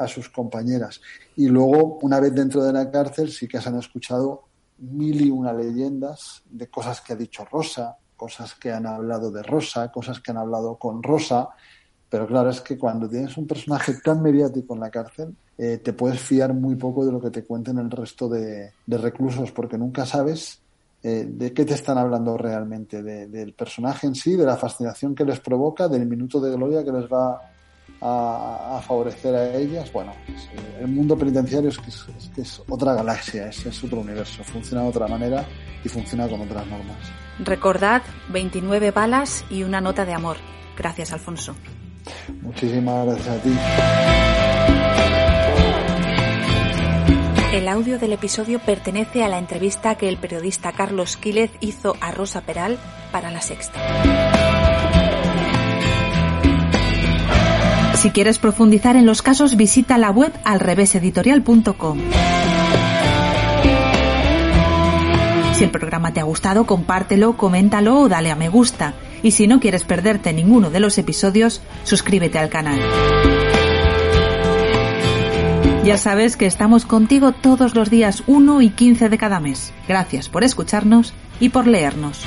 a 0.00 0.08
sus 0.08 0.30
compañeras. 0.30 1.00
Y 1.36 1.48
luego, 1.48 1.98
una 2.00 2.20
vez 2.20 2.34
dentro 2.34 2.64
de 2.64 2.72
la 2.72 2.90
cárcel, 2.90 3.30
sí 3.30 3.46
que 3.46 3.60
se 3.60 3.68
han 3.68 3.78
escuchado 3.78 4.44
mil 4.78 5.20
y 5.20 5.30
una 5.30 5.52
leyendas 5.52 6.42
de 6.48 6.68
cosas 6.68 7.02
que 7.02 7.12
ha 7.12 7.16
dicho 7.16 7.44
Rosa, 7.44 7.98
cosas 8.16 8.54
que 8.54 8.72
han 8.72 8.86
hablado 8.86 9.30
de 9.30 9.42
Rosa, 9.42 9.92
cosas 9.92 10.20
que 10.20 10.30
han 10.30 10.38
hablado 10.38 10.76
con 10.76 11.02
Rosa, 11.02 11.50
pero 12.08 12.26
claro, 12.26 12.50
es 12.50 12.60
que 12.60 12.78
cuando 12.78 13.08
tienes 13.08 13.36
un 13.36 13.46
personaje 13.46 13.94
tan 14.02 14.22
mediático 14.22 14.74
en 14.74 14.80
la 14.80 14.90
cárcel, 14.90 15.36
eh, 15.62 15.76
te 15.76 15.92
puedes 15.92 16.18
fiar 16.18 16.54
muy 16.54 16.74
poco 16.76 17.04
de 17.04 17.12
lo 17.12 17.20
que 17.20 17.28
te 17.28 17.44
cuenten 17.44 17.76
el 17.76 17.90
resto 17.90 18.30
de, 18.30 18.72
reclusos, 18.86 19.52
porque 19.52 19.76
nunca 19.76 20.06
sabes 20.06 20.58
eh, 21.02 21.26
de 21.28 21.52
qué 21.52 21.66
te 21.66 21.74
están 21.74 21.98
hablando 21.98 22.38
realmente, 22.38 23.02
del 23.02 23.52
personaje 23.52 24.06
en 24.06 24.14
sí, 24.14 24.36
de 24.36 24.46
la 24.46 24.56
fascinación 24.56 25.14
que 25.14 25.26
les 25.26 25.38
provoca, 25.40 25.86
del 25.86 26.06
minuto 26.06 26.40
de 26.40 26.56
gloria 26.56 26.82
que 26.82 26.92
les 26.92 27.04
va 27.04 27.42
a, 28.00 28.80
favorecer 28.82 29.34
a 29.34 29.54
ellas. 29.54 29.92
Bueno, 29.92 30.12
eh, 30.28 30.78
el 30.80 30.88
mundo 30.88 31.14
penitenciario 31.18 31.68
es 31.68 31.76
que 31.78 32.40
es, 32.40 32.62
otra 32.66 32.94
galaxia, 32.94 33.48
es, 33.48 33.66
es 33.66 33.84
otro 33.84 34.00
universo, 34.00 34.42
funciona 34.42 34.84
de 34.84 34.88
otra 34.88 35.08
manera 35.08 35.44
y 35.84 35.90
funciona 35.90 36.26
con 36.26 36.40
otras 36.40 36.66
normas. 36.68 36.96
Recordad 37.38 38.00
29 38.32 38.92
balas 38.92 39.44
y 39.50 39.62
una 39.62 39.82
nota 39.82 40.06
de 40.06 40.14
amor. 40.14 40.38
Gracias, 40.78 41.12
Alfonso. 41.12 41.54
Muchísimas 42.40 43.04
gracias 43.04 43.28
a 43.28 43.42
ti. 43.42 44.39
El 47.52 47.66
audio 47.66 47.98
del 47.98 48.12
episodio 48.12 48.60
pertenece 48.60 49.24
a 49.24 49.28
la 49.28 49.38
entrevista 49.38 49.96
que 49.96 50.08
el 50.08 50.18
periodista 50.18 50.70
Carlos 50.70 51.16
Quílez 51.16 51.50
hizo 51.58 51.96
a 52.00 52.12
Rosa 52.12 52.42
Peral 52.42 52.78
para 53.10 53.32
La 53.32 53.40
Sexta. 53.40 53.80
Si 57.96 58.10
quieres 58.10 58.38
profundizar 58.38 58.94
en 58.94 59.04
los 59.04 59.20
casos, 59.20 59.56
visita 59.56 59.98
la 59.98 60.12
web 60.12 60.32
alreveseditorial.com. 60.44 61.98
Si 65.54 65.64
el 65.64 65.70
programa 65.70 66.12
te 66.12 66.20
ha 66.20 66.24
gustado, 66.24 66.66
compártelo, 66.66 67.36
coméntalo 67.36 67.98
o 67.98 68.08
dale 68.08 68.30
a 68.30 68.36
me 68.36 68.48
gusta. 68.48 68.94
Y 69.24 69.32
si 69.32 69.48
no 69.48 69.58
quieres 69.58 69.82
perderte 69.82 70.32
ninguno 70.32 70.70
de 70.70 70.78
los 70.78 70.96
episodios, 70.98 71.62
suscríbete 71.82 72.38
al 72.38 72.48
canal. 72.48 72.80
Ya 75.84 75.96
sabes 75.96 76.36
que 76.36 76.44
estamos 76.44 76.84
contigo 76.84 77.32
todos 77.32 77.74
los 77.74 77.88
días 77.88 78.22
1 78.26 78.60
y 78.60 78.68
15 78.68 79.08
de 79.08 79.16
cada 79.16 79.40
mes. 79.40 79.72
Gracias 79.88 80.28
por 80.28 80.44
escucharnos 80.44 81.14
y 81.40 81.48
por 81.48 81.66
leernos. 81.66 82.26